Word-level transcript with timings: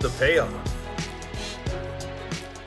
the 0.00 0.08
payoff. 0.10 0.52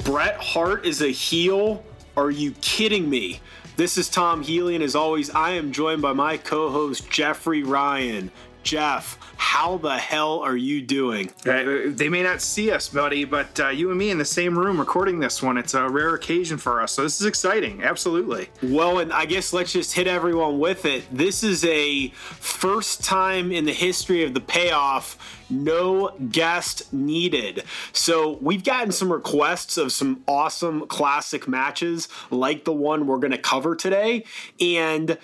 Bret 0.03 0.35
Hart 0.35 0.85
is 0.85 1.01
a 1.01 1.11
heel? 1.11 1.83
Are 2.17 2.31
you 2.31 2.51
kidding 2.61 3.09
me? 3.09 3.39
This 3.77 3.97
is 3.97 4.09
Tom 4.09 4.41
Healy, 4.41 4.75
and 4.75 4.83
as 4.83 4.95
always, 4.95 5.29
I 5.29 5.51
am 5.51 5.71
joined 5.71 6.01
by 6.01 6.13
my 6.13 6.37
co 6.37 6.69
host, 6.69 7.09
Jeffrey 7.09 7.63
Ryan. 7.63 8.31
Jeff, 8.63 9.17
how 9.37 9.77
the 9.77 9.97
hell 9.97 10.39
are 10.39 10.55
you 10.55 10.81
doing? 10.81 11.29
Uh, 11.45 11.83
they 11.87 12.09
may 12.09 12.23
not 12.23 12.41
see 12.41 12.71
us, 12.71 12.89
buddy, 12.89 13.25
but 13.25 13.59
uh, 13.59 13.69
you 13.69 13.89
and 13.89 13.97
me 13.97 14.11
in 14.11 14.17
the 14.17 14.25
same 14.25 14.57
room 14.57 14.79
recording 14.79 15.19
this 15.19 15.41
one. 15.41 15.57
It's 15.57 15.73
a 15.73 15.89
rare 15.89 16.13
occasion 16.13 16.57
for 16.57 16.81
us, 16.81 16.91
so 16.91 17.03
this 17.03 17.19
is 17.19 17.25
exciting. 17.25 17.83
Absolutely. 17.83 18.49
Well, 18.61 18.99
and 18.99 19.11
I 19.11 19.25
guess 19.25 19.51
let's 19.51 19.73
just 19.73 19.93
hit 19.93 20.07
everyone 20.07 20.59
with 20.59 20.85
it. 20.85 21.03
This 21.11 21.43
is 21.43 21.65
a 21.65 22.09
first 22.09 23.03
time 23.03 23.51
in 23.51 23.65
the 23.65 23.73
history 23.73 24.23
of 24.23 24.33
the 24.33 24.41
payoff 24.41 25.17
no 25.51 26.15
guest 26.31 26.93
needed. 26.93 27.63
So 27.91 28.37
we've 28.41 28.63
gotten 28.63 28.91
some 28.91 29.11
requests 29.11 29.77
of 29.77 29.91
some 29.91 30.23
awesome 30.27 30.87
classic 30.87 31.47
matches 31.47 32.07
like 32.29 32.63
the 32.63 32.73
one 32.73 33.05
we're 33.05 33.17
going 33.17 33.31
to 33.31 33.37
cover 33.37 33.75
today, 33.75 34.23
and 34.59 35.17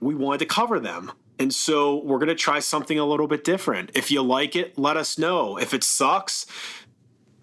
we 0.00 0.14
wanted 0.14 0.38
to 0.38 0.46
cover 0.46 0.80
them. 0.80 1.12
And 1.38 1.54
so 1.54 2.02
we're 2.02 2.18
going 2.18 2.28
to 2.28 2.34
try 2.34 2.58
something 2.58 2.98
a 2.98 3.04
little 3.04 3.28
bit 3.28 3.44
different. 3.44 3.90
If 3.94 4.10
you 4.10 4.22
like 4.22 4.56
it, 4.56 4.76
let 4.78 4.96
us 4.96 5.18
know. 5.18 5.56
If 5.58 5.72
it 5.72 5.84
sucks, 5.84 6.46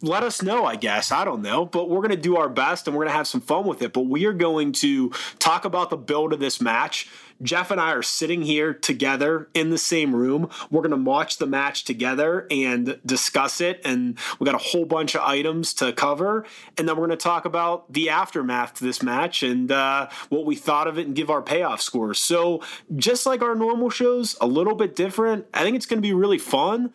let 0.02 0.24
us 0.24 0.42
know, 0.42 0.66
I 0.66 0.76
guess. 0.76 1.12
I 1.12 1.24
don't 1.24 1.42
know. 1.42 1.66
But 1.66 1.90
we're 1.90 2.02
going 2.02 2.10
to 2.10 2.18
do 2.18 2.38
our 2.38 2.50
best 2.50 2.88
and 2.88 2.96
we're 2.96 3.04
going 3.04 3.14
to 3.14 3.18
have 3.18 3.28
some 3.28 3.42
fun 3.42 3.66
with 3.66 3.82
it. 3.82 3.94
But 3.94 4.02
we 4.02 4.26
are 4.26 4.34
going 4.34 4.74
to 4.74 5.10
talk 5.40 5.66
about 5.66 5.90
the 5.90 5.98
build 5.98 6.34
of 6.34 6.40
this 6.40 6.60
match. 6.60 7.10
Jeff 7.42 7.72
and 7.72 7.82
I 7.82 7.92
are 7.92 8.02
sitting 8.02 8.42
here 8.42 8.74
together 8.74 9.50
in 9.54 9.70
the 9.70 9.78
same 9.78 10.16
room. 10.16 10.50
We're 10.72 10.82
going 10.82 10.92
to 10.92 11.10
watch 11.10 11.38
the 11.38 11.46
match 11.46 11.84
together 11.84 12.48
and 12.50 13.00
discuss 13.06 13.60
it. 13.62 13.82
And 13.84 14.18
we 14.40 14.46
got 14.46 14.56
a 14.56 14.60
whole 14.60 14.86
bunch 14.86 15.16
of 15.16 15.22
items 15.22 15.74
to 15.76 15.92
cover. 15.94 16.46
And 16.78 16.88
then 16.88 16.96
we're 16.96 17.08
going 17.08 17.18
to 17.18 17.24
talk 17.24 17.46
about 17.46 17.92
the 17.92 18.10
aftermath 18.10 18.76
to 18.76 18.84
this 18.84 19.04
match 19.04 19.44
and 19.44 19.72
uh, 19.72 20.10
what 20.30 20.46
we 20.46 20.56
thought 20.56 20.88
of 20.88 20.98
it 20.98 21.08
and 21.08 21.16
give 21.16 21.30
our 21.30 21.42
payoff 21.42 21.82
scores. 21.82 22.20
So, 22.20 22.62
just 22.96 23.26
like 23.26 23.42
our 23.42 23.56
normal 23.56 23.90
shows, 23.90 24.38
a 24.40 24.48
little 24.48 24.76
bit 24.76 24.96
different. 24.96 25.46
I 25.54 25.64
think 25.64 25.76
it's 25.76 25.86
going 25.86 25.98
to 25.98 26.08
be 26.08 26.14
really 26.14 26.38
fun. 26.38 26.94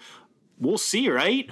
We'll 0.59 0.79
see, 0.79 1.11
right? 1.11 1.51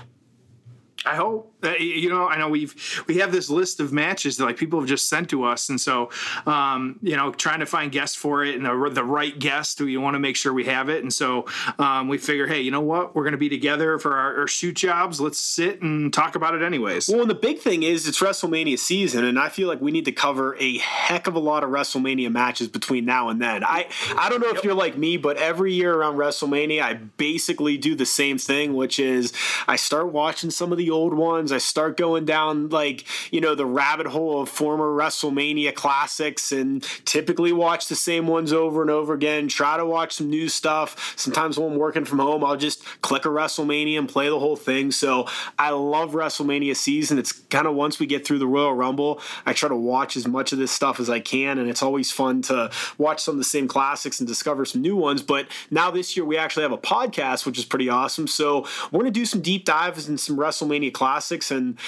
I 1.05 1.17
hope. 1.17 1.48
Uh, 1.63 1.75
you 1.79 2.09
know, 2.09 2.29
I 2.29 2.39
know 2.39 2.49
we've 2.49 3.05
we 3.07 3.17
have 3.19 3.33
this 3.33 3.51
list 3.51 3.81
of 3.81 3.93
matches 3.93 4.37
that 4.37 4.45
like 4.45 4.57
people 4.57 4.79
have 4.81 4.89
just 4.89 5.09
sent 5.09 5.31
to 5.31 5.45
us, 5.45 5.69
and 5.69 5.81
so 5.81 6.11
um, 6.47 6.99
you 7.03 7.17
know, 7.17 7.33
trying 7.33 7.61
to 7.61 7.67
find 7.67 7.91
guests 7.91 8.17
for 8.17 8.45
it 8.45 8.55
and 8.55 8.65
the, 8.65 8.91
the 8.93 9.05
right 9.05 9.39
guest, 9.39 9.81
we 9.81 9.97
want 9.97 10.15
to 10.15 10.21
make 10.21 10.37
sure 10.37 10.53
we 10.53 10.65
have 10.65 10.89
it, 10.89 11.03
and 11.03 11.13
so 11.13 11.47
um, 11.79 12.09
we 12.09 12.19
figure, 12.19 12.47
hey, 12.47 12.61
you 12.61 12.71
know 12.71 12.81
what, 12.81 13.15
we're 13.15 13.25
going 13.25 13.33
to 13.33 13.39
be 13.39 13.49
together 13.49 13.99
for 13.99 14.17
our, 14.17 14.41
our, 14.41 14.49
shoot 14.49 14.75
jobs. 14.75 15.21
Let's 15.21 15.39
sit 15.39 15.83
and 15.83 16.13
talk 16.13 16.35
about 16.35 16.55
it 16.55 16.63
anyways. 16.63 17.09
Well, 17.09 17.23
and 17.23 17.31
the 17.31 17.35
big 17.35 17.59
thing 17.59 17.83
is 17.83 18.09
it's 18.09 18.21
WrestleMania 18.21 18.79
season, 18.79 19.25
and 19.25 19.39
I 19.39 19.49
feel 19.49 19.69
like 19.69 19.81
we 19.81 19.91
need 19.91 20.05
to 20.05 20.13
cover 20.13 20.57
a 20.59 20.79
heck 20.79 21.27
of 21.27 21.35
a 21.35 21.39
lot 21.39 21.65
of 21.65 21.71
WrestleMania 21.71 22.31
matches 22.31 22.69
between 22.69 23.05
now 23.05 23.29
and 23.29 23.41
then. 23.41 23.65
I 23.65 23.89
I 24.17 24.29
don't 24.29 24.41
know 24.41 24.51
if 24.51 24.65
you're 24.65 24.75
like 24.75 24.97
me, 24.97 25.17
but 25.17 25.37
every 25.37 25.73
year 25.73 25.95
around 25.95 26.17
WrestleMania, 26.17 26.83
I 26.83 26.95
basically 26.95 27.77
do 27.77 27.95
the 27.95 28.07
same 28.07 28.39
thing, 28.39 28.75
which 28.75 28.99
is 28.99 29.33
I 29.67 29.77
start 29.77 30.13
watching 30.13 30.51
some 30.51 30.73
of 30.73 30.79
the 30.79 30.91
old 30.91 31.15
ones. 31.15 31.48
I 31.53 31.59
start 31.59 31.97
going 31.97 32.25
down 32.25 32.69
like, 32.69 33.05
you 33.33 33.41
know, 33.41 33.55
the 33.55 33.67
rabbit 33.67 34.07
hole 34.07 34.43
of 34.43 34.49
former 34.49 34.87
WrestleMania 34.87 35.75
classics 35.75 36.53
and 36.53 36.83
typically 37.05 37.53
watch 37.53 37.89
the 37.89 37.97
same 37.97 38.27
ones 38.27 38.53
over 38.53 38.83
and 38.83 38.91
over 38.91 39.15
again. 39.15 39.49
Try 39.49 39.77
to 39.77 39.87
watch 39.87 40.15
some 40.15 40.31
new 40.31 40.49
stuff. 40.49 41.15
Sometimes 41.17 41.59
when 41.59 41.73
I'm 41.73 41.79
working 41.79 42.05
from 42.05 42.19
home, 42.19 42.45
I'll 42.45 42.57
just 42.57 42.85
click 43.03 43.25
a 43.25 43.29
WrestleMania 43.29 43.99
and 43.99 44.09
play 44.09 44.29
the 44.29 44.39
whole 44.39 44.57
thing. 44.57 44.91
So 44.91 45.27
I 45.59 45.71
love 45.71 46.13
WrestleMania 46.13 46.77
season. 46.77 47.19
It's 47.19 47.33
kind 47.33 47.67
of 47.67 47.75
once 47.75 47.99
we 47.99 48.07
get 48.07 48.27
through 48.27 48.39
the 48.39 48.47
Royal 48.47 48.75
Rumble, 48.75 49.21
I 49.47 49.53
try 49.53 49.69
to 49.69 49.77
watch 49.77 50.17
as 50.17 50.27
much 50.27 50.53
of 50.53 50.59
this 50.59 50.73
stuff 50.73 51.01
as 51.01 51.11
I 51.11 51.21
can. 51.21 51.59
And 51.59 51.69
it's 51.69 51.83
always 51.83 52.11
fun 52.11 52.43
to 52.43 52.71
watch 52.97 53.21
some 53.23 53.35
of 53.35 53.39
the 53.39 53.45
same 53.45 53.69
classics 53.69 54.21
and 54.21 54.27
discover 54.27 54.65
some 54.65 54.83
new 54.83 54.97
ones. 54.97 55.23
But 55.23 55.47
now 55.71 55.91
this 55.91 56.17
year, 56.17 56.25
we 56.25 56.37
actually 56.37 56.63
have 56.63 56.73
a 56.73 56.79
podcast, 56.79 57.47
which 57.47 57.59
is 57.59 57.65
pretty 57.65 57.89
awesome. 57.89 58.27
So 58.27 58.67
we're 58.91 59.01
going 59.01 59.13
to 59.13 59.21
do 59.21 59.27
some 59.27 59.41
deep 59.41 59.65
dives 59.65 60.09
in 60.09 60.19
some 60.19 60.37
WrestleMania 60.37 60.93
classics 60.93 61.38
classics, 61.39 61.51
and 61.51 61.79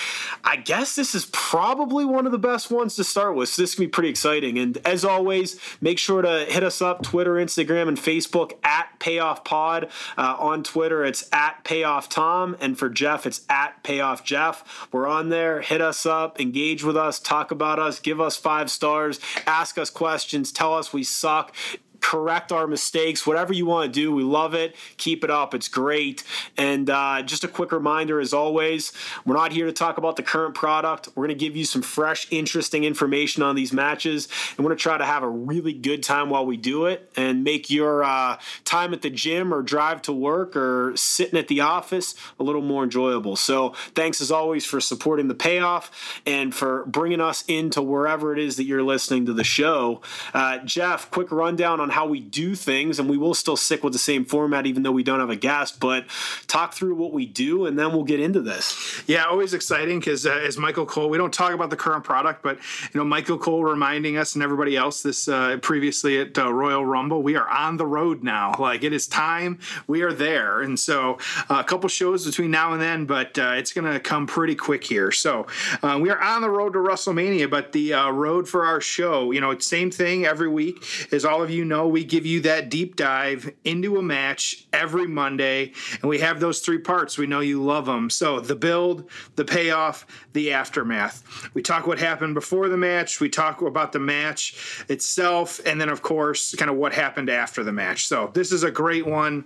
I 0.45 0.57
guess 0.57 0.95
this 0.97 1.15
is 1.15 1.27
probably 1.33 2.05
one 2.05 2.27
of 2.27 2.33
the 2.33 2.39
best 2.39 2.71
ones 2.71 2.97
to 2.97 3.05
start 3.05 3.35
with. 3.35 3.49
So 3.49 3.63
this 3.63 3.75
can 3.75 3.85
be 3.85 3.89
pretty 3.89 4.09
exciting. 4.09 4.59
And 4.59 4.79
as 4.85 5.05
always, 5.05 5.59
make 5.81 5.99
sure 5.99 6.23
to 6.23 6.47
hit 6.49 6.63
us 6.63 6.81
up 6.83 7.03
Twitter, 7.03 7.35
Instagram, 7.35 7.89
and 7.89 7.97
Facebook 7.97 8.53
at 8.65 8.99
Payoff 8.99 9.45
Pod. 9.45 9.89
Uh, 10.17 10.37
on 10.39 10.63
Twitter, 10.63 11.05
it's 11.05 11.29
at 11.33 11.65
Payoff 11.65 12.09
Tom, 12.09 12.57
and 12.61 12.79
for 12.79 12.89
Jeff, 12.89 13.27
it's 13.27 13.43
at 13.49 13.83
Payoff 13.83 14.25
Jeff. 14.25 14.89
We're 14.93 15.07
on 15.07 15.29
there. 15.29 15.61
Hit 15.61 15.81
us 15.81 16.07
up, 16.07 16.41
engage 16.41 16.85
with 16.85 16.97
us, 16.97 17.19
talk 17.19 17.51
about 17.51 17.79
us, 17.79 17.99
give 18.01 18.21
us 18.21 18.37
five 18.37 18.71
stars, 18.71 19.21
ask 19.47 19.79
us 19.79 19.91
questions, 19.91 20.53
tell 20.53 20.75
us 20.75 20.93
we 20.93 21.03
suck 21.03 21.55
correct 22.01 22.53
our 22.53 22.67
mistakes, 22.67 23.27
whatever 23.27 23.53
you 23.53 23.67
want 23.67 23.93
to 23.93 24.01
do. 24.01 24.13
We 24.13 24.23
love 24.23 24.55
it. 24.55 24.75
Keep 24.97 25.25
it 25.25 25.31
up. 25.31 25.55
It's 25.55 25.69
great. 25.69 26.25
And 26.57 26.89
uh, 26.91 27.23
just 27.23 27.45
a 27.45 27.49
quick 27.49 27.73
reminder, 27.73 28.21
as 28.21 28.33
always, 28.33 28.93
we're 29.25 29.37
not 29.37 29.53
here 29.53 29.67
to 29.67 29.73
talk 29.73 29.99
about 29.99 30.17
the 30.17 30.23
current 30.23 30.55
product. 30.55 31.09
We're 31.15 31.27
going 31.27 31.39
to 31.39 31.45
give 31.45 31.57
you 31.57 31.65
some 31.65 31.83
fresh, 31.83 32.27
interesting 32.31 32.85
information 32.85 33.43
on 33.43 33.55
these 33.55 33.73
matches. 33.73 34.29
And 34.57 34.65
we're 34.65 34.71
going 34.71 34.79
to 34.79 34.83
try 34.83 34.99
to 34.99 35.07
have 35.07 35.23
a 35.23 35.29
really 35.29 35.73
good 35.73 36.03
time 36.03 36.31
while 36.31 36.47
we 36.47 36.57
do 36.57 36.87
it 36.87 37.11
and 37.17 37.45
make 37.45 37.71
your 37.71 38.03
uh, 38.03 38.39
time 38.65 38.93
at 38.93 39.03
the 39.03 39.11
gym 39.11 39.53
or 39.53 39.63
drive 39.63 40.03
to 40.03 40.13
work 40.13 40.57
or 40.57 40.93
sitting 40.97 41.39
at 41.39 41.49
the 41.49 41.61
office 41.61 42.15
a 42.39 42.43
little 42.43 42.63
more 42.63 42.85
enjoyable. 42.85 43.37
So 43.37 43.71
thanks 43.95 44.21
as 44.21 44.31
always 44.31 44.65
for 44.65 44.81
supporting 44.81 45.29
the 45.29 45.35
payoff 45.35 46.21
and 46.27 46.55
for 46.55 46.85
bringing 46.87 47.21
us 47.21 47.45
into 47.47 47.83
wherever 47.83 48.33
it 48.33 48.39
is 48.39 48.57
that 48.57 48.65
you're 48.65 48.83
listening 48.83 49.27
to 49.27 49.33
the 49.33 49.45
show. 49.45 50.01
Uh, 50.33 50.59
Jeff, 50.59 51.11
quick 51.11 51.31
rundown 51.31 51.81
on 51.81 51.90
how 51.91 52.07
we 52.07 52.21
do 52.21 52.55
things, 52.55 52.99
and 52.99 53.09
we 53.09 53.17
will 53.17 53.35
still 53.35 53.57
stick 53.57 53.83
with 53.83 53.93
the 53.93 53.99
same 53.99 54.25
format 54.25 54.67
even 54.67 54.83
though 54.83 54.93
we 54.93 55.03
don't 55.03 55.21
have 55.21 55.31
a 55.31 55.37
guest. 55.37 55.81
But 55.81 56.07
talk 56.47 56.75
through 56.75 56.95
what 56.95 57.13
we 57.13 57.27
do, 57.27 57.67
and 57.67 57.79
then 57.79 57.93
we'll 57.93 58.05
get 58.05 58.21
into 58.21 58.41
this. 58.41 59.03
Yeah, 59.07 59.25
always 59.25 59.55
exciting 59.55 60.01
because 60.01 60.27
uh, 60.27 60.31
as 60.33 60.59
Michael 60.59 60.87
Cole, 60.87 61.11
we 61.11 61.19
don't 61.19 61.33
talk 61.33 61.53
about 61.53 61.71
the 61.71 61.77
current 61.77 62.05
product, 62.05 62.43
but 62.43 62.57
you 62.93 62.99
know 62.99 63.05
Michael 63.05 63.39
Cole 63.39 63.65
reminding 63.65 64.17
us 64.17 64.35
and 64.35 64.43
everybody 64.43 64.77
else 64.77 65.03
this 65.03 65.29
uh, 65.29 65.59
previously 65.63 66.21
at 66.21 66.39
uh, 66.39 66.53
Royal 66.53 66.85
Rumble, 66.85 67.23
we 67.23 67.37
are 67.37 67.49
on 67.49 67.77
the 67.77 67.87
road 67.87 68.23
now. 68.23 68.55
Like 68.59 68.85
it 68.85 68.93
is 68.93 69.07
time, 69.07 69.59
we 69.87 70.03
are 70.03 70.13
there, 70.13 70.61
and 70.63 70.79
so 70.79 71.19
uh, 71.49 71.57
a 71.61 71.65
couple 71.65 71.89
shows 71.89 72.27
between 72.27 72.51
now 72.51 72.73
and 72.73 72.81
then, 72.81 73.07
but 73.07 73.39
uh, 73.39 73.53
it's 73.57 73.73
going 73.73 73.91
to 73.91 74.01
come 74.01 74.27
pretty 74.27 74.55
quick 74.55 74.85
here. 74.85 75.11
So 75.13 75.47
uh, 75.83 75.99
we 76.01 76.11
are 76.11 76.21
on 76.21 76.43
the 76.43 76.51
road 76.51 76.73
to 76.75 76.79
WrestleMania, 76.79 77.51
but 77.51 77.73
the 77.73 77.93
road 78.13 78.49
for 78.49 78.65
our 78.65 78.81
show, 78.81 79.31
you 79.31 79.41
know, 79.41 79.59
same 79.59 79.91
thing 79.91 80.25
every 80.25 80.49
week, 80.49 80.85
as 81.13 81.25
all 81.25 81.43
of 81.43 81.51
you 81.51 81.65
know 81.65 81.80
know, 81.81 81.89
we 81.89 82.05
give 82.05 82.27
you 82.27 82.41
that 82.41 82.69
deep 82.69 82.97
dive 82.97 83.53
into 83.65 83.97
a 83.97 84.03
match 84.03 84.67
every 84.73 85.07
Monday, 85.07 85.73
and 86.01 86.05
we 86.05 86.19
have 86.19 86.41
those 86.41 86.61
three 86.61 86.79
parts. 86.79 87.19
We 87.19 87.27
know 87.27 87.41
you 87.41 87.63
love 87.63 87.87
them. 87.87 88.11
So 88.11 88.41
the 88.41 88.55
build, 88.55 89.09
the 89.37 89.45
payoff, 89.45 90.07
the 90.33 90.53
aftermath. 90.53 91.51
We 91.55 91.63
talk 91.63 91.87
what 91.87 91.99
happened 91.99 92.35
before 92.35 92.69
the 92.69 92.77
match, 92.77 93.21
we 93.21 93.29
talk 93.29 93.63
about 93.63 93.93
the 93.93 93.99
match 93.99 94.85
itself, 94.89 95.61
and 95.67 95.81
then, 95.81 95.89
of 95.89 96.03
course, 96.03 96.55
kind 96.55 96.71
of 96.71 96.77
what 96.77 96.93
happened 96.93 97.31
after 97.31 97.65
the 97.65 97.73
match. 97.73 98.07
So 98.07 98.31
this 98.35 98.53
is 98.53 98.63
a 98.63 98.71
great 98.71 99.07
one 99.07 99.45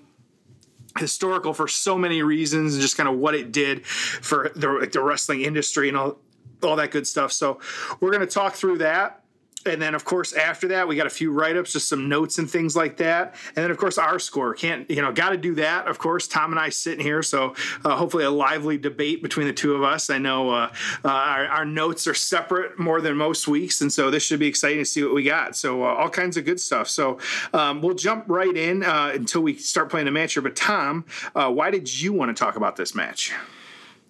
historical 0.98 1.52
for 1.52 1.66
so 1.66 1.98
many 1.98 2.22
reasons 2.22 2.74
and 2.74 2.82
just 2.82 2.96
kind 2.96 3.08
of 3.08 3.16
what 3.16 3.34
it 3.34 3.50
did 3.50 3.84
for 3.84 4.52
the, 4.54 4.88
the 4.92 5.00
wrestling 5.00 5.42
industry 5.42 5.88
and 5.88 5.96
all, 5.96 6.18
all 6.62 6.76
that 6.76 6.92
good 6.92 7.04
stuff. 7.04 7.32
So 7.32 7.58
we're 7.98 8.12
going 8.12 8.20
to 8.20 8.32
talk 8.32 8.54
through 8.54 8.78
that 8.78 9.23
and 9.66 9.80
then 9.80 9.94
of 9.94 10.04
course 10.04 10.32
after 10.32 10.68
that 10.68 10.86
we 10.86 10.96
got 10.96 11.06
a 11.06 11.10
few 11.10 11.32
write-ups 11.32 11.72
just 11.72 11.88
some 11.88 12.08
notes 12.08 12.38
and 12.38 12.50
things 12.50 12.76
like 12.76 12.96
that. 12.98 13.34
And 13.48 13.64
then 13.64 13.70
of 13.70 13.78
course 13.78 13.98
our 13.98 14.18
score. 14.18 14.54
Can't 14.54 14.88
you 14.90 15.02
know 15.02 15.12
got 15.12 15.30
to 15.30 15.36
do 15.36 15.54
that 15.56 15.86
of 15.86 15.98
course. 15.98 16.26
Tom 16.26 16.52
and 16.52 16.60
i 16.60 16.68
sitting 16.68 17.04
here 17.04 17.22
so 17.22 17.54
uh, 17.84 17.96
hopefully 17.96 18.24
a 18.24 18.30
lively 18.30 18.78
debate 18.78 19.22
between 19.22 19.46
the 19.46 19.52
two 19.52 19.74
of 19.74 19.82
us. 19.82 20.10
I 20.10 20.18
know 20.18 20.50
uh, 20.50 20.72
uh, 21.04 21.08
our, 21.08 21.46
our, 21.46 21.64
notes 21.64 22.06
are 22.06 22.14
separate 22.14 22.78
more 22.78 23.00
than 23.00 23.16
most 23.16 23.48
weeks 23.48 23.80
and 23.80 23.92
so 23.92 24.10
this 24.10 24.22
should 24.22 24.38
be 24.38 24.46
exciting 24.46 24.78
to 24.78 24.84
see 24.84 25.02
what 25.02 25.14
we 25.14 25.24
got. 25.24 25.56
So 25.56 25.82
uh, 25.82 25.86
all 25.86 26.10
kinds 26.10 26.36
of 26.36 26.44
good 26.44 26.60
stuff. 26.60 26.88
So 26.88 27.18
um, 27.52 27.80
we'll 27.80 27.94
jump 27.94 28.24
right 28.28 28.56
in 28.56 28.82
uh, 28.82 29.12
until 29.14 29.42
we 29.42 29.56
start 29.56 29.90
playing 29.90 30.06
the 30.06 30.12
match 30.12 30.34
here. 30.34 30.42
But 30.42 30.56
tom 30.56 31.04
uh, 31.34 31.50
why 31.50 31.70
did 31.70 32.02
you 32.02 32.12
want 32.12 32.34
to 32.34 32.44
talk 32.44 32.56
about 32.56 32.76
this 32.76 32.94
match? 32.94 33.32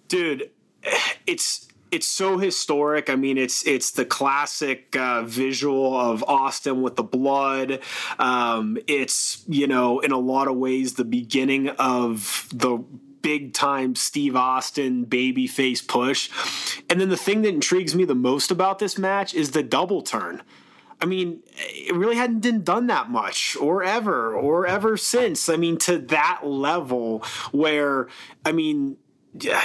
Dude 0.07 0.51
it's 1.27 1.67
it's 1.95 2.07
so 2.07 2.37
historic. 2.37 3.09
I 3.09 3.15
mean, 3.15 3.37
it's 3.37 3.65
it's 3.65 3.91
the 3.91 4.03
classic 4.03 4.93
uh, 4.97 5.23
visual 5.23 5.97
of 5.97 6.25
Austin 6.27 6.81
with 6.81 6.97
the 6.97 7.03
blood. 7.03 7.79
Um, 8.19 8.77
it's 8.85 9.45
you 9.47 9.65
know, 9.65 10.01
in 10.01 10.11
a 10.11 10.19
lot 10.19 10.49
of 10.49 10.57
ways, 10.57 10.95
the 10.95 11.05
beginning 11.05 11.69
of 11.69 12.49
the 12.53 12.83
big 13.21 13.53
time 13.53 13.95
Steve 13.95 14.35
Austin 14.35 15.05
babyface 15.05 15.87
push. 15.87 16.29
And 16.89 16.99
then 16.99 17.07
the 17.09 17.17
thing 17.17 17.41
that 17.43 17.53
intrigues 17.53 17.95
me 17.95 18.03
the 18.03 18.13
most 18.13 18.51
about 18.51 18.79
this 18.79 18.97
match 18.97 19.33
is 19.33 19.51
the 19.51 19.63
double 19.63 20.01
turn. 20.01 20.43
I 21.01 21.05
mean, 21.05 21.41
it 21.55 21.95
really 21.95 22.15
hadn't 22.15 22.41
been 22.41 22.63
done 22.63 22.87
that 22.87 23.09
much 23.09 23.55
or 23.55 23.83
ever 23.83 24.33
or 24.33 24.67
ever 24.67 24.97
since. 24.97 25.49
I 25.49 25.55
mean, 25.55 25.77
to 25.79 25.97
that 25.97 26.41
level 26.43 27.23
where, 27.51 28.07
I 28.45 28.51
mean, 28.51 28.97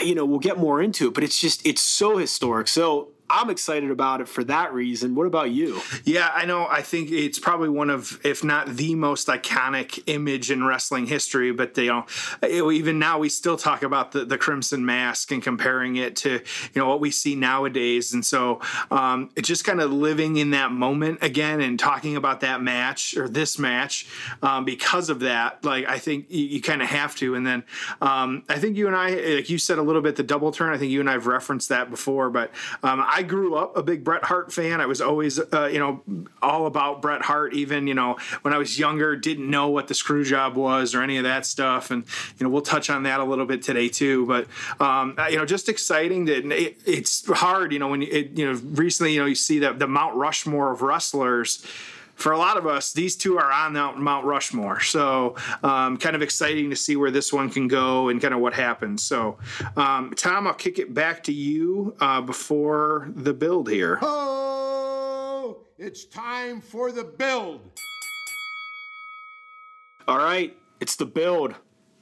you 0.03 0.15
know, 0.15 0.25
we'll 0.25 0.39
get 0.39 0.59
more 0.59 0.83
into 0.83 1.09
it, 1.09 1.15
but 1.15 1.25
it's 1.25 1.41
just, 1.41 1.65
it's 1.67 1.83
so 1.83 2.17
historic. 2.17 2.69
So 2.69 3.13
I'm 3.31 3.49
excited 3.49 3.91
about 3.91 4.21
it 4.21 4.29
for 4.29 4.43
that 4.45 4.75
reason. 4.75 5.15
What 5.15 5.27
about 5.27 5.51
you? 5.51 5.81
Yeah, 6.05 6.31
I 6.35 6.45
know. 6.45 6.67
I 6.67 6.83
think 6.83 7.13
it's 7.13 7.39
probably 7.39 7.69
one 7.69 7.89
of, 7.89 8.21
if 8.25 8.43
not 8.43 8.77
the 8.77 8.97
most 8.97 9.29
iconic 9.29 10.03
image 10.07 10.51
in 10.51 10.65
wrestling 10.65 11.07
history. 11.07 11.53
But 11.53 11.77
you 11.79 12.05
know, 12.43 12.71
even 12.71 12.99
now 12.99 13.19
we 13.21 13.29
still 13.29 13.57
talk 13.57 13.83
about 13.85 14.13
the, 14.13 14.25
the 14.25 14.37
Crimson 14.37 14.85
Mask 14.85 15.31
and 15.31 15.43
comparing 15.43 15.97
it 15.97 16.17
to 16.17 16.31
you 16.31 16.41
know 16.75 16.89
what 16.89 17.01
we 17.01 17.11
see 17.11 17.37
nowadays. 17.37 18.13
And 18.13 18.25
so 18.27 18.61
um, 18.91 19.31
it's 19.37 19.47
just 19.49 19.65
kind 19.65 19.81
of 19.81 19.93
living 19.93 20.37
in 20.37 20.51
that 20.51 20.73
moment 20.73 21.21
again 21.23 21.61
and 21.61 21.79
talking 21.79 22.17
about 22.17 22.41
that 22.41 22.61
match 22.61 23.17
or 23.17 23.29
this 23.29 23.59
match 23.59 24.07
um, 24.43 24.65
because 24.65 25.09
of 25.09 25.21
that. 25.21 25.65
Like 25.65 25.87
I 25.89 25.99
think 25.99 26.27
you, 26.31 26.45
you 26.45 26.61
kind 26.61 26.83
of 26.83 26.89
have 26.89 27.15
to. 27.17 27.35
And 27.37 27.47
then 27.47 27.63
um, 28.01 28.43
I 28.49 28.59
think 28.59 28.77
you 28.77 28.89
and 28.89 28.97
I, 28.97 29.11
like 29.37 29.51
you 29.51 29.59
said 29.59 29.79
a 29.79 29.83
little 29.83 30.03
bit, 30.03 30.17
the 30.17 30.23
double 30.25 30.51
turn. 30.51 30.75
I 30.75 30.79
think 30.79 30.91
you 30.91 31.01
and 31.01 31.09
I 31.09 31.13
have 31.13 31.27
referenced 31.27 31.69
that 31.69 31.91
before, 31.91 32.31
but 32.31 32.51
um, 32.83 33.05
I 33.07 33.20
I 33.21 33.23
grew 33.23 33.55
up 33.55 33.77
a 33.77 33.83
big 33.83 34.03
Bret 34.03 34.25
Hart 34.25 34.51
fan. 34.51 34.81
I 34.81 34.87
was 34.87 35.03
always, 35.03 35.39
uh, 35.39 35.69
you 35.71 35.79
know, 35.79 36.03
all 36.41 36.65
about 36.65 37.03
Bret 37.03 37.21
Hart. 37.21 37.53
Even 37.53 37.87
you 37.87 37.93
know, 37.93 38.17
when 38.41 38.55
I 38.55 38.57
was 38.57 38.79
younger, 38.79 39.15
didn't 39.15 39.51
know 39.51 39.69
what 39.69 39.89
the 39.89 39.95
screw 39.95 40.25
job 40.25 40.57
was 40.57 40.95
or 40.95 41.03
any 41.03 41.19
of 41.19 41.25
that 41.25 41.45
stuff. 41.45 41.91
And 41.91 42.05
you 42.39 42.45
know, 42.45 42.49
we'll 42.49 42.63
touch 42.63 42.89
on 42.89 43.03
that 43.03 43.21
a 43.21 43.25
little 43.25 43.45
bit 43.45 43.61
today 43.63 43.91
too. 43.91 44.25
But 44.25 44.47
um, 44.81 45.19
you 45.29 45.37
know, 45.37 45.45
just 45.45 45.69
exciting. 45.69 46.25
that 46.25 46.51
it, 46.51 46.79
it's 46.87 47.31
hard, 47.31 47.75
you 47.75 47.79
know, 47.79 47.89
when 47.89 48.03
it, 48.03 48.39
you 48.39 48.51
know 48.51 48.59
recently, 48.65 49.13
you 49.13 49.21
know, 49.21 49.27
you 49.27 49.35
see 49.35 49.59
that 49.59 49.79
the 49.79 49.87
Mount 49.87 50.17
Rushmore 50.17 50.73
of 50.73 50.81
wrestlers 50.81 51.63
for 52.21 52.33
a 52.33 52.39
lot 52.39 52.57
of 52.57 52.67
us, 52.67 52.93
these 52.93 53.17
two 53.17 53.39
are 53.39 53.51
on 53.51 53.73
Mount 53.73 54.25
Rushmore. 54.25 54.81
So, 54.81 55.37
um, 55.63 55.97
kind 55.97 56.15
of 56.15 56.23
exciting 56.23 56.71
to 56.71 56.77
see 56.77 56.97
where 56.97 57.11
this 57.11 57.33
one 57.33 57.51
can 57.51 57.69
go 57.69 58.09
and 58.09 58.21
kind 58.21 58.35
of 58.35 58.41
what 58.41 58.55
happens. 58.55 59.03
So, 59.03 59.39
um, 59.77 60.13
Tom, 60.17 60.47
I'll 60.47 60.55
kick 60.55 60.79
it 60.79 60.93
back 60.93 61.23
to 61.25 61.33
you 61.33 61.97
uh, 62.01 62.21
before 62.21 63.11
the 63.15 63.33
build 63.33 63.71
here. 63.71 63.99
Oh, 64.03 65.59
it's 65.79 66.05
time 66.05 66.61
for 66.61 66.93
the 66.93 67.05
build. 67.05 67.61
All 70.07 70.19
right, 70.19 70.57
it's 70.81 70.97
the 70.97 71.07
build. 71.07 71.55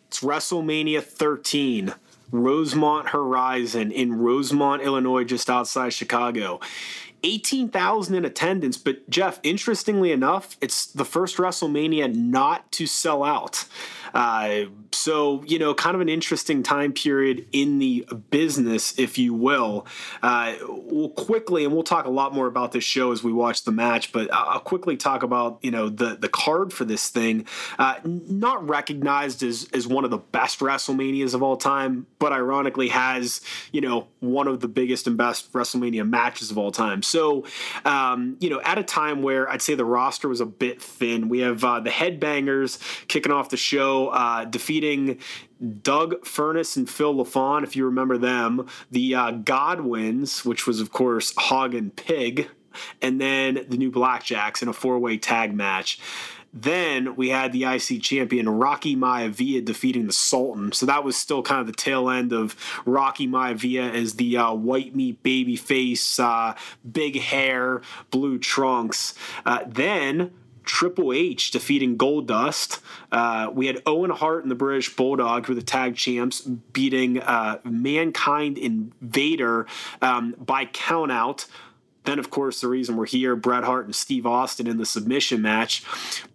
It's 0.09 0.21
WrestleMania 0.21 1.03
13. 1.03 1.95
Rosemont 2.31 3.09
Horizon 3.09 3.91
in 3.91 4.19
Rosemont, 4.19 4.83
Illinois, 4.83 5.25
just 5.25 5.49
outside 5.49 5.95
Chicago. 5.95 6.61
18,000 7.23 8.15
in 8.15 8.25
attendance. 8.25 8.77
But 8.77 9.09
Jeff, 9.11 9.41
interestingly 9.43 10.13
enough, 10.13 10.57
it's 10.61 10.87
the 10.87 11.05
first 11.05 11.37
WrestleMania 11.37 12.15
not 12.15 12.71
to 12.73 12.87
sell 12.87 13.23
out. 13.23 13.65
Uh, 14.15 14.65
so, 14.93 15.43
you 15.45 15.59
know, 15.59 15.75
kind 15.75 15.95
of 15.95 16.01
an 16.01 16.09
interesting 16.09 16.63
time 16.63 16.93
period 16.93 17.47
in 17.53 17.79
the 17.79 18.07
business, 18.31 18.99
if 18.99 19.19
you 19.19 19.35
will. 19.35 19.87
Uh, 20.23 20.55
we'll 20.63 21.11
quickly, 21.11 21.65
and 21.65 21.73
we'll 21.73 21.83
talk 21.83 22.07
a 22.07 22.11
lot 22.11 22.35
more 22.35 22.47
about 22.47 22.73
this 22.73 22.85
show 22.85 23.13
as 23.13 23.23
we 23.23 23.33
watch 23.33 23.65
the 23.65 23.73
match, 23.73 24.13
but 24.13 24.33
I'll 24.33 24.61
quickly 24.61 24.97
talk 24.97 25.23
about, 25.23 25.59
you 25.63 25.71
know, 25.71 25.89
the, 25.89 26.17
the 26.17 26.29
card 26.29 26.73
for 26.73 26.85
this 26.85 27.09
thing. 27.09 27.47
Uh, 27.79 27.97
not 28.05 28.67
recognized 28.69 29.43
as, 29.43 29.69
as 29.73 29.87
one 29.87 30.05
of 30.05 30.11
the 30.11 30.19
best 30.19 30.61
WrestleManias 30.61 31.35
of 31.35 31.43
all 31.43 31.57
time, 31.57 32.07
but 32.19 32.33
ironically 32.33 32.89
has, 32.89 33.41
you 33.73 33.81
know, 33.81 34.09
one 34.21 34.49
of 34.49 34.61
the 34.61 34.69
biggest 34.69 35.07
and 35.07 35.17
best 35.17 35.53
WrestleMania 35.53 36.09
matches 36.09 36.51
of 36.51 36.59
all 36.59 36.73
time. 36.73 37.03
So, 37.03 37.45
um, 37.85 38.37
you 38.41 38.51
know, 38.51 38.61
at 38.63 38.79
a 38.79 38.83
time 38.83 39.23
where 39.23 39.49
I'd 39.49 39.63
say 39.63 39.75
the 39.75 39.85
roster 39.85 40.29
was 40.29 40.41
a 40.41 40.47
bit 40.47 40.83
thin, 40.83 41.29
we 41.29 41.41
have 41.41 41.63
uh, 41.63 41.81
the 41.81 41.91
Headbangers 41.91 42.79
kicking 43.09 43.33
off 43.33 43.51
the 43.51 43.57
show 43.57 44.08
uh, 44.09 44.45
defeating 44.45 45.19
Doug 45.83 46.23
Furnas 46.23 46.77
and 46.77 46.89
Phil 46.89 47.15
LaFon, 47.15 47.65
if 47.65 47.77
you 47.77 47.85
remember 47.85 48.19
them. 48.19 48.67
The 48.91 49.15
uh, 49.15 49.31
Godwins, 49.33 50.45
which 50.45 50.67
was, 50.67 50.81
of 50.81 50.93
course, 50.93 51.35
Hog 51.37 51.75
and 51.75 51.95
Pig. 51.95 52.49
And 53.03 53.21
then 53.21 53.67
the 53.69 53.77
new 53.77 53.91
Blackjacks 53.91 54.63
in 54.63 54.69
a 54.69 54.73
four 54.73 54.99
way 54.99 55.19
tag 55.19 55.55
match. 55.55 55.99
Then 56.53 57.15
we 57.17 57.29
had 57.29 57.53
the 57.53 57.65
IC 57.65 58.03
champion 58.03 58.49
Rocky 58.49 58.97
Maivia 58.97 59.65
defeating 59.65 60.07
the 60.07 60.13
Sultan. 60.13 60.73
So 60.73 60.87
that 60.87 61.05
was 61.05 61.17
still 61.17 61.43
kind 61.43 61.61
of 61.61 61.67
the 61.67 61.73
tail 61.75 62.09
end 62.09 62.33
of 62.33 62.57
Rocky 62.87 63.29
Maivia 63.29 63.93
as 63.93 64.15
the 64.15 64.39
uh, 64.39 64.55
white 64.55 64.97
meat 64.97 65.23
baby 65.23 65.57
face, 65.57 66.19
uh, 66.19 66.55
big 66.91 67.21
hair, 67.21 67.83
blue 68.11 68.39
trunks. 68.39 69.15
Uh, 69.45 69.61
then 69.67 70.33
Triple 70.69 71.13
H 71.15 71.51
defeating 71.51 71.97
Goldust. 71.97 72.81
Uh, 73.11 73.51
we 73.53 73.67
had 73.67 73.83
Owen 73.87 74.11
Hart 74.11 74.45
and 74.45 74.51
the 74.51 74.55
British 74.55 74.95
Bulldog, 74.95 75.47
who 75.47 75.55
were 75.55 75.61
the 75.61 75.67
tag 75.67 75.97
champs, 75.97 76.43
beating 76.43 77.21
uh, 77.21 77.59
Mankind 77.65 78.59
and 78.59 78.93
Vader 79.01 79.67
um, 80.03 80.37
by 80.39 80.67
countout. 80.67 81.47
Then, 82.09 82.19
of 82.19 82.31
course, 82.31 82.63
the 82.63 82.69
reason 82.69 82.97
we're 82.97 83.05
here, 83.05 83.37
Bret 83.37 83.65
Hart 83.65 83.85
and 83.85 83.95
Steve 83.95 84.25
Austin 84.25 84.67
in 84.67 84.79
the 84.79 84.87
submission 84.87 85.43
match. 85.43 85.85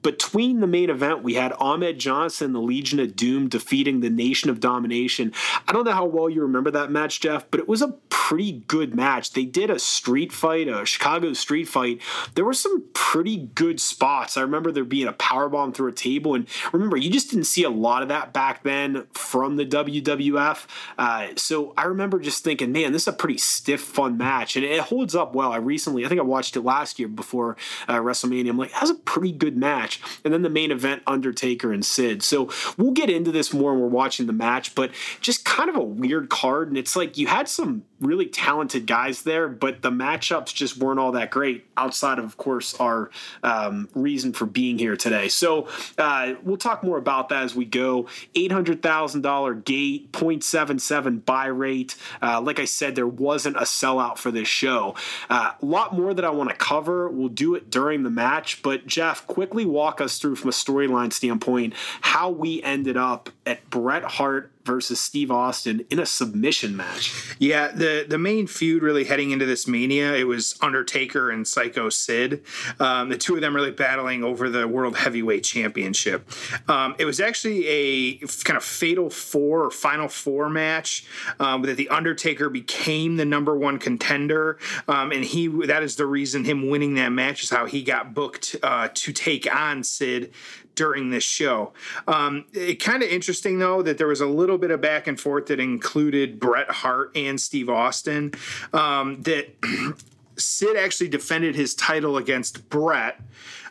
Between 0.04 0.60
the 0.60 0.68
main 0.68 0.92
event, 0.92 1.24
we 1.24 1.34
had 1.34 1.52
Ahmed 1.54 1.98
Johnson, 1.98 2.54
the 2.54 2.62
Legion 2.62 3.00
of 3.00 3.16
Doom, 3.16 3.50
defeating 3.50 4.02
the 4.02 4.12
Nation 4.12 4.52
of 4.52 4.60
Domination. 4.60 5.34
I 5.68 5.74
don't 5.74 5.86
know 5.86 5.92
how 5.94 6.06
well 6.06 6.30
you 6.30 6.44
remember 6.44 6.70
that 6.70 6.92
match, 6.92 7.22
Jeff, 7.22 7.50
but 7.50 7.60
it 7.60 7.68
was 7.68 7.82
a 7.82 7.96
pretty 8.10 8.64
good 8.68 8.94
match. 8.96 9.32
They 9.32 9.46
did 9.46 9.72
a 9.72 9.80
street 9.80 10.32
fight, 10.32 10.68
a 10.68 10.86
Chicago 10.86 11.34
street 11.34 11.68
fight. 11.68 12.02
There 12.36 12.46
were 12.46 12.54
some 12.54 12.84
pretty 12.94 13.38
good 13.38 13.82
spots. 13.82 14.38
I 14.38 14.42
remember 14.42 14.72
there 14.72 14.84
being 14.84 15.08
a 15.08 15.14
power 15.14 15.50
bomb 15.50 15.74
through 15.74 15.90
a 15.90 15.94
table, 15.94 16.36
and 16.36 16.48
remember, 16.72 16.98
you 16.98 17.10
just 17.10 17.32
didn't 17.32 17.46
see 17.46 17.64
a 17.64 17.70
lot 17.70 18.02
of 18.02 18.10
that 18.10 18.32
back 18.32 18.64
then 18.64 19.08
from 19.14 19.56
the 19.56 19.66
WWF. 19.66 20.68
Uh, 20.98 21.28
so 21.36 21.74
I 21.76 21.86
remember 21.86 22.20
just 22.20 22.44
thinking, 22.44 22.72
man, 22.72 22.92
this 22.92 23.04
is 23.04 23.08
a 23.08 23.14
pretty 23.14 23.40
stiff, 23.40 23.82
fun 23.82 24.18
match, 24.18 24.56
and 24.56 24.64
it 24.64 24.80
holds 24.80 25.16
up 25.16 25.34
well. 25.34 25.52
I 25.52 25.58
recently, 25.66 26.06
I 26.06 26.10
think 26.10 26.20
I 26.20 26.24
watched 26.24 26.56
it 26.56 26.62
last 26.62 27.00
year 27.00 27.08
before 27.08 27.58
uh, 27.88 27.98
WrestleMania. 27.98 28.50
I'm 28.50 28.58
like, 28.58 28.72
that 28.72 28.82
was 28.82 28.92
a 28.92 28.96
pretty 28.96 29.32
good 29.32 29.58
match. 29.58 30.02
And 30.24 30.34
then 30.34 30.42
the 30.42 30.50
main 30.50 30.72
event, 30.72 31.04
Undertaker 31.08 31.72
and 31.72 31.86
Sid. 31.86 32.24
So 32.24 32.50
we'll 32.78 32.92
get 32.92 33.10
into 33.10 33.32
this 33.32 33.54
more 33.54 33.74
when 33.74 33.82
we're 33.82 33.88
watching 33.88 34.28
the 34.28 34.34
match, 34.34 34.76
but 34.76 34.92
just 35.22 35.46
kind 35.46 35.70
of 35.70 35.76
a 35.76 35.84
weird 35.84 36.30
card. 36.30 36.68
And 36.70 36.78
it's 36.78 36.96
like 36.96 37.18
you 37.18 37.28
had 37.28 37.48
some 37.48 37.84
really 38.00 38.26
talented 38.26 38.86
guys 38.86 39.24
there, 39.24 39.48
but 39.48 39.82
the 39.82 39.92
matchups 39.92 40.54
just 40.54 40.78
weren't 40.78 41.00
all 41.00 41.14
that 41.14 41.32
great 41.32 41.66
outside 41.78 42.20
of, 42.20 42.26
of 42.26 42.38
course, 42.38 42.76
our 42.80 43.10
um, 43.44 43.90
reason 43.94 44.34
for 44.34 44.46
being 44.46 44.78
here 44.78 44.96
today. 44.96 45.28
So 45.30 45.68
uh, 45.98 46.34
we'll 46.44 46.58
talk 46.58 46.84
more 46.84 46.98
about 46.98 47.30
that 47.30 47.44
as 47.44 47.56
we 47.56 47.66
go. 47.66 48.08
$800,000 48.36 49.66
gate, 49.66 50.12
0.77 50.12 51.26
buy 51.26 51.46
rate. 51.48 51.96
Uh, 52.22 52.42
like 52.42 52.60
I 52.60 52.66
said, 52.66 52.96
there 52.96 53.08
wasn't 53.08 53.58
a 53.58 53.62
sellout 53.62 54.18
for 54.18 54.32
this 54.32 54.48
show. 54.48 54.96
Uh, 55.30 55.43
a 55.44 55.66
lot 55.66 55.94
more 55.94 56.14
that 56.14 56.26
I 56.26 56.30
want 56.30 56.50
to 56.50 56.56
cover. 56.56 57.10
We'll 57.10 57.30
do 57.30 57.56
it 57.56 57.70
during 57.70 58.04
the 58.04 58.10
match, 58.10 58.62
but 58.64 58.88
Jeff, 58.88 59.26
quickly 59.28 59.66
walk 59.66 60.02
us 60.02 60.18
through 60.18 60.36
from 60.36 60.50
a 60.50 60.54
storyline 60.54 61.12
standpoint 61.12 61.74
how 62.02 62.30
we 62.30 62.62
ended 62.64 62.98
up 62.98 63.30
at 63.46 63.70
Bret 63.70 64.04
Hart 64.04 64.52
versus 64.66 65.00
Steve 65.00 65.30
Austin 65.30 65.86
in 65.90 66.00
a 66.00 66.06
submission 66.06 66.76
match. 66.78 67.36
Yeah, 67.40 67.70
the 67.70 68.06
the 68.08 68.18
main 68.18 68.48
feud 68.48 68.82
really 68.82 69.04
heading 69.04 69.32
into 69.32 69.46
this 69.46 69.68
Mania, 69.68 70.14
it 70.14 70.24
was 70.24 70.58
Undertaker 70.62 71.30
and 71.30 71.46
Psycho 71.48 71.90
Sid. 71.90 72.44
Um, 72.80 73.10
the 73.10 73.18
two 73.18 73.36
of 73.36 73.42
them 73.42 73.56
really 73.56 73.72
battling 73.72 74.24
over 74.24 74.50
the 74.50 74.68
World 74.68 74.96
Heavyweight 74.96 75.44
Championship. 75.44 76.30
Um, 76.70 76.96
it 76.98 77.06
was 77.06 77.20
actually 77.20 77.68
a 77.68 78.18
kind 78.44 78.56
of 78.56 78.64
fatal 78.64 79.10
four 79.10 79.66
or 79.66 79.72
final 79.72 80.08
four 80.08 80.50
match 80.50 81.06
um, 81.40 81.64
that 81.64 81.76
the 81.76 81.90
Undertaker 81.90 82.50
became 82.50 83.18
the 83.18 83.26
number 83.26 83.58
one 83.58 83.80
contender, 83.80 84.58
um, 84.88 85.12
and 85.12 85.26
he 85.26 85.48
that 85.66 85.84
is 85.84 85.98
the 85.98 86.06
reason 86.06 86.46
him 86.46 86.70
winning 86.70 86.96
that 86.96 87.10
match 87.10 87.44
is 87.44 87.50
how 87.50 87.66
he 87.66 87.84
got 87.84 88.14
booked 88.14 88.56
uh, 88.64 88.88
to 88.94 89.12
take 89.12 89.54
on 89.54 89.84
Sid 89.84 90.32
during 90.76 91.10
this 91.10 91.24
show. 91.24 91.74
Um, 92.08 92.46
it 92.54 92.76
kind 92.76 93.04
of 93.04 93.10
interesting 93.10 93.60
though 93.60 93.82
that 93.82 93.98
there 93.98 94.08
was 94.08 94.22
a 94.22 94.28
little 94.28 94.58
bit 94.58 94.72
of 94.72 94.82
back 94.82 95.08
and 95.08 95.20
forth 95.20 95.48
that 95.48 95.60
included 95.60 96.40
Bret 96.40 96.70
Hart 96.70 97.12
and 97.16 97.40
Steve 97.40 97.70
Austin. 97.70 98.34
Um, 98.72 99.22
that 99.24 99.56
Sid 100.38 100.78
actually 100.78 101.10
defended 101.10 101.56
his 101.56 101.76
title 101.76 102.18
against 102.18 102.70
Bret. 102.70 103.20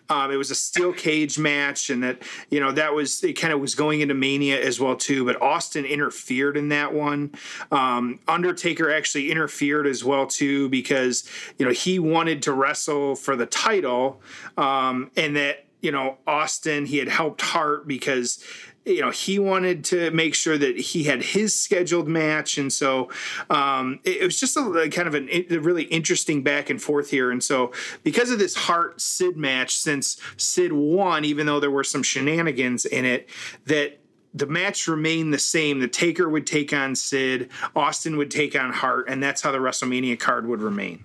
Um, 0.08 0.30
it 0.30 0.36
was 0.36 0.50
a 0.50 0.54
steel 0.54 0.92
cage 0.92 1.38
match, 1.38 1.88
and 1.88 2.02
that 2.02 2.22
you 2.50 2.60
know 2.60 2.72
that 2.72 2.92
was 2.92 3.22
it. 3.24 3.34
Kind 3.34 3.52
of 3.52 3.60
was 3.60 3.74
going 3.74 4.00
into 4.00 4.14
Mania 4.14 4.62
as 4.62 4.78
well 4.78 4.96
too. 4.96 5.24
But 5.24 5.40
Austin 5.40 5.84
interfered 5.84 6.56
in 6.56 6.68
that 6.68 6.92
one. 6.92 7.32
Um, 7.70 8.18
Undertaker 8.28 8.92
actually 8.92 9.30
interfered 9.30 9.86
as 9.86 10.04
well 10.04 10.26
too 10.26 10.68
because 10.68 11.28
you 11.58 11.64
know 11.64 11.72
he 11.72 11.98
wanted 11.98 12.42
to 12.42 12.52
wrestle 12.52 13.14
for 13.16 13.36
the 13.36 13.46
title, 13.46 14.20
um, 14.56 15.10
and 15.16 15.36
that 15.36 15.64
you 15.82 15.92
know 15.92 16.16
Austin 16.26 16.86
he 16.86 16.98
had 16.98 17.08
helped 17.08 17.42
Hart 17.42 17.86
because 17.86 18.42
you 18.86 19.00
know 19.00 19.10
he 19.10 19.38
wanted 19.38 19.84
to 19.84 20.10
make 20.12 20.34
sure 20.34 20.56
that 20.56 20.78
he 20.78 21.04
had 21.04 21.22
his 21.22 21.54
scheduled 21.54 22.08
match 22.08 22.56
and 22.56 22.72
so 22.72 23.10
um, 23.50 24.00
it, 24.04 24.22
it, 24.22 24.24
was 24.24 24.40
just 24.40 24.56
a, 24.56 24.88
kind 24.90 25.08
of 25.08 25.14
an, 25.14 25.28
a 25.30 25.58
really 25.58 25.84
interesting 25.84 26.42
back 26.42 26.70
and 26.70 26.82
forth 26.82 27.10
here 27.10 27.30
and 27.30 27.42
so 27.42 27.72
because 28.02 28.30
of 28.30 28.38
this 28.38 28.54
hart 28.54 29.00
sid 29.00 29.36
match 29.36 29.74
since 29.76 30.18
sid 30.36 30.72
won 30.72 31.24
even 31.24 31.46
though 31.46 31.60
there 31.60 31.70
were 31.70 31.84
some 31.84 32.02
shenanigans 32.02 32.84
in 32.84 33.04
it 33.04 33.28
that 33.66 33.98
the 34.34 34.46
match 34.46 34.88
remained 34.88 35.34
the 35.34 35.38
same. 35.38 35.80
The 35.80 35.88
Taker 35.88 36.26
would 36.26 36.46
take 36.46 36.72
on 36.72 36.94
Sid, 36.94 37.50
Austin 37.76 38.16
would 38.16 38.30
take 38.30 38.58
on 38.58 38.72
Hart, 38.72 39.06
and 39.06 39.22
that's 39.22 39.42
how 39.42 39.52
the 39.52 39.58
WrestleMania 39.58 40.18
card 40.18 40.46
would 40.46 40.62
remain. 40.62 41.04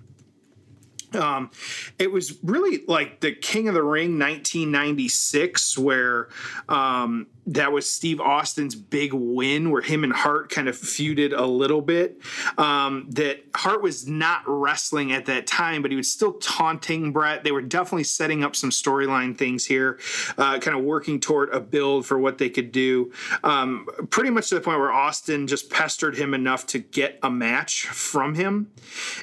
Um, 1.14 1.50
it 1.98 2.12
was 2.12 2.38
really 2.42 2.84
like 2.86 3.20
the 3.20 3.32
King 3.32 3.68
of 3.68 3.74
the 3.74 3.82
Ring 3.82 4.18
1996, 4.18 5.78
where 5.78 6.28
um, 6.68 7.26
that 7.48 7.72
was 7.72 7.90
Steve 7.90 8.20
Austin's 8.20 8.74
big 8.74 9.14
win, 9.14 9.70
where 9.70 9.80
him 9.80 10.04
and 10.04 10.12
Hart 10.12 10.50
kind 10.50 10.68
of 10.68 10.76
feuded 10.76 11.36
a 11.36 11.46
little 11.46 11.80
bit. 11.80 12.20
Um, 12.58 13.06
that 13.10 13.42
Hart 13.54 13.82
was 13.82 14.06
not 14.06 14.42
wrestling 14.46 15.12
at 15.12 15.26
that 15.26 15.46
time, 15.46 15.80
but 15.80 15.90
he 15.90 15.96
was 15.96 16.12
still 16.12 16.34
taunting 16.34 17.10
Bret. 17.10 17.44
They 17.44 17.52
were 17.52 17.62
definitely 17.62 18.04
setting 18.04 18.44
up 18.44 18.54
some 18.54 18.68
storyline 18.68 19.36
things 19.36 19.64
here, 19.64 19.98
uh, 20.36 20.58
kind 20.58 20.76
of 20.76 20.84
working 20.84 21.20
toward 21.20 21.48
a 21.54 21.60
build 21.60 22.04
for 22.04 22.18
what 22.18 22.36
they 22.36 22.50
could 22.50 22.70
do. 22.70 23.12
Um, 23.42 23.86
pretty 24.10 24.30
much 24.30 24.50
to 24.50 24.56
the 24.56 24.60
point 24.60 24.78
where 24.78 24.92
Austin 24.92 25.46
just 25.46 25.70
pestered 25.70 26.18
him 26.18 26.34
enough 26.34 26.66
to 26.66 26.78
get 26.78 27.18
a 27.22 27.30
match 27.30 27.86
from 27.86 28.34
him, 28.34 28.70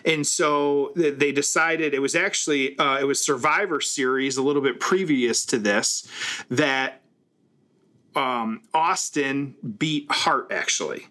and 0.03 0.25
so 0.25 0.93
they 0.95 1.31
decided 1.31 1.93
it 1.93 2.01
was 2.01 2.15
actually 2.15 2.77
uh, 2.79 2.97
it 2.97 3.03
was 3.03 3.21
Survivor 3.21 3.81
Series 3.81 4.37
a 4.37 4.41
little 4.41 4.63
bit 4.63 4.79
previous 4.79 5.45
to 5.45 5.59
this 5.59 6.07
that 6.49 7.01
um, 8.15 8.61
Austin 8.73 9.55
beat 9.77 10.07
Hart 10.09 10.51
actually. 10.51 11.07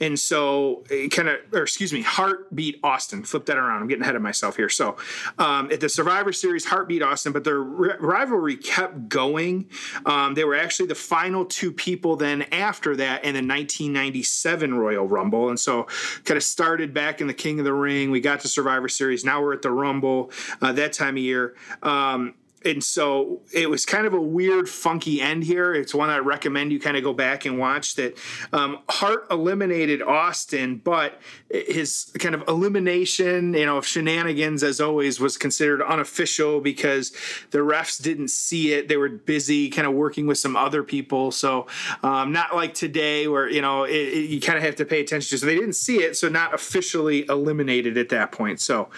And 0.00 0.18
so 0.18 0.84
it 0.90 1.10
kind 1.10 1.28
of, 1.28 1.38
or 1.52 1.62
excuse 1.62 1.92
me, 1.92 2.02
Hart 2.02 2.54
beat 2.54 2.78
Austin. 2.82 3.24
Flip 3.24 3.44
that 3.46 3.56
around. 3.56 3.82
I'm 3.82 3.88
getting 3.88 4.02
ahead 4.02 4.16
of 4.16 4.22
myself 4.22 4.56
here. 4.56 4.68
So 4.68 4.96
um, 5.38 5.70
at 5.72 5.80
the 5.80 5.88
Survivor 5.88 6.32
Series, 6.32 6.64
Hart 6.64 6.88
beat 6.88 7.02
Austin, 7.02 7.32
but 7.32 7.44
their 7.44 7.60
rivalry 7.60 8.56
kept 8.56 9.08
going. 9.08 9.68
Um, 10.06 10.34
they 10.34 10.44
were 10.44 10.54
actually 10.54 10.86
the 10.86 10.94
final 10.94 11.44
two 11.44 11.72
people 11.72 12.16
then 12.16 12.42
after 12.52 12.96
that 12.96 13.24
in 13.24 13.34
the 13.34 13.38
1997 13.38 14.74
Royal 14.74 15.06
Rumble. 15.06 15.48
And 15.48 15.58
so 15.58 15.84
kind 16.24 16.36
of 16.36 16.44
started 16.44 16.94
back 16.94 17.20
in 17.20 17.26
the 17.26 17.34
King 17.34 17.58
of 17.58 17.64
the 17.64 17.74
Ring. 17.74 18.10
We 18.10 18.20
got 18.20 18.40
to 18.40 18.48
Survivor 18.48 18.88
Series. 18.88 19.24
Now 19.24 19.42
we're 19.42 19.54
at 19.54 19.62
the 19.62 19.70
Rumble 19.70 20.30
uh, 20.62 20.72
that 20.72 20.92
time 20.92 21.16
of 21.16 21.22
year. 21.22 21.54
Um, 21.82 22.34
and 22.64 22.82
so 22.82 23.40
it 23.52 23.70
was 23.70 23.86
kind 23.86 24.06
of 24.06 24.14
a 24.14 24.20
weird, 24.20 24.68
funky 24.68 25.20
end 25.20 25.44
here. 25.44 25.74
It's 25.74 25.94
one 25.94 26.10
I 26.10 26.18
recommend 26.18 26.72
you 26.72 26.80
kind 26.80 26.96
of 26.96 27.04
go 27.04 27.12
back 27.12 27.44
and 27.44 27.58
watch. 27.58 27.94
That 27.94 28.18
um, 28.52 28.80
Hart 28.88 29.26
eliminated 29.30 30.02
Austin, 30.02 30.76
but 30.76 31.20
his 31.50 32.12
kind 32.18 32.34
of 32.34 32.42
elimination, 32.48 33.54
you 33.54 33.66
know, 33.66 33.78
of 33.78 33.86
shenanigans, 33.86 34.62
as 34.62 34.80
always, 34.80 35.20
was 35.20 35.36
considered 35.36 35.82
unofficial 35.82 36.60
because 36.60 37.12
the 37.50 37.58
refs 37.58 38.02
didn't 38.02 38.28
see 38.28 38.72
it. 38.72 38.88
They 38.88 38.96
were 38.96 39.08
busy, 39.08 39.70
kind 39.70 39.86
of 39.86 39.94
working 39.94 40.26
with 40.26 40.38
some 40.38 40.56
other 40.56 40.82
people. 40.82 41.30
So 41.30 41.66
um, 42.02 42.32
not 42.32 42.56
like 42.56 42.74
today, 42.74 43.28
where 43.28 43.48
you 43.48 43.62
know 43.62 43.84
it, 43.84 43.92
it, 43.92 44.30
you 44.30 44.40
kind 44.40 44.58
of 44.58 44.64
have 44.64 44.76
to 44.76 44.84
pay 44.84 45.00
attention 45.00 45.30
to. 45.30 45.38
So 45.38 45.46
they 45.46 45.54
didn't 45.54 45.74
see 45.74 45.98
it, 45.98 46.16
so 46.16 46.28
not 46.28 46.54
officially 46.54 47.26
eliminated 47.28 47.96
at 47.96 48.08
that 48.08 48.32
point. 48.32 48.60
So. 48.60 48.88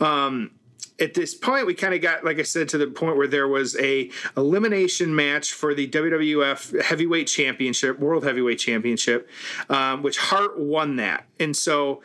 Um, 0.00 0.50
at 1.00 1.14
this 1.14 1.34
point 1.34 1.66
we 1.66 1.74
kind 1.74 1.92
of 1.92 2.00
got 2.00 2.24
like 2.24 2.38
i 2.38 2.42
said 2.42 2.68
to 2.68 2.78
the 2.78 2.86
point 2.86 3.16
where 3.16 3.26
there 3.26 3.48
was 3.48 3.76
a 3.78 4.08
elimination 4.36 5.14
match 5.14 5.52
for 5.52 5.74
the 5.74 5.88
wwf 5.88 6.80
heavyweight 6.82 7.26
championship 7.26 7.98
world 7.98 8.24
heavyweight 8.24 8.58
championship 8.58 9.28
um, 9.68 10.02
which 10.02 10.18
hart 10.18 10.58
won 10.58 10.96
that. 10.96 11.26
And 11.38 11.56
so 11.56 12.02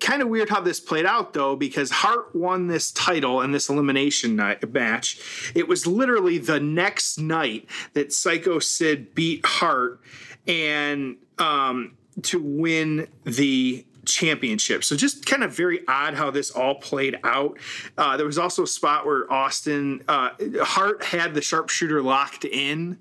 kind 0.00 0.22
of 0.22 0.28
weird 0.28 0.48
how 0.48 0.60
this 0.60 0.80
played 0.80 1.04
out 1.04 1.34
though 1.34 1.56
because 1.56 1.90
hart 1.90 2.34
won 2.34 2.68
this 2.68 2.90
title 2.90 3.40
and 3.40 3.54
this 3.54 3.68
elimination 3.68 4.36
night, 4.36 4.72
match. 4.72 5.52
It 5.54 5.68
was 5.68 5.86
literally 5.86 6.38
the 6.38 6.60
next 6.60 7.18
night 7.18 7.68
that 7.92 8.12
psycho 8.12 8.58
sid 8.58 9.14
beat 9.14 9.44
hart 9.44 10.00
and 10.46 11.16
um, 11.38 11.96
to 12.22 12.40
win 12.40 13.08
the 13.24 13.84
championship. 14.04 14.84
So 14.84 14.96
just 14.96 15.26
kind 15.26 15.44
of 15.44 15.52
very 15.52 15.80
odd 15.88 16.14
how 16.14 16.30
this 16.30 16.50
all 16.50 16.76
played 16.76 17.18
out. 17.24 17.58
Uh, 17.96 18.16
there 18.16 18.26
was 18.26 18.38
also 18.38 18.64
a 18.64 18.66
spot 18.66 19.06
where 19.06 19.30
Austin 19.32 20.02
uh, 20.08 20.30
Hart 20.62 21.04
had 21.04 21.34
the 21.34 21.42
sharpshooter 21.42 22.02
locked 22.02 22.44
in, 22.44 22.98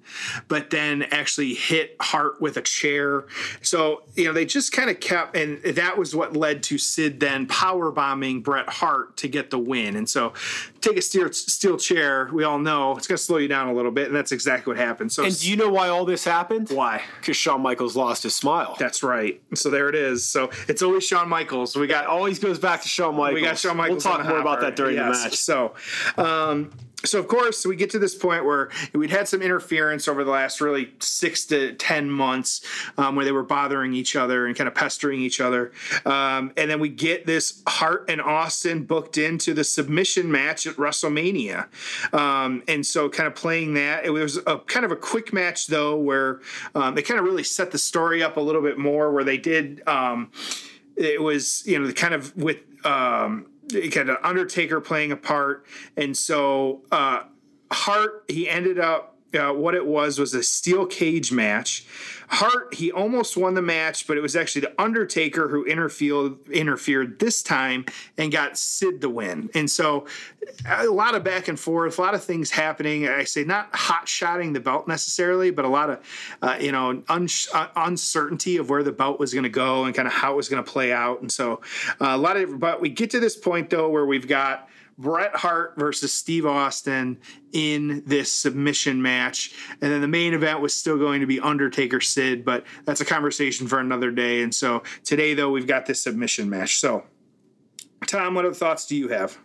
but 0.48 0.70
then 0.70 1.04
actually 1.04 1.54
hit 1.54 1.96
Hart 2.02 2.42
with 2.42 2.58
a 2.58 2.62
chair. 2.62 3.26
So 3.62 4.04
you 4.16 4.26
know 4.26 4.34
they 4.34 4.46
just 4.46 4.72
kind 4.72 4.90
of 4.90 5.00
kept, 5.00 5.36
and 5.36 5.62
that 5.64 5.98
was 5.98 6.16
what 6.16 6.36
led 6.36 6.64
to 6.64 6.78
Sid 6.78 7.20
then 7.20 7.48
power 7.48 7.92
bombing 7.92 8.42
Bret 8.42 8.70
Hart 8.70 9.18
to 9.18 9.28
get 9.28 9.50
the 9.50 9.60
win. 9.60 9.96
And 9.96 10.10
so 10.10 10.34
take 10.82 10.98
a 10.98 11.02
steel 11.02 11.32
steel 11.32 11.78
chair. 11.78 12.30
We 12.32 12.44
all 12.44 12.60
know 12.60 12.96
it's 12.98 13.08
going 13.08 13.18
to 13.18 13.24
slow 13.24 13.38
you 13.38 13.48
down 13.48 13.68
a 13.68 13.74
little 13.74 13.92
bit, 13.92 14.08
and 14.08 14.16
that's 14.16 14.32
exactly 14.32 14.72
what 14.72 14.78
happened. 14.78 15.12
So 15.12 15.24
and 15.24 15.40
do 15.40 15.50
you 15.50 15.56
know 15.56 15.70
why 15.70 15.90
all 15.90 16.06
this 16.06 16.24
happened? 16.24 16.70
Why? 16.70 17.02
Because 17.20 17.38
Shawn 17.38 17.62
Michaels 17.62 17.96
lost 17.96 18.24
his 18.24 18.36
smile. 18.36 18.76
That's 18.80 19.04
right. 19.04 19.42
So 19.56 19.70
there 19.70 19.90
it 19.90 19.96
is. 19.96 20.26
So 20.26 20.50
it's 20.68 20.82
always 20.82 20.93
always 20.94 21.08
Shawn 21.08 21.28
Michaels. 21.28 21.76
We 21.76 21.88
got 21.88 22.06
always 22.06 22.40
goes 22.40 22.60
back 22.60 22.82
to 22.84 22.88
Shawn 22.88 23.16
Michaels. 23.16 23.36
We 23.36 23.42
got 23.42 23.58
Shawn 23.58 23.78
Michaels. 23.78 24.06
We'll 24.06 24.18
talk 24.18 24.28
more 24.28 24.40
about 24.40 24.62
that 24.62 24.76
during 24.76 24.96
yes. 24.96 25.18
the 25.18 25.24
match. 25.24 25.36
So, 25.36 25.74
um, 26.18 26.72
so 27.06 27.20
of 27.20 27.28
course 27.28 27.66
we 27.66 27.76
get 27.76 27.90
to 27.90 28.00
this 28.00 28.16
point 28.16 28.46
where 28.46 28.70
we'd 28.94 29.10
had 29.10 29.28
some 29.28 29.42
interference 29.42 30.08
over 30.08 30.24
the 30.24 30.32
last 30.32 30.62
really 30.62 30.94
six 31.00 31.46
to 31.48 31.74
ten 31.74 32.10
months 32.10 32.62
um, 32.98 33.16
where 33.16 33.26
they 33.26 33.32
were 33.32 33.44
bothering 33.44 33.94
each 33.94 34.16
other 34.16 34.46
and 34.46 34.56
kind 34.56 34.68
of 34.68 34.76
pestering 34.76 35.20
each 35.20 35.42
other 35.42 35.72
um, 36.06 36.54
and 36.56 36.70
then 36.72 36.80
we 36.80 36.90
get 36.90 37.26
this 37.26 37.62
hart 37.68 38.10
and 38.10 38.22
austin 38.22 38.84
booked 38.84 39.18
into 39.18 39.54
the 39.54 39.64
submission 39.64 40.32
match 40.32 40.66
at 40.66 40.76
wrestlemania 40.76 41.68
um, 42.14 42.64
and 42.68 42.86
so 42.86 43.10
kind 43.10 43.28
of 43.28 43.36
playing 43.36 43.74
that 43.74 44.06
it 44.06 44.10
was 44.12 44.38
a 44.48 44.60
kind 44.60 44.86
of 44.86 44.92
a 44.92 44.96
quick 44.96 45.34
match 45.34 45.68
though 45.68 45.98
where 45.98 46.40
um, 46.76 46.96
they 46.96 47.02
kind 47.02 47.20
of 47.20 47.26
really 47.26 47.44
set 47.44 47.72
the 47.72 47.78
story 47.78 48.24
up 48.24 48.38
a 48.38 48.42
little 48.42 48.62
bit 48.62 48.78
more 48.78 49.12
where 49.12 49.26
they 49.26 49.38
did 49.38 49.86
um, 49.88 50.32
it 50.96 51.22
was 51.22 51.66
you 51.66 51.80
know 51.80 51.88
the 51.88 51.94
kind 51.94 52.14
of 52.14 52.36
with 52.36 52.58
um, 52.86 53.48
kind 53.92 54.10
of 54.10 54.18
Undertaker 54.24 54.82
playing 54.82 55.12
a 55.12 55.18
part, 55.18 55.66
and 55.98 56.16
so 56.16 56.82
uh, 56.92 57.24
Hart 57.72 58.26
he 58.28 58.50
ended 58.50 58.80
up. 58.80 59.12
Uh, 59.34 59.52
what 59.52 59.74
it 59.74 59.88
was 59.88 60.20
was 60.20 60.36
a 60.36 60.44
steel 60.44 60.86
cage 60.86 61.32
match 61.32 61.88
Hart, 62.34 62.74
he 62.74 62.92
almost 62.92 63.38
won 63.38 63.54
the 63.54 63.62
match, 63.62 64.08
but 64.08 64.18
it 64.18 64.22
was 64.22 64.36
actually 64.36 64.62
the 64.62 64.82
Undertaker 64.82 65.50
who 65.50 65.64
interfered 65.66 66.48
interfered 66.50 67.20
this 67.20 67.44
time 67.44 67.86
and 68.18 68.32
got 68.32 68.58
Sid 68.58 69.02
the 69.02 69.10
win. 69.10 69.50
And 69.54 69.70
so 69.70 70.08
a 70.68 70.88
lot 70.88 71.14
of 71.14 71.24
back 71.24 71.48
and 71.48 71.60
forth, 71.60 72.00
a 72.00 72.02
lot 72.02 72.16
of 72.16 72.24
things 72.24 72.50
happening. 72.50 73.08
I 73.08 73.24
say 73.24 73.44
not 73.44 73.70
hot 73.76 74.08
shotting 74.08 74.54
the 74.54 74.60
belt 74.60 74.88
necessarily, 74.88 75.52
but 75.52 75.64
a 75.64 75.68
lot 75.68 75.92
of 75.92 76.00
uh, 76.42 76.58
you 76.60 76.72
know 76.72 77.04
un- 77.08 77.28
uh, 77.54 77.68
uncertainty 77.76 78.58
of 78.58 78.70
where 78.70 78.84
the 78.84 78.92
belt 78.92 79.20
was 79.20 79.34
going 79.34 79.44
to 79.44 79.50
go 79.50 79.86
and 79.86 79.94
kind 79.94 80.08
of 80.08 80.14
how 80.14 80.34
it 80.34 80.36
was 80.36 80.50
going 80.50 80.64
to 80.64 80.70
play 80.70 80.92
out. 80.92 81.22
And 81.22 81.32
so 81.32 81.62
uh, 82.02 82.10
a 82.10 82.18
lot 82.18 82.36
of, 82.38 82.60
but 82.60 82.82
we 82.82 82.90
get 82.90 83.12
to 83.12 83.20
this 83.20 83.36
point 83.36 83.70
though 83.70 83.90
where 83.90 84.06
we've 84.06 84.28
got 84.28 84.70
Bret 84.98 85.36
Hart 85.36 85.74
versus 85.78 86.14
Steve 86.14 86.46
Austin 86.46 87.20
in 87.52 88.04
this 88.06 88.32
submission 88.32 89.02
match. 89.02 89.54
And 89.82 89.92
then 89.92 90.02
the 90.02 90.08
main 90.08 90.34
event 90.34 90.62
was 90.62 90.76
still 90.76 90.98
going 90.98 91.22
to 91.22 91.28
be 91.28 91.40
Undertaker 91.40 92.02
Sid, 92.02 92.46
but 92.46 92.66
that's 92.86 93.02
a 93.02 93.06
conversation 93.06 93.68
for 93.68 93.80
another 93.80 94.12
day. 94.12 94.44
And 94.44 94.54
so 94.54 94.84
today, 95.04 95.34
though, 95.34 95.50
we've 95.50 95.68
got 95.68 95.86
this 95.86 96.02
submission 96.04 96.50
match. 96.50 96.78
So, 96.78 97.04
Tom, 98.08 98.36
what 98.36 98.46
other 98.46 98.54
thoughts 98.54 98.86
do 98.86 98.96
you 98.96 99.08
have? 99.10 99.38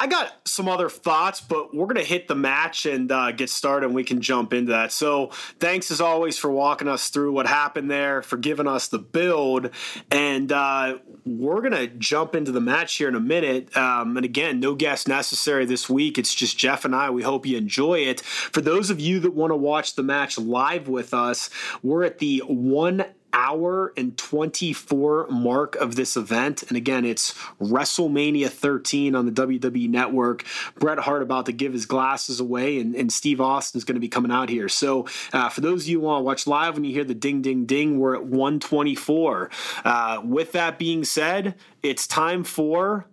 I 0.00 0.06
got 0.06 0.32
some 0.46 0.66
other 0.66 0.88
thoughts, 0.88 1.42
but 1.42 1.74
we're 1.74 1.84
going 1.84 1.96
to 1.96 2.02
hit 2.02 2.26
the 2.26 2.34
match 2.34 2.86
and 2.86 3.12
uh, 3.12 3.32
get 3.32 3.50
started 3.50 3.84
and 3.84 3.94
we 3.94 4.02
can 4.02 4.22
jump 4.22 4.54
into 4.54 4.72
that. 4.72 4.92
So, 4.92 5.26
thanks 5.58 5.90
as 5.90 6.00
always 6.00 6.38
for 6.38 6.50
walking 6.50 6.88
us 6.88 7.10
through 7.10 7.32
what 7.32 7.46
happened 7.46 7.90
there, 7.90 8.22
for 8.22 8.38
giving 8.38 8.66
us 8.66 8.88
the 8.88 8.98
build. 8.98 9.68
And 10.10 10.50
uh, 10.50 11.00
we're 11.26 11.60
going 11.60 11.74
to 11.74 11.86
jump 11.86 12.34
into 12.34 12.50
the 12.50 12.62
match 12.62 12.96
here 12.96 13.08
in 13.08 13.14
a 13.14 13.20
minute. 13.20 13.76
Um, 13.76 14.16
and 14.16 14.24
again, 14.24 14.58
no 14.58 14.74
guest 14.74 15.06
necessary 15.06 15.66
this 15.66 15.90
week. 15.90 16.16
It's 16.16 16.34
just 16.34 16.56
Jeff 16.56 16.86
and 16.86 16.96
I. 16.96 17.10
We 17.10 17.22
hope 17.22 17.44
you 17.44 17.58
enjoy 17.58 17.98
it. 17.98 18.22
For 18.22 18.62
those 18.62 18.88
of 18.88 19.00
you 19.00 19.20
that 19.20 19.34
want 19.34 19.50
to 19.50 19.56
watch 19.56 19.96
the 19.96 20.02
match 20.02 20.38
live 20.38 20.88
with 20.88 21.12
us, 21.12 21.50
we're 21.82 22.04
at 22.04 22.20
the 22.20 22.42
one 22.46 23.04
hour 23.32 23.92
and 23.96 24.16
24 24.16 25.28
mark 25.28 25.76
of 25.76 25.96
this 25.96 26.16
event. 26.16 26.62
And 26.64 26.76
again, 26.76 27.04
it's 27.04 27.34
WrestleMania 27.60 28.48
13 28.48 29.14
on 29.14 29.26
the 29.26 29.32
WWE 29.32 29.88
Network. 29.88 30.44
Bret 30.78 30.98
Hart 30.98 31.22
about 31.22 31.46
to 31.46 31.52
give 31.52 31.72
his 31.72 31.86
glasses 31.86 32.40
away, 32.40 32.78
and, 32.80 32.94
and 32.94 33.12
Steve 33.12 33.40
Austin 33.40 33.78
is 33.78 33.84
going 33.84 33.94
to 33.94 34.00
be 34.00 34.08
coming 34.08 34.30
out 34.30 34.48
here. 34.48 34.68
So, 34.68 35.06
uh, 35.32 35.48
for 35.48 35.60
those 35.60 35.84
of 35.84 35.88
you 35.88 36.00
who 36.00 36.06
want 36.06 36.20
to 36.20 36.24
watch 36.24 36.46
live, 36.46 36.74
when 36.74 36.84
you 36.84 36.92
hear 36.92 37.04
the 37.04 37.14
ding, 37.14 37.42
ding, 37.42 37.66
ding, 37.66 37.98
we're 37.98 38.14
at 38.14 38.24
124. 38.24 39.50
Uh, 39.84 40.20
with 40.24 40.52
that 40.52 40.78
being 40.78 41.04
said, 41.04 41.54
it's 41.82 42.06
time 42.06 42.44
for 42.44 43.06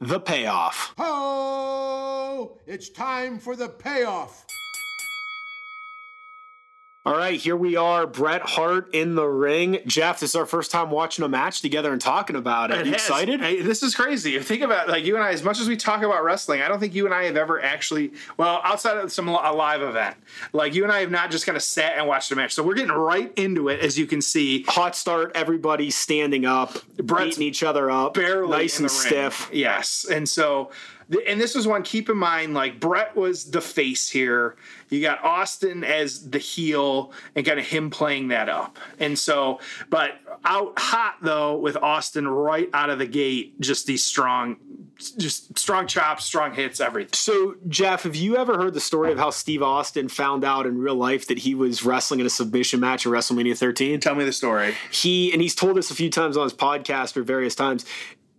the 0.00 0.20
payoff. 0.20 0.94
Ho! 0.98 2.58
It's 2.66 2.90
time 2.90 3.38
for 3.38 3.56
the 3.56 3.68
payoff. 3.68 4.44
All 7.06 7.16
right, 7.16 7.40
here 7.40 7.54
we 7.54 7.76
are, 7.76 8.04
Bret 8.04 8.42
Hart 8.42 8.92
in 8.92 9.14
the 9.14 9.28
ring. 9.28 9.78
Jeff, 9.86 10.18
this 10.18 10.30
is 10.30 10.34
our 10.34 10.44
first 10.44 10.72
time 10.72 10.90
watching 10.90 11.24
a 11.24 11.28
match 11.28 11.62
together 11.62 11.92
and 11.92 12.00
talking 12.00 12.34
about 12.34 12.72
it. 12.72 12.78
It 12.78 12.86
you 12.88 12.94
excited? 12.94 13.40
Hey, 13.40 13.62
this 13.62 13.84
is 13.84 13.94
crazy. 13.94 14.36
Think 14.40 14.62
about 14.62 14.88
like 14.88 15.04
you 15.04 15.14
and 15.14 15.22
I. 15.22 15.30
As 15.30 15.44
much 15.44 15.60
as 15.60 15.68
we 15.68 15.76
talk 15.76 16.02
about 16.02 16.24
wrestling, 16.24 16.62
I 16.62 16.68
don't 16.68 16.80
think 16.80 16.96
you 16.96 17.04
and 17.04 17.14
I 17.14 17.26
have 17.26 17.36
ever 17.36 17.62
actually, 17.62 18.12
well, 18.38 18.60
outside 18.64 18.96
of 18.96 19.12
some 19.12 19.28
a 19.28 19.52
live 19.52 19.82
event, 19.82 20.16
like 20.52 20.74
you 20.74 20.82
and 20.82 20.90
I 20.90 20.98
have 20.98 21.12
not 21.12 21.30
just 21.30 21.46
kind 21.46 21.54
of 21.54 21.62
sat 21.62 21.96
and 21.96 22.08
watched 22.08 22.32
a 22.32 22.34
match. 22.34 22.54
So 22.54 22.64
we're 22.64 22.74
getting 22.74 22.90
right 22.90 23.32
into 23.38 23.68
it, 23.68 23.78
as 23.78 23.96
you 23.96 24.06
can 24.08 24.20
see. 24.20 24.64
Hot 24.64 24.96
start, 24.96 25.30
everybody 25.36 25.92
standing 25.92 26.44
up, 26.44 26.76
Bret's 26.96 27.36
beating 27.36 27.44
each 27.44 27.62
other 27.62 27.88
up, 27.88 28.14
barely 28.14 28.50
nice 28.50 28.80
and 28.80 28.90
stiff. 28.90 29.48
Yes, 29.52 30.06
and 30.10 30.28
so. 30.28 30.72
And 31.28 31.40
this 31.40 31.54
was 31.54 31.66
one. 31.66 31.84
Keep 31.84 32.08
in 32.08 32.16
mind, 32.16 32.54
like 32.54 32.80
Bret 32.80 33.14
was 33.14 33.50
the 33.50 33.60
face 33.60 34.10
here. 34.10 34.56
You 34.88 35.00
got 35.00 35.22
Austin 35.24 35.84
as 35.84 36.30
the 36.30 36.38
heel, 36.38 37.12
and 37.34 37.46
kind 37.46 37.60
of 37.60 37.66
him 37.66 37.90
playing 37.90 38.28
that 38.28 38.48
up. 38.48 38.78
And 38.98 39.16
so, 39.18 39.60
but 39.88 40.18
out 40.44 40.78
hot 40.78 41.16
though 41.22 41.56
with 41.56 41.76
Austin 41.76 42.26
right 42.26 42.68
out 42.72 42.90
of 42.90 42.98
the 42.98 43.06
gate, 43.06 43.60
just 43.60 43.86
these 43.86 44.04
strong, 44.04 44.56
just 45.16 45.56
strong 45.56 45.86
chops, 45.86 46.24
strong 46.24 46.52
hits, 46.54 46.80
everything. 46.80 47.12
So, 47.14 47.54
Jeff, 47.68 48.02
have 48.02 48.16
you 48.16 48.36
ever 48.36 48.56
heard 48.56 48.74
the 48.74 48.80
story 48.80 49.12
of 49.12 49.18
how 49.18 49.30
Steve 49.30 49.62
Austin 49.62 50.08
found 50.08 50.44
out 50.44 50.66
in 50.66 50.78
real 50.78 50.94
life 50.96 51.28
that 51.28 51.38
he 51.38 51.54
was 51.54 51.84
wrestling 51.84 52.18
in 52.20 52.26
a 52.26 52.30
submission 52.30 52.80
match 52.80 53.06
at 53.06 53.12
WrestleMania 53.12 53.56
13? 53.56 54.00
Tell 54.00 54.14
me 54.16 54.24
the 54.24 54.32
story. 54.32 54.74
He 54.90 55.32
and 55.32 55.40
he's 55.40 55.54
told 55.54 55.78
us 55.78 55.90
a 55.90 55.94
few 55.94 56.10
times 56.10 56.36
on 56.36 56.44
his 56.44 56.54
podcast 56.54 57.16
or 57.16 57.22
various 57.22 57.54
times. 57.54 57.84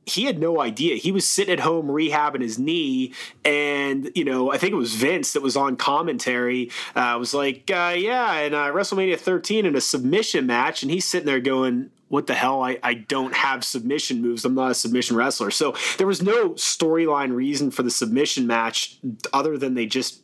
He 0.08 0.24
had 0.24 0.40
no 0.40 0.62
idea. 0.62 0.96
He 0.96 1.12
was 1.12 1.28
sitting 1.28 1.54
at 1.54 1.60
home 1.60 1.88
rehabbing 1.88 2.42
his 2.42 2.58
knee, 2.58 3.14
and 3.44 4.10
you 4.16 4.24
know, 4.24 4.52
I 4.52 4.58
think 4.58 4.74
it 4.74 4.78
was 4.78 4.96
Vince 4.96 5.34
that 5.34 5.44
was 5.44 5.58
on 5.58 5.76
commentary. 5.76 6.72
Uh, 6.96 7.16
was 7.20 7.34
like, 7.34 7.70
uh, 7.70 7.94
"Yeah, 7.98 8.34
and 8.36 8.56
uh, 8.56 8.72
WrestleMania 8.72 9.20
13 9.20 9.66
in 9.66 9.76
a 9.76 9.82
submission 9.82 10.46
match," 10.46 10.82
and 10.82 10.92
he's 10.92 11.06
sitting 11.06 11.26
there 11.26 11.40
going, 11.40 11.92
what 12.10 12.28
the 12.28 12.34
hell? 12.34 12.64
I, 12.64 12.80
I 12.84 12.94
don't 12.94 13.36
have 13.36 13.66
submission 13.66 14.22
moves. 14.22 14.46
I'm 14.46 14.56
not 14.56 14.72
a 14.72 14.76
submission 14.76 15.18
wrestler. 15.18 15.52
So 15.52 15.76
there 15.98 16.08
was 16.08 16.22
no 16.22 16.52
storyline 16.52 17.36
reason 17.36 17.70
for 17.70 17.84
the 17.84 17.92
submission 17.92 18.48
match 18.48 18.98
other 19.34 19.58
than 19.58 19.74
they 19.74 19.86
just 19.86 20.22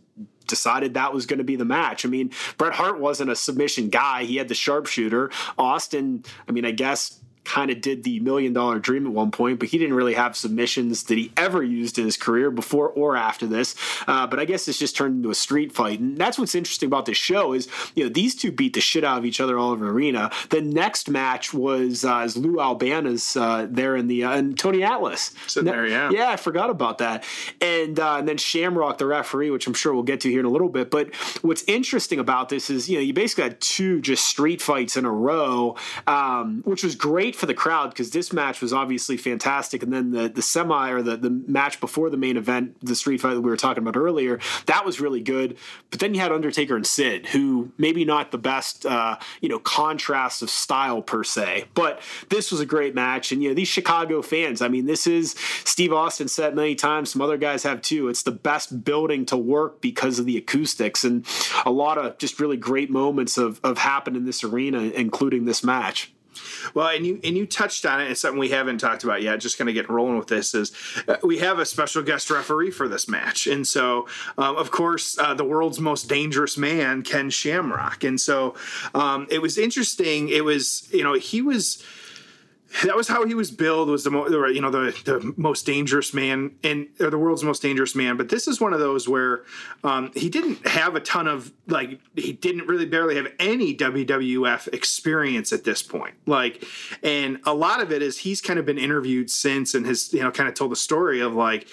decided 0.47 0.93
that 0.93 1.13
was 1.13 1.25
going 1.25 1.39
to 1.39 1.43
be 1.43 1.55
the 1.55 1.65
match. 1.65 2.05
I 2.05 2.09
mean, 2.09 2.31
Bret 2.57 2.73
Hart 2.73 2.99
wasn't 2.99 3.29
a 3.29 3.35
submission 3.35 3.89
guy. 3.89 4.23
He 4.23 4.37
had 4.37 4.47
the 4.47 4.55
sharpshooter. 4.55 5.31
Austin, 5.57 6.23
I 6.47 6.51
mean, 6.51 6.65
I 6.65 6.71
guess 6.71 7.19
kind 7.45 7.71
of 7.71 7.81
did 7.81 8.03
the 8.03 8.19
million 8.19 8.53
dollar 8.53 8.79
dream 8.79 9.05
at 9.05 9.13
one 9.13 9.31
point, 9.31 9.59
but 9.59 9.69
he 9.69 9.77
didn't 9.77 9.95
really 9.95 10.13
have 10.13 10.35
submissions 10.35 11.03
that 11.03 11.17
he 11.17 11.31
ever 11.38 11.63
used 11.63 11.97
in 11.97 12.05
his 12.05 12.17
career 12.17 12.51
before 12.51 12.89
or 12.89 13.15
after 13.15 13.45
this. 13.45 13.75
Uh, 14.07 14.25
but 14.27 14.39
I 14.39 14.45
guess 14.45 14.67
it's 14.67 14.79
just 14.79 14.95
turned 14.95 15.17
into 15.17 15.29
a 15.29 15.35
street 15.35 15.71
fight. 15.71 16.00
And 16.00 16.17
that's 16.17 16.38
what's 16.38 16.55
interesting 16.55 16.88
about 16.88 17.05
this 17.05 17.17
show 17.17 17.53
is, 17.53 17.67
you 17.95 18.03
know, 18.03 18.09
these 18.09 18.35
two 18.35 18.51
beat 18.51 18.73
the 18.73 18.81
shit 18.81 19.03
out 19.03 19.17
of 19.17 19.25
each 19.25 19.41
other 19.41 19.57
all 19.57 19.71
over 19.71 19.85
the 19.85 19.91
arena. 19.91 20.31
The 20.50 20.62
next 20.62 21.09
match 21.09 21.53
was 21.53 22.05
uh, 22.05 22.23
is 22.25 22.38
Lou 22.38 22.59
Albano's 22.59 23.35
uh, 23.35 23.67
there 23.69 23.95
in 23.95 24.07
the, 24.07 24.23
uh, 24.23 24.31
and 24.38 24.57
Tony 24.57 24.83
Atlas. 24.83 25.31
Sitting 25.47 25.71
there, 25.71 25.88
yeah. 25.88 26.09
Yeah, 26.12 26.29
I 26.29 26.38
forgot 26.38 26.69
about 26.69 27.00
that. 27.00 27.23
And, 27.62 28.00
uh, 28.00 28.17
and 28.17 28.27
then 28.27 28.38
Shamrock, 28.38 28.97
the 28.97 29.05
referee, 29.05 29.50
which 29.51 29.67
I'm 29.67 29.73
sure 29.73 29.93
we'll 29.93 30.03
get 30.03 30.21
to 30.21 30.29
here 30.29 30.39
in 30.39 30.45
a 30.45 30.50
little 30.50 30.69
bit. 30.69 30.89
But 30.89 31.13
what's 31.41 31.63
interesting 31.67 32.19
about 32.19 32.50
this 32.50 32.69
is, 32.69 32.89
you 32.89 32.97
know, 32.97 33.01
you 33.01 33.13
basically 33.13 33.44
had 33.44 33.59
two 33.59 34.01
just 34.01 34.25
street 34.25 34.61
fights 34.61 34.98
in 34.98 35.05
a 35.05 35.11
row, 35.11 35.75
um, 36.07 36.61
which 36.65 36.83
was 36.83 36.96
great 36.96 37.32
for 37.35 37.46
the 37.46 37.53
crowd 37.53 37.89
because 37.89 38.11
this 38.11 38.33
match 38.33 38.61
was 38.61 38.74
obviously 38.74 39.17
fantastic. 39.17 39.83
And 39.83 39.93
then 39.93 40.11
the 40.11 40.29
the 40.29 40.41
semi 40.41 40.89
or 40.89 41.01
the, 41.01 41.17
the 41.17 41.29
match 41.29 41.79
before 41.79 42.09
the 42.09 42.17
main 42.17 42.37
event, 42.37 42.77
the 42.81 42.96
street 42.96 43.22
fight 43.22 43.33
that 43.33 43.41
we 43.41 43.50
were 43.50 43.57
talking 43.57 43.83
about 43.83 43.98
earlier, 43.98 44.39
that 44.65 44.85
was 44.85 45.00
really 45.00 45.22
good. 45.22 45.57
But 45.89 46.00
then 46.00 46.13
you 46.13 46.19
had 46.19 46.31
Undertaker 46.31 46.75
and 46.75 46.85
Sid, 46.85 47.27
who 47.27 47.72
maybe 47.77 48.05
not 48.05 48.31
the 48.31 48.37
best, 48.37 48.85
uh, 48.85 49.17
you 49.41 49.50
know, 49.50 49.59
contrast 49.59 50.41
of 50.41 50.50
style 50.50 51.01
per 51.01 51.24
se, 51.24 51.65
but 51.74 52.01
this 52.29 52.51
was 52.51 52.59
a 52.59 52.65
great 52.65 52.96
match. 52.96 53.31
And 53.31 53.41
you 53.43 53.50
know, 53.50 53.55
these 53.55 53.67
Chicago 53.67 54.22
fans, 54.22 54.61
I 54.61 54.67
mean, 54.67 54.85
this 54.85 55.07
is 55.07 55.35
Steve 55.63 55.93
Austin 55.93 56.27
said 56.27 56.55
many 56.55 56.75
times. 56.75 57.11
Some 57.11 57.22
other 57.22 57.37
guys 57.37 57.63
have 57.63 57.81
too. 57.81 58.09
It's 58.09 58.24
the 58.24 58.31
best 58.31 58.83
building 58.83 59.25
to 59.27 59.37
work 59.37 59.81
because 59.81 60.19
of 60.19 60.25
the 60.25 60.37
acoustics 60.37 61.03
and 61.03 61.25
a 61.65 61.72
lot 61.72 61.98
of 61.98 62.17
just 62.17 62.39
really 62.39 62.57
great 62.57 62.89
moments 62.89 63.37
of 63.37 63.59
of 63.63 63.77
happened 63.77 64.17
in 64.17 64.25
this 64.25 64.43
arena, 64.43 64.79
including 64.79 65.46
this 65.46 65.63
match. 65.63 66.13
Well, 66.74 66.87
and 66.87 67.05
you 67.05 67.19
and 67.24 67.37
you 67.37 67.46
touched 67.46 67.85
on 67.85 68.01
it. 68.01 68.11
It's 68.11 68.22
something 68.22 68.39
we 68.39 68.50
haven't 68.50 68.79
talked 68.79 69.03
about 69.03 69.22
yet. 69.22 69.39
Just 69.39 69.57
kind 69.57 69.69
of 69.69 69.74
getting 69.74 69.93
rolling 69.93 70.17
with 70.17 70.27
this 70.27 70.53
is 70.53 70.72
uh, 71.07 71.17
we 71.24 71.39
have 71.39 71.59
a 71.59 71.65
special 71.65 72.03
guest 72.03 72.29
referee 72.29 72.72
for 72.72 72.87
this 72.87 73.07
match, 73.07 73.48
and 73.48 73.65
so 73.65 74.07
um, 74.37 74.55
of 74.55 74.72
course 74.72 75.17
uh, 75.17 75.33
the 75.33 75.43
world's 75.43 75.79
most 75.79 76.09
dangerous 76.09 76.57
man, 76.57 77.01
Ken 77.01 77.29
Shamrock, 77.29 78.03
and 78.03 78.19
so 78.19 78.55
um, 78.93 79.27
it 79.29 79.41
was 79.41 79.57
interesting. 79.57 80.29
It 80.29 80.43
was 80.43 80.87
you 80.91 81.03
know 81.03 81.13
he 81.13 81.41
was 81.41 81.83
that 82.81 82.96
was 82.96 83.07
how 83.07 83.25
he 83.25 83.36
was 83.36 83.51
billed 83.51 83.90
was 83.90 84.03
the 84.03 84.12
you 84.53 84.62
know 84.62 84.72
the 84.72 84.96
the 85.05 85.33
most 85.38 85.66
dangerous 85.66 86.14
man 86.14 86.55
and 86.64 86.88
or 87.00 87.09
the 87.09 87.18
world's 87.18 87.44
most 87.44 87.62
dangerous 87.62 87.96
man. 87.96 88.18
But 88.18 88.29
this 88.29 88.48
is 88.48 88.59
one 88.59 88.74
of 88.74 88.79
those 88.79 89.07
where 89.07 89.44
um, 89.83 90.12
he 90.16 90.29
didn't 90.29 90.68
have 90.68 90.96
a 90.96 91.00
ton 91.00 91.27
of 91.27 91.53
like 91.68 92.00
he 92.16 92.33
didn't 92.33 92.68
really 92.68 92.86
barely 92.86 93.16
have 93.16 93.27
any 93.40 93.75
WWF 93.75 94.74
experience 94.74 95.53
at 95.53 95.64
this 95.64 95.83
point. 95.83 96.16
Like 96.25 96.64
and 97.03 97.40
a 97.46 97.53
lot 97.53 97.81
of 97.81 97.92
it 97.92 98.01
is 98.01 98.18
he's 98.20 98.42
kind 98.42 98.57
of 98.57 98.66
been 98.66 98.79
interviewed 98.79 99.29
since 99.29 99.75
and 99.75 99.86
has 99.86 100.12
you 100.12 100.22
know 100.22 100.31
kind 100.31 100.50
of 100.50 100.55
told 100.55 100.72
the 100.72 100.77
story 100.77 101.22
of 101.22 101.33
like 101.36 101.68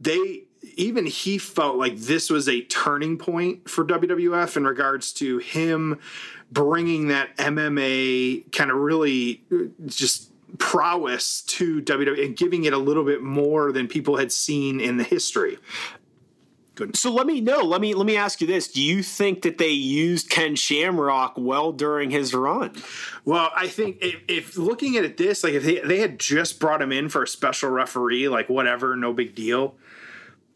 they 0.00 0.44
even 0.76 1.04
he 1.06 1.36
felt 1.36 1.76
like 1.76 1.96
this 1.96 2.30
was 2.30 2.48
a 2.48 2.62
turning 2.62 3.18
point 3.18 3.68
for 3.68 3.84
WWF 3.84 4.56
in 4.56 4.64
regards 4.64 5.12
to 5.14 5.38
him 5.38 5.98
bringing 6.50 7.08
that 7.08 7.36
MMA 7.36 8.50
kind 8.52 8.70
of 8.70 8.76
really 8.76 9.42
uh, 9.52 9.64
just 9.86 10.30
prowess 10.58 11.42
to 11.42 11.82
WWE 11.82 12.24
and 12.24 12.36
giving 12.36 12.64
it 12.64 12.72
a 12.72 12.78
little 12.78 13.04
bit 13.04 13.22
more 13.22 13.72
than 13.72 13.88
people 13.88 14.16
had 14.16 14.32
seen 14.32 14.80
in 14.80 14.96
the 14.96 15.04
history. 15.04 15.58
Good. 16.74 16.96
So 16.96 17.12
let 17.12 17.26
me 17.26 17.40
know. 17.40 17.60
Let 17.60 17.80
me 17.80 17.94
let 17.94 18.04
me 18.04 18.16
ask 18.16 18.40
you 18.40 18.48
this: 18.48 18.66
Do 18.66 18.82
you 18.82 19.02
think 19.02 19.42
that 19.42 19.58
they 19.58 19.68
used 19.68 20.28
Ken 20.28 20.56
Shamrock 20.56 21.34
well 21.36 21.70
during 21.70 22.10
his 22.10 22.34
run? 22.34 22.72
Well, 23.24 23.50
I 23.54 23.68
think 23.68 23.98
if, 24.00 24.16
if 24.26 24.56
looking 24.58 24.96
at 24.96 25.04
it 25.04 25.16
this, 25.16 25.44
like 25.44 25.52
if 25.52 25.62
they, 25.62 25.78
they 25.78 26.00
had 26.00 26.18
just 26.18 26.58
brought 26.58 26.82
him 26.82 26.90
in 26.90 27.08
for 27.08 27.22
a 27.22 27.28
special 27.28 27.70
referee, 27.70 28.28
like 28.28 28.48
whatever, 28.48 28.96
no 28.96 29.12
big 29.12 29.36
deal. 29.36 29.76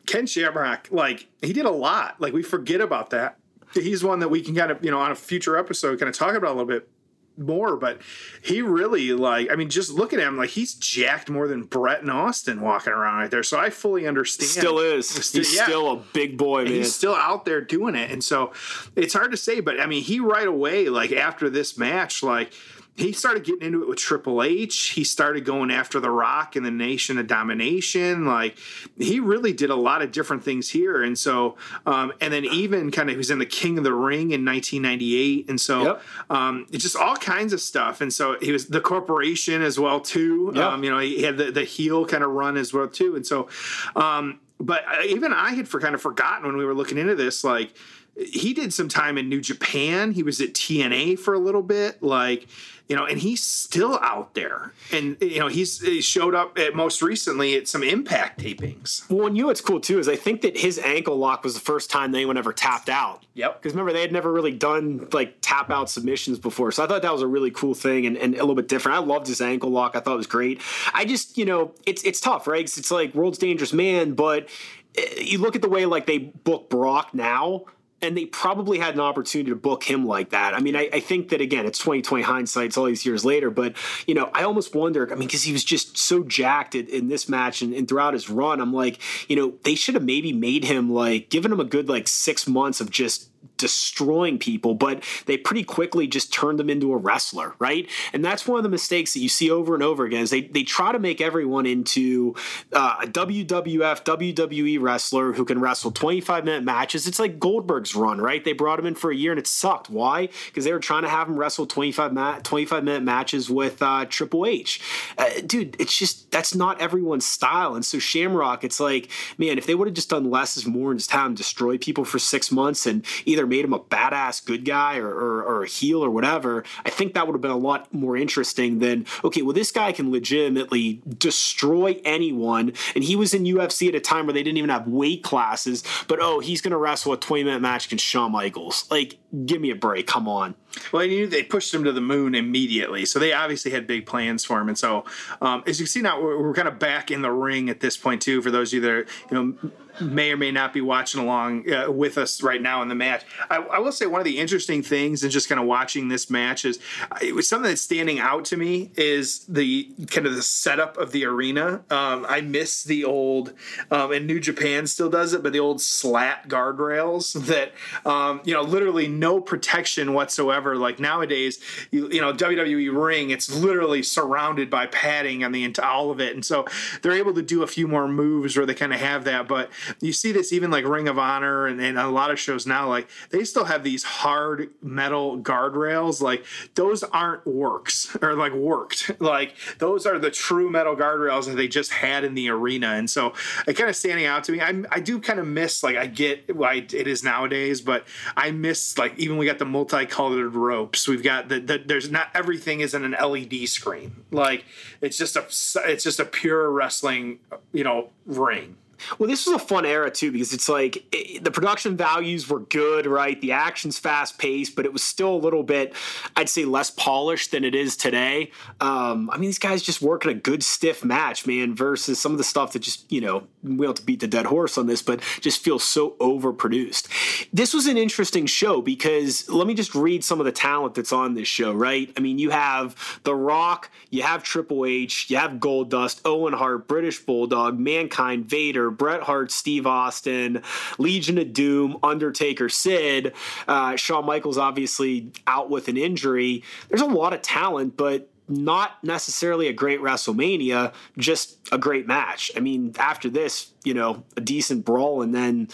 Ken 0.06 0.26
Shamrock, 0.26 0.88
like 0.90 1.28
he 1.40 1.52
did 1.52 1.66
a 1.66 1.70
lot. 1.70 2.20
Like 2.20 2.32
we 2.32 2.42
forget 2.42 2.80
about 2.80 3.10
that. 3.10 3.38
He's 3.74 4.02
one 4.02 4.18
that 4.18 4.30
we 4.30 4.40
can 4.40 4.56
kind 4.56 4.72
of, 4.72 4.82
you 4.84 4.90
know, 4.90 4.98
on 4.98 5.12
a 5.12 5.14
future 5.14 5.56
episode, 5.56 6.00
kind 6.00 6.08
of 6.08 6.16
talk 6.16 6.34
about 6.34 6.48
a 6.48 6.56
little 6.56 6.66
bit 6.66 6.88
more. 7.38 7.76
But 7.76 8.00
he 8.42 8.62
really, 8.62 9.12
like, 9.12 9.50
I 9.50 9.56
mean, 9.56 9.70
just 9.70 9.90
look 9.90 10.12
at 10.12 10.20
him, 10.20 10.36
like 10.36 10.50
he's 10.50 10.74
jacked 10.74 11.30
more 11.30 11.48
than 11.48 11.64
Bret 11.64 12.02
and 12.02 12.10
Austin 12.10 12.60
walking 12.60 12.92
around 12.92 13.18
right 13.18 13.30
there. 13.30 13.42
So 13.42 13.58
I 13.58 13.70
fully 13.70 14.06
understand. 14.06 14.50
Still 14.50 14.78
is. 14.78 15.32
He's 15.32 15.54
yeah. 15.54 15.64
still 15.64 15.90
a 15.90 15.96
big 16.12 16.36
boy, 16.36 16.64
man. 16.64 16.74
He's 16.74 16.94
still 16.94 17.14
out 17.14 17.44
there 17.44 17.60
doing 17.60 17.94
it. 17.94 18.10
And 18.10 18.22
so 18.22 18.52
it's 18.96 19.14
hard 19.14 19.30
to 19.30 19.36
say, 19.36 19.60
but 19.60 19.80
I 19.80 19.86
mean, 19.86 20.02
he 20.02 20.20
right 20.20 20.46
away, 20.46 20.88
like 20.88 21.12
after 21.12 21.48
this 21.50 21.78
match, 21.78 22.22
like 22.22 22.52
he 22.98 23.12
started 23.12 23.44
getting 23.44 23.62
into 23.62 23.80
it 23.82 23.88
with 23.88 23.98
Triple 23.98 24.42
H. 24.42 24.88
He 24.90 25.04
started 25.04 25.44
going 25.44 25.70
after 25.70 26.00
The 26.00 26.10
Rock 26.10 26.56
and 26.56 26.66
the 26.66 26.70
Nation 26.72 27.16
of 27.16 27.28
Domination. 27.28 28.24
Like 28.24 28.58
he 28.98 29.20
really 29.20 29.52
did 29.52 29.70
a 29.70 29.76
lot 29.76 30.02
of 30.02 30.10
different 30.10 30.42
things 30.42 30.68
here. 30.68 31.04
And 31.04 31.16
so, 31.16 31.56
um, 31.86 32.12
and 32.20 32.32
then 32.32 32.44
even 32.44 32.90
kind 32.90 33.08
of 33.08 33.12
he 33.14 33.16
was 33.16 33.30
in 33.30 33.38
the 33.38 33.46
King 33.46 33.78
of 33.78 33.84
the 33.84 33.94
Ring 33.94 34.32
in 34.32 34.44
1998. 34.44 35.48
And 35.48 35.60
so, 35.60 35.84
Yep. 35.84 36.02
um, 36.30 36.66
it's 36.72 36.82
just 36.82 36.96
all 36.96 37.14
kinds 37.14 37.52
of 37.52 37.60
stuff. 37.60 38.00
And 38.00 38.12
so 38.12 38.36
he 38.40 38.50
was 38.50 38.66
the 38.66 38.80
corporation 38.80 39.62
as 39.62 39.78
well 39.78 40.00
too. 40.00 40.50
Yep. 40.56 40.64
Um, 40.64 40.82
you 40.82 40.90
know, 40.90 40.98
he 40.98 41.22
had 41.22 41.36
the, 41.36 41.52
the 41.52 41.64
heel 41.64 42.04
kind 42.04 42.24
of 42.24 42.30
run 42.30 42.56
as 42.56 42.74
well 42.74 42.88
too. 42.88 43.14
And 43.14 43.24
so, 43.24 43.48
um, 43.94 44.40
but 44.58 44.82
even 45.06 45.32
I 45.32 45.50
had 45.52 45.68
for 45.68 45.78
kind 45.80 45.94
of 45.94 46.02
forgotten 46.02 46.44
when 46.46 46.56
we 46.56 46.64
were 46.64 46.74
looking 46.74 46.98
into 46.98 47.14
this, 47.14 47.44
like 47.44 47.74
he 48.16 48.52
did 48.52 48.74
some 48.74 48.88
time 48.88 49.16
in 49.16 49.28
New 49.28 49.40
Japan. 49.40 50.10
He 50.10 50.24
was 50.24 50.40
at 50.40 50.52
TNA 50.52 51.20
for 51.20 51.34
a 51.34 51.38
little 51.38 51.62
bit. 51.62 52.02
Like, 52.02 52.48
you 52.88 52.96
know, 52.96 53.04
and 53.04 53.18
he's 53.18 53.42
still 53.42 53.98
out 54.00 54.34
there. 54.34 54.72
And 54.92 55.18
you 55.20 55.38
know, 55.38 55.48
he's 55.48 55.80
he 55.80 56.00
showed 56.00 56.34
up 56.34 56.58
at 56.58 56.74
most 56.74 57.02
recently 57.02 57.54
at 57.56 57.68
some 57.68 57.82
Impact 57.82 58.40
tapings. 58.40 59.08
Well, 59.10 59.26
and 59.26 59.36
you 59.36 59.42
know 59.42 59.48
what's 59.48 59.60
cool 59.60 59.80
too 59.80 59.98
is 59.98 60.08
I 60.08 60.16
think 60.16 60.40
that 60.40 60.56
his 60.56 60.78
ankle 60.78 61.16
lock 61.16 61.44
was 61.44 61.54
the 61.54 61.60
first 61.60 61.90
time 61.90 62.12
that 62.12 62.18
anyone 62.18 62.38
ever 62.38 62.52
tapped 62.52 62.88
out. 62.88 63.24
Yep. 63.34 63.60
Because 63.60 63.74
remember 63.74 63.92
they 63.92 64.00
had 64.00 64.12
never 64.12 64.32
really 64.32 64.52
done 64.52 65.06
like 65.12 65.36
tap 65.42 65.70
out 65.70 65.90
submissions 65.90 66.38
before, 66.38 66.72
so 66.72 66.82
I 66.82 66.86
thought 66.86 67.02
that 67.02 67.12
was 67.12 67.22
a 67.22 67.26
really 67.26 67.50
cool 67.50 67.74
thing 67.74 68.06
and, 68.06 68.16
and 68.16 68.34
a 68.34 68.38
little 68.38 68.54
bit 68.54 68.68
different. 68.68 68.96
I 68.96 69.00
loved 69.00 69.26
his 69.26 69.40
ankle 69.40 69.70
lock. 69.70 69.94
I 69.94 70.00
thought 70.00 70.14
it 70.14 70.18
was 70.18 70.26
great. 70.26 70.62
I 70.94 71.04
just 71.04 71.36
you 71.36 71.44
know 71.44 71.72
it's 71.86 72.02
it's 72.04 72.20
tough, 72.20 72.46
right? 72.46 72.64
it's 72.64 72.90
like 72.90 73.14
world's 73.14 73.38
dangerous 73.38 73.72
man, 73.72 74.14
but 74.14 74.48
eh, 74.96 75.20
you 75.20 75.38
look 75.38 75.56
at 75.56 75.62
the 75.62 75.68
way 75.68 75.84
like 75.84 76.06
they 76.06 76.18
book 76.18 76.70
Brock 76.70 77.12
now 77.12 77.64
and 78.00 78.16
they 78.16 78.26
probably 78.26 78.78
had 78.78 78.94
an 78.94 79.00
opportunity 79.00 79.50
to 79.50 79.56
book 79.56 79.82
him 79.82 80.06
like 80.06 80.30
that. 80.30 80.54
I 80.54 80.60
mean, 80.60 80.76
I, 80.76 80.88
I, 80.92 81.00
think 81.00 81.30
that 81.30 81.40
again, 81.40 81.66
it's 81.66 81.78
2020 81.78 82.22
hindsight, 82.22 82.66
it's 82.66 82.78
all 82.78 82.84
these 82.84 83.04
years 83.04 83.24
later, 83.24 83.50
but 83.50 83.74
you 84.06 84.14
know, 84.14 84.30
I 84.32 84.44
almost 84.44 84.74
wonder, 84.74 85.10
I 85.10 85.16
mean, 85.16 85.26
because 85.26 85.42
he 85.42 85.52
was 85.52 85.64
just 85.64 85.98
so 85.98 86.22
jacked 86.22 86.74
in, 86.74 86.86
in 86.86 87.08
this 87.08 87.28
match 87.28 87.60
and, 87.60 87.74
and, 87.74 87.88
throughout 87.88 88.12
his 88.12 88.30
run, 88.30 88.60
I'm 88.60 88.72
like, 88.72 89.00
you 89.28 89.36
know, 89.36 89.54
they 89.64 89.74
should 89.74 89.94
have 89.94 90.04
maybe 90.04 90.32
made 90.32 90.64
him 90.64 90.92
like 90.92 91.30
given 91.30 91.50
him 91.50 91.60
a 91.60 91.64
good 91.64 91.88
like 91.88 92.06
six 92.06 92.46
months 92.46 92.80
of 92.80 92.90
just 92.90 93.30
destroying 93.58 94.38
people, 94.38 94.74
but 94.74 95.02
they 95.26 95.36
pretty 95.36 95.64
quickly 95.64 96.06
just 96.06 96.32
turned 96.32 96.58
them 96.58 96.70
into 96.70 96.92
a 96.92 96.96
wrestler, 96.96 97.54
right? 97.58 97.88
And 98.12 98.24
that's 98.24 98.46
one 98.46 98.58
of 98.58 98.62
the 98.62 98.68
mistakes 98.68 99.14
that 99.14 99.20
you 99.20 99.28
see 99.28 99.50
over 99.50 99.74
and 99.74 99.82
over 99.82 100.04
again 100.04 100.22
is 100.22 100.30
they, 100.30 100.42
they 100.42 100.62
try 100.62 100.92
to 100.92 100.98
make 100.98 101.20
everyone 101.20 101.66
into 101.66 102.34
uh, 102.72 102.98
a 103.02 103.06
WWF, 103.06 104.04
WWE 104.04 104.80
wrestler 104.80 105.32
who 105.32 105.44
can 105.44 105.60
wrestle 105.60 105.90
25 105.90 106.44
minute 106.44 106.64
matches. 106.64 107.06
It's 107.06 107.18
like 107.18 107.38
Goldberg's 107.38 107.94
run, 107.94 108.20
right? 108.20 108.44
They 108.44 108.52
brought 108.52 108.78
him 108.78 108.86
in 108.86 108.94
for 108.94 109.10
a 109.10 109.16
year 109.16 109.32
and 109.32 109.38
it 109.38 109.46
sucked. 109.46 109.90
Why? 109.90 110.28
Because 110.46 110.64
they 110.64 110.72
were 110.72 110.78
trying 110.78 111.02
to 111.02 111.08
have 111.08 111.28
him 111.28 111.38
wrestle 111.38 111.66
25, 111.66 112.12
ma- 112.12 112.38
25 112.38 112.84
minute 112.84 113.02
matches 113.02 113.50
with 113.50 113.82
uh, 113.82 114.04
Triple 114.06 114.46
H. 114.46 114.80
Uh, 115.16 115.28
dude, 115.44 115.76
it's 115.78 115.96
just, 115.96 116.30
that's 116.30 116.54
not 116.54 116.80
everyone's 116.80 117.26
style. 117.26 117.74
And 117.74 117.84
so 117.84 117.98
Shamrock, 117.98 118.64
it's 118.64 118.80
like, 118.80 119.10
man, 119.36 119.58
if 119.58 119.66
they 119.66 119.74
would 119.74 119.88
have 119.88 119.94
just 119.94 120.10
done 120.10 120.30
less 120.30 120.56
is 120.56 120.66
more 120.66 120.90
and 120.90 121.00
just 121.00 121.10
have 121.10 121.26
him 121.26 121.34
destroy 121.34 121.78
people 121.78 122.04
for 122.04 122.18
six 122.18 122.52
months 122.52 122.86
and 122.86 123.04
either 123.24 123.46
made 123.48 123.64
him 123.64 123.72
a 123.72 123.80
badass 123.80 124.44
good 124.44 124.64
guy 124.64 124.98
or, 124.98 125.08
or, 125.08 125.42
or, 125.42 125.62
a 125.62 125.66
heel 125.66 126.04
or 126.04 126.10
whatever, 126.10 126.64
I 126.84 126.90
think 126.90 127.14
that 127.14 127.26
would 127.26 127.34
have 127.34 127.40
been 127.40 127.50
a 127.50 127.56
lot 127.56 127.92
more 127.92 128.16
interesting 128.16 128.78
than, 128.78 129.06
okay, 129.24 129.42
well, 129.42 129.52
this 129.52 129.70
guy 129.70 129.92
can 129.92 130.10
legitimately 130.10 131.02
destroy 131.18 132.00
anyone. 132.04 132.72
And 132.94 133.02
he 133.02 133.16
was 133.16 133.34
in 133.34 133.44
UFC 133.44 133.88
at 133.88 133.94
a 133.94 134.00
time 134.00 134.26
where 134.26 134.34
they 134.34 134.42
didn't 134.42 134.58
even 134.58 134.70
have 134.70 134.86
weight 134.86 135.22
classes, 135.22 135.82
but 136.06 136.18
oh, 136.20 136.40
he's 136.40 136.60
going 136.60 136.72
to 136.72 136.78
wrestle 136.78 137.12
a 137.12 137.16
20 137.16 137.44
minute 137.44 137.60
match 137.60 137.86
against 137.86 138.04
Shawn 138.04 138.32
Michaels. 138.32 138.86
Like, 138.90 139.18
give 139.46 139.60
me 139.60 139.70
a 139.70 139.76
break. 139.76 140.06
Come 140.06 140.28
on. 140.28 140.54
Well, 140.92 141.02
I 141.02 141.06
knew 141.06 141.26
they 141.26 141.42
pushed 141.42 141.72
him 141.72 141.84
to 141.84 141.92
the 141.92 142.00
moon 142.00 142.34
immediately, 142.34 143.04
so 143.04 143.18
they 143.18 143.32
obviously 143.32 143.70
had 143.70 143.86
big 143.86 144.06
plans 144.06 144.44
for 144.44 144.60
him. 144.60 144.68
And 144.68 144.78
so, 144.78 145.04
um, 145.40 145.62
as 145.66 145.78
you 145.78 145.84
can 145.84 145.90
see 145.90 146.02
now, 146.02 146.20
we're, 146.20 146.40
we're, 146.42 146.54
kind 146.54 146.68
of 146.68 146.78
back 146.78 147.10
in 147.10 147.22
the 147.22 147.30
ring 147.30 147.70
at 147.70 147.80
this 147.80 147.96
point 147.96 148.20
too. 148.20 148.42
For 148.42 148.50
those 148.50 148.70
of 148.70 148.74
you 148.74 148.80
that 148.80 148.90
are, 148.90 149.06
you 149.30 149.30
know 149.30 149.70
may 150.00 150.32
or 150.32 150.36
may 150.36 150.50
not 150.50 150.72
be 150.72 150.80
watching 150.80 151.20
along 151.20 151.70
uh, 151.72 151.90
with 151.90 152.18
us 152.18 152.42
right 152.42 152.60
now 152.60 152.82
in 152.82 152.88
the 152.88 152.94
match. 152.94 153.24
I, 153.50 153.56
I, 153.56 153.78
will 153.78 153.92
say 153.92 154.06
one 154.06 154.20
of 154.20 154.24
the 154.24 154.38
interesting 154.38 154.82
things 154.82 155.22
and 155.22 155.32
just 155.32 155.48
kind 155.48 155.60
of 155.60 155.66
watching 155.66 156.08
this 156.08 156.30
match 156.30 156.64
is 156.64 156.78
it 157.20 157.34
was 157.34 157.48
something 157.48 157.68
that's 157.68 157.80
standing 157.80 158.18
out 158.18 158.44
to 158.46 158.56
me 158.56 158.90
is 158.96 159.40
the 159.46 159.90
kind 160.08 160.26
of 160.26 160.34
the 160.34 160.42
setup 160.42 160.96
of 160.96 161.12
the 161.12 161.24
arena. 161.24 161.82
Um, 161.90 162.26
I 162.28 162.40
miss 162.40 162.84
the 162.84 163.04
old, 163.04 163.52
um, 163.90 164.12
and 164.12 164.26
New 164.26 164.40
Japan 164.40 164.86
still 164.86 165.10
does 165.10 165.32
it, 165.32 165.42
but 165.42 165.52
the 165.52 165.60
old 165.60 165.80
slat 165.80 166.48
guardrails 166.48 167.46
that 167.46 167.72
um, 168.08 168.40
you 168.44 168.54
know 168.54 168.62
literally 168.62 169.08
no 169.08 169.40
protection 169.40 170.12
whatsoever. 170.14 170.67
Like 170.76 170.98
nowadays, 170.98 171.60
you, 171.90 172.10
you 172.10 172.20
know 172.20 172.32
WWE 172.32 173.04
ring, 173.04 173.30
it's 173.30 173.54
literally 173.54 174.02
surrounded 174.02 174.70
by 174.70 174.86
padding 174.86 175.44
on 175.44 175.52
the 175.52 175.68
all 175.82 176.10
of 176.10 176.20
it, 176.20 176.34
and 176.34 176.44
so 176.44 176.64
they're 177.02 177.12
able 177.12 177.34
to 177.34 177.42
do 177.42 177.62
a 177.62 177.66
few 177.66 177.86
more 177.86 178.08
moves 178.08 178.56
where 178.56 178.66
they 178.66 178.74
kind 178.74 178.92
of 178.92 179.00
have 179.00 179.24
that, 179.24 179.46
but 179.46 179.70
you 180.00 180.12
see 180.12 180.32
this 180.32 180.52
even 180.52 180.70
like 180.70 180.84
Ring 180.86 181.08
of 181.08 181.18
Honor 181.18 181.66
and, 181.66 181.80
and 181.80 181.98
a 181.98 182.08
lot 182.08 182.30
of 182.30 182.38
shows 182.38 182.66
now, 182.66 182.88
like 182.88 183.08
they 183.30 183.44
still 183.44 183.64
have 183.64 183.84
these 183.84 184.04
hard 184.04 184.70
metal 184.82 185.38
guardrails. 185.38 186.20
Like 186.20 186.44
those 186.74 187.02
aren't 187.02 187.46
works 187.46 188.16
or 188.22 188.34
like 188.34 188.52
worked. 188.52 189.10
Like 189.28 189.56
those 189.78 190.06
are 190.06 190.18
the 190.18 190.30
true 190.30 190.70
metal 190.70 190.96
guardrails 190.96 191.46
that 191.46 191.56
they 191.56 191.68
just 191.68 191.92
had 191.92 192.24
in 192.24 192.34
the 192.34 192.48
arena. 192.48 192.88
And 192.88 193.10
so 193.10 193.34
it 193.66 193.74
kind 193.74 193.90
of 193.90 193.96
standing 193.96 194.24
out 194.24 194.44
to 194.44 194.52
me. 194.52 194.60
I, 194.60 194.84
I 194.90 195.00
do 195.00 195.18
kind 195.20 195.38
of 195.38 195.46
miss 195.46 195.82
like 195.82 195.96
I 195.96 196.06
get 196.06 196.54
why 196.54 196.74
it 196.74 196.94
is 196.94 197.22
nowadays, 197.22 197.80
but 197.80 198.06
I 198.36 198.52
miss 198.52 198.96
like 198.96 199.18
even 199.18 199.36
we 199.36 199.44
got 199.44 199.58
the 199.58 199.66
multicolored 199.66 200.47
ropes. 200.56 201.06
We've 201.08 201.22
got 201.22 201.48
the, 201.48 201.60
the 201.60 201.78
there's 201.84 202.10
not 202.10 202.28
everything 202.34 202.80
isn't 202.80 203.04
an 203.04 203.12
LED 203.12 203.68
screen. 203.68 204.24
Like 204.30 204.64
it's 205.00 205.18
just 205.18 205.36
a 205.36 205.44
it's 205.90 206.04
just 206.04 206.20
a 206.20 206.24
pure 206.24 206.70
wrestling 206.70 207.38
you 207.72 207.84
know 207.84 208.10
ring. 208.26 208.76
Well, 209.18 209.28
this 209.28 209.46
was 209.46 209.54
a 209.54 209.58
fun 209.58 209.86
era 209.86 210.10
too 210.10 210.32
because 210.32 210.52
it's 210.52 210.68
like 210.68 211.04
it, 211.12 211.44
the 211.44 211.50
production 211.50 211.96
values 211.96 212.48
were 212.48 212.60
good, 212.60 213.06
right? 213.06 213.40
The 213.40 213.52
action's 213.52 213.98
fast 213.98 214.38
paced, 214.38 214.76
but 214.76 214.84
it 214.84 214.92
was 214.92 215.02
still 215.02 215.34
a 215.34 215.36
little 215.36 215.62
bit, 215.62 215.94
I'd 216.36 216.48
say, 216.48 216.64
less 216.64 216.90
polished 216.90 217.50
than 217.50 217.64
it 217.64 217.74
is 217.74 217.96
today. 217.96 218.50
Um, 218.80 219.30
I 219.30 219.36
mean, 219.36 219.48
these 219.48 219.58
guys 219.58 219.82
just 219.82 220.02
working 220.02 220.30
a 220.30 220.34
good 220.34 220.62
stiff 220.62 221.04
match, 221.04 221.46
man, 221.46 221.74
versus 221.74 222.18
some 222.18 222.32
of 222.32 222.38
the 222.38 222.44
stuff 222.44 222.72
that 222.72 222.80
just, 222.80 223.10
you 223.10 223.20
know, 223.20 223.46
we 223.62 223.76
don't 223.76 223.86
have 223.86 223.94
to 223.96 224.02
beat 224.02 224.20
the 224.20 224.26
dead 224.26 224.46
horse 224.46 224.78
on 224.78 224.86
this, 224.86 225.02
but 225.02 225.20
just 225.40 225.62
feels 225.62 225.84
so 225.84 226.10
overproduced. 226.20 227.08
This 227.52 227.74
was 227.74 227.86
an 227.86 227.96
interesting 227.96 228.46
show 228.46 228.80
because 228.82 229.48
let 229.48 229.66
me 229.66 229.74
just 229.74 229.94
read 229.94 230.24
some 230.24 230.40
of 230.40 230.46
the 230.46 230.52
talent 230.52 230.94
that's 230.94 231.12
on 231.12 231.34
this 231.34 231.48
show, 231.48 231.72
right? 231.72 232.12
I 232.16 232.20
mean, 232.20 232.38
you 232.38 232.50
have 232.50 233.20
The 233.24 233.34
Rock, 233.34 233.90
you 234.10 234.22
have 234.22 234.42
Triple 234.42 234.84
H, 234.84 235.30
you 235.30 235.36
have 235.36 235.52
Goldust, 235.52 236.20
Owen 236.24 236.52
Hart, 236.52 236.88
British 236.88 237.18
Bulldog, 237.20 237.78
Mankind, 237.78 238.46
Vader. 238.46 238.87
Bret 238.90 239.22
Hart, 239.22 239.50
Steve 239.50 239.86
Austin, 239.86 240.62
Legion 240.98 241.38
of 241.38 241.52
Doom, 241.52 241.98
Undertaker, 242.02 242.68
Sid. 242.68 243.34
Uh, 243.66 243.96
Shawn 243.96 244.26
Michaels 244.26 244.58
obviously 244.58 245.32
out 245.46 245.70
with 245.70 245.88
an 245.88 245.96
injury. 245.96 246.62
There's 246.88 247.00
a 247.00 247.06
lot 247.06 247.32
of 247.32 247.42
talent, 247.42 247.96
but 247.96 248.30
not 248.48 249.02
necessarily 249.04 249.68
a 249.68 249.72
great 249.72 250.00
WrestleMania, 250.00 250.92
just 251.18 251.58
a 251.70 251.78
great 251.78 252.06
match. 252.06 252.50
I 252.56 252.60
mean, 252.60 252.94
after 252.98 253.28
this, 253.28 253.72
you 253.84 253.94
know, 253.94 254.24
a 254.36 254.40
decent 254.40 254.84
brawl 254.84 255.22
and 255.22 255.34
then 255.34 255.68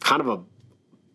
kind 0.00 0.20
of 0.20 0.28
a 0.28 0.40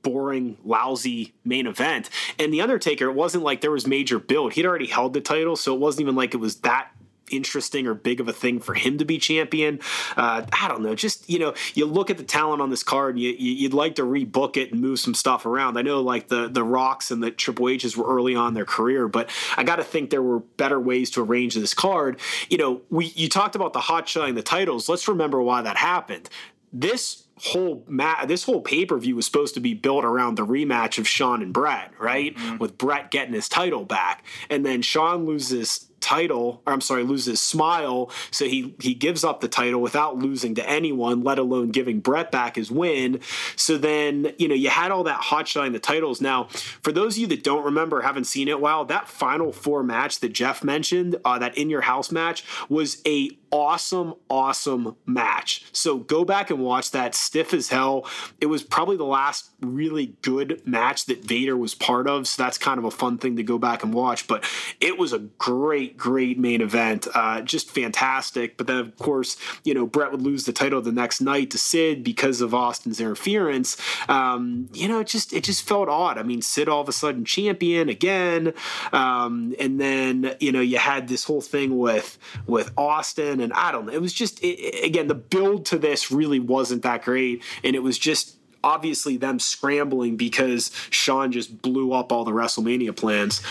boring, 0.02 0.58
lousy 0.64 1.34
main 1.46 1.66
event. 1.66 2.10
And 2.38 2.54
The 2.54 2.62
Undertaker, 2.62 3.06
it 3.06 3.14
wasn't 3.14 3.44
like 3.44 3.62
there 3.62 3.72
was 3.72 3.88
major 3.88 4.20
build. 4.20 4.54
He'd 4.54 4.66
already 4.66 4.88
held 4.88 5.14
the 5.14 5.22
title, 5.22 5.56
so 5.56 5.74
it 5.74 5.80
wasn't 5.80 6.02
even 6.02 6.16
like 6.16 6.34
it 6.34 6.38
was 6.38 6.58
that 6.58 6.90
interesting 7.36 7.88
or 7.88 7.94
big 7.94 8.20
of 8.20 8.28
a 8.28 8.34
thing 8.34 8.60
for 8.60 8.74
him 8.74 8.98
to 8.98 9.06
be 9.06 9.18
champion. 9.18 9.80
Uh, 10.16 10.46
I 10.52 10.68
don't 10.68 10.82
know. 10.82 10.96
Just 10.96 11.30
you 11.30 11.40
know, 11.40 11.54
you 11.74 11.86
look 11.86 12.10
at 12.10 12.18
the 12.18 12.24
talent 12.24 12.62
on 12.62 12.70
this 12.70 12.84
card, 12.84 13.16
and 13.16 13.24
you, 13.24 13.32
you, 13.32 13.68
would 13.68 13.74
like 13.74 13.96
to 13.96 14.04
rebook 14.04 14.58
it 14.58 14.72
and 14.72 14.82
move 14.82 15.00
some 15.00 15.14
stuff 15.14 15.46
around. 15.46 15.78
I 15.78 15.82
know 15.82 16.02
like 16.02 16.28
the 16.28 16.48
the 16.48 16.64
Rocks 16.64 17.12
and 17.12 17.22
the 17.24 17.32
Triple 17.32 17.70
H's 17.70 17.98
were 17.98 18.08
early 18.08 18.36
on 18.36 18.54
their 18.54 18.66
career, 18.66 19.08
but 19.08 19.30
I 19.58 19.64
got 19.64 19.78
to 19.78 19.84
think 19.84 20.10
there 20.10 20.22
were 20.22 20.40
better 20.40 20.80
ways 20.80 21.10
to 21.12 21.24
arrange 21.24 21.56
this 21.56 21.74
card. 21.74 22.20
You 22.50 22.58
know, 22.58 22.82
we 22.90 23.08
you 23.08 23.30
talked 23.30 23.56
about 23.56 23.74
the 23.74 23.82
hot 23.82 24.08
shotting 24.08 24.36
the 24.36 24.44
titles. 24.44 24.88
Let's 24.88 25.08
remember 25.08 25.42
why 25.42 25.62
that 25.62 25.78
happened. 25.78 26.30
This 26.72 27.24
whole 27.38 27.84
ma- 27.88 28.26
this 28.26 28.44
whole 28.44 28.62
pay 28.62 28.86
per 28.86 28.98
view 28.98 29.16
was 29.16 29.26
supposed 29.26 29.54
to 29.56 29.60
be 29.60 29.74
built 29.74 30.06
around 30.06 30.36
the 30.36 30.46
rematch 30.46 30.98
of 30.98 31.08
Shawn 31.08 31.42
and 31.42 31.54
Bret, 31.54 31.92
right? 32.00 32.36
Mm-hmm. 32.36 32.58
With 32.58 32.78
Bret 32.78 33.12
getting 33.12 33.34
his 33.34 33.50
title 33.50 33.86
back, 33.86 34.24
and 34.50 34.66
then 34.66 34.82
Shawn 34.82 35.26
loses 35.26 35.90
title, 36.04 36.62
or 36.68 36.74
I'm 36.74 36.82
sorry, 36.82 37.04
loses 37.04 37.40
smile. 37.40 38.12
So 38.30 38.46
he 38.46 38.76
he 38.80 38.94
gives 38.94 39.24
up 39.24 39.40
the 39.40 39.48
title 39.48 39.82
without 39.82 40.18
losing 40.18 40.54
to 40.56 40.70
anyone, 40.70 41.24
let 41.24 41.40
alone 41.40 41.72
giving 41.72 42.02
Bret 42.02 42.32
back 42.32 42.58
his 42.58 42.70
win. 42.70 43.22
So 43.56 43.78
then, 43.78 44.34
you 44.38 44.48
know, 44.48 44.56
you 44.56 44.70
had 44.70 44.92
all 44.92 45.06
that 45.06 45.22
hot 45.22 45.48
shine 45.48 45.72
the 45.72 45.80
titles. 45.80 46.20
Now, 46.22 46.46
for 46.82 46.92
those 46.92 47.16
of 47.16 47.22
you 47.22 47.28
that 47.28 47.44
don't 47.44 47.64
remember, 47.64 48.02
haven't 48.02 48.26
seen 48.26 48.48
it 48.48 48.60
well, 48.60 48.84
that 48.86 49.08
final 49.08 49.54
four 49.54 49.82
match 49.82 50.20
that 50.20 50.34
Jeff 50.34 50.64
mentioned, 50.64 51.16
uh, 51.24 51.40
that 51.40 51.58
in 51.58 51.70
your 51.70 51.82
house 51.82 52.12
match, 52.12 52.44
was 52.70 53.02
a 53.08 53.30
awesome, 53.54 54.16
awesome 54.32 54.96
match. 55.06 55.64
So 55.72 55.98
go 55.98 56.26
back 56.26 56.50
and 56.50 56.60
watch 56.60 56.90
that 56.92 57.14
stiff 57.14 57.54
as 57.54 57.70
hell. 57.70 58.08
It 58.42 58.48
was 58.48 58.64
probably 58.64 58.98
the 58.98 59.04
last 59.06 59.52
really 59.62 60.16
good 60.24 60.66
match 60.66 61.06
that 61.06 61.24
Vader 61.24 61.56
was 61.56 61.76
part 61.76 62.08
of. 62.08 62.28
So 62.28 62.42
that's 62.42 62.58
kind 62.58 62.80
of 62.80 62.86
a 62.86 62.92
fun 62.92 63.20
thing 63.20 63.36
to 63.36 63.44
go 63.44 63.60
back 63.60 63.84
and 63.84 63.94
watch. 63.94 64.28
But 64.28 64.44
it 64.82 64.98
was 64.98 65.14
a 65.14 65.20
great, 65.20 65.93
great 65.98 66.38
main 66.38 66.62
event. 66.62 67.08
Uh, 67.14 67.42
just 67.42 67.70
fantastic. 67.72 68.58
But 68.58 68.68
then, 68.68 68.78
of 68.78 68.96
course, 68.98 69.38
you 69.64 69.74
know, 69.74 69.86
Bret 69.86 70.12
would 70.12 70.22
lose 70.22 70.46
the 70.46 70.54
title 70.54 70.82
the 70.82 70.92
next 70.92 71.22
night 71.22 71.52
to 71.52 71.58
Sid 71.58 72.04
because 72.04 72.42
of 72.42 72.54
Austin's 72.54 73.00
interference. 73.00 73.78
Um, 74.10 74.70
you 74.74 74.88
know, 74.88 75.00
it 75.00 75.08
just 75.08 75.34
it 75.34 75.44
just 75.44 75.68
felt 75.68 75.90
odd. 75.90 76.18
I 76.18 76.24
mean, 76.24 76.42
Sid 76.42 76.68
all 76.68 76.82
of 76.82 76.90
a 76.90 76.94
sudden 76.94 77.26
champion 77.26 77.90
again. 77.90 78.54
Um, 78.92 79.56
and 79.60 79.80
then, 79.80 80.36
you 80.40 80.52
know, 80.52 80.62
you 80.62 80.78
had 80.78 81.08
this 81.08 81.24
whole 81.24 81.42
thing 81.42 81.78
with 81.78 82.18
with 82.48 82.72
Austin 82.78 83.40
and 83.40 83.54
I 83.54 83.72
don't 83.72 83.86
know. 83.86 83.94
It 83.94 84.02
was 84.02 84.14
just 84.14 84.44
it, 84.44 84.86
again 84.86 85.08
the 85.08 85.16
build 85.16 85.66
to 85.68 85.78
this 85.78 86.12
really 86.12 86.40
wasn't 86.40 86.84
that 86.84 87.04
great, 87.04 87.44
and 87.64 87.76
it 87.76 87.84
was 87.84 87.98
just 87.98 88.38
obviously 88.64 89.18
them 89.18 89.40
scrambling 89.40 90.16
because 90.16 90.72
Shawn 90.90 91.32
just 91.32 91.62
blew 91.62 91.94
up 91.94 92.12
all 92.12 92.24
the 92.24 92.32
WrestleMania 92.32 92.96
plans. 92.96 93.42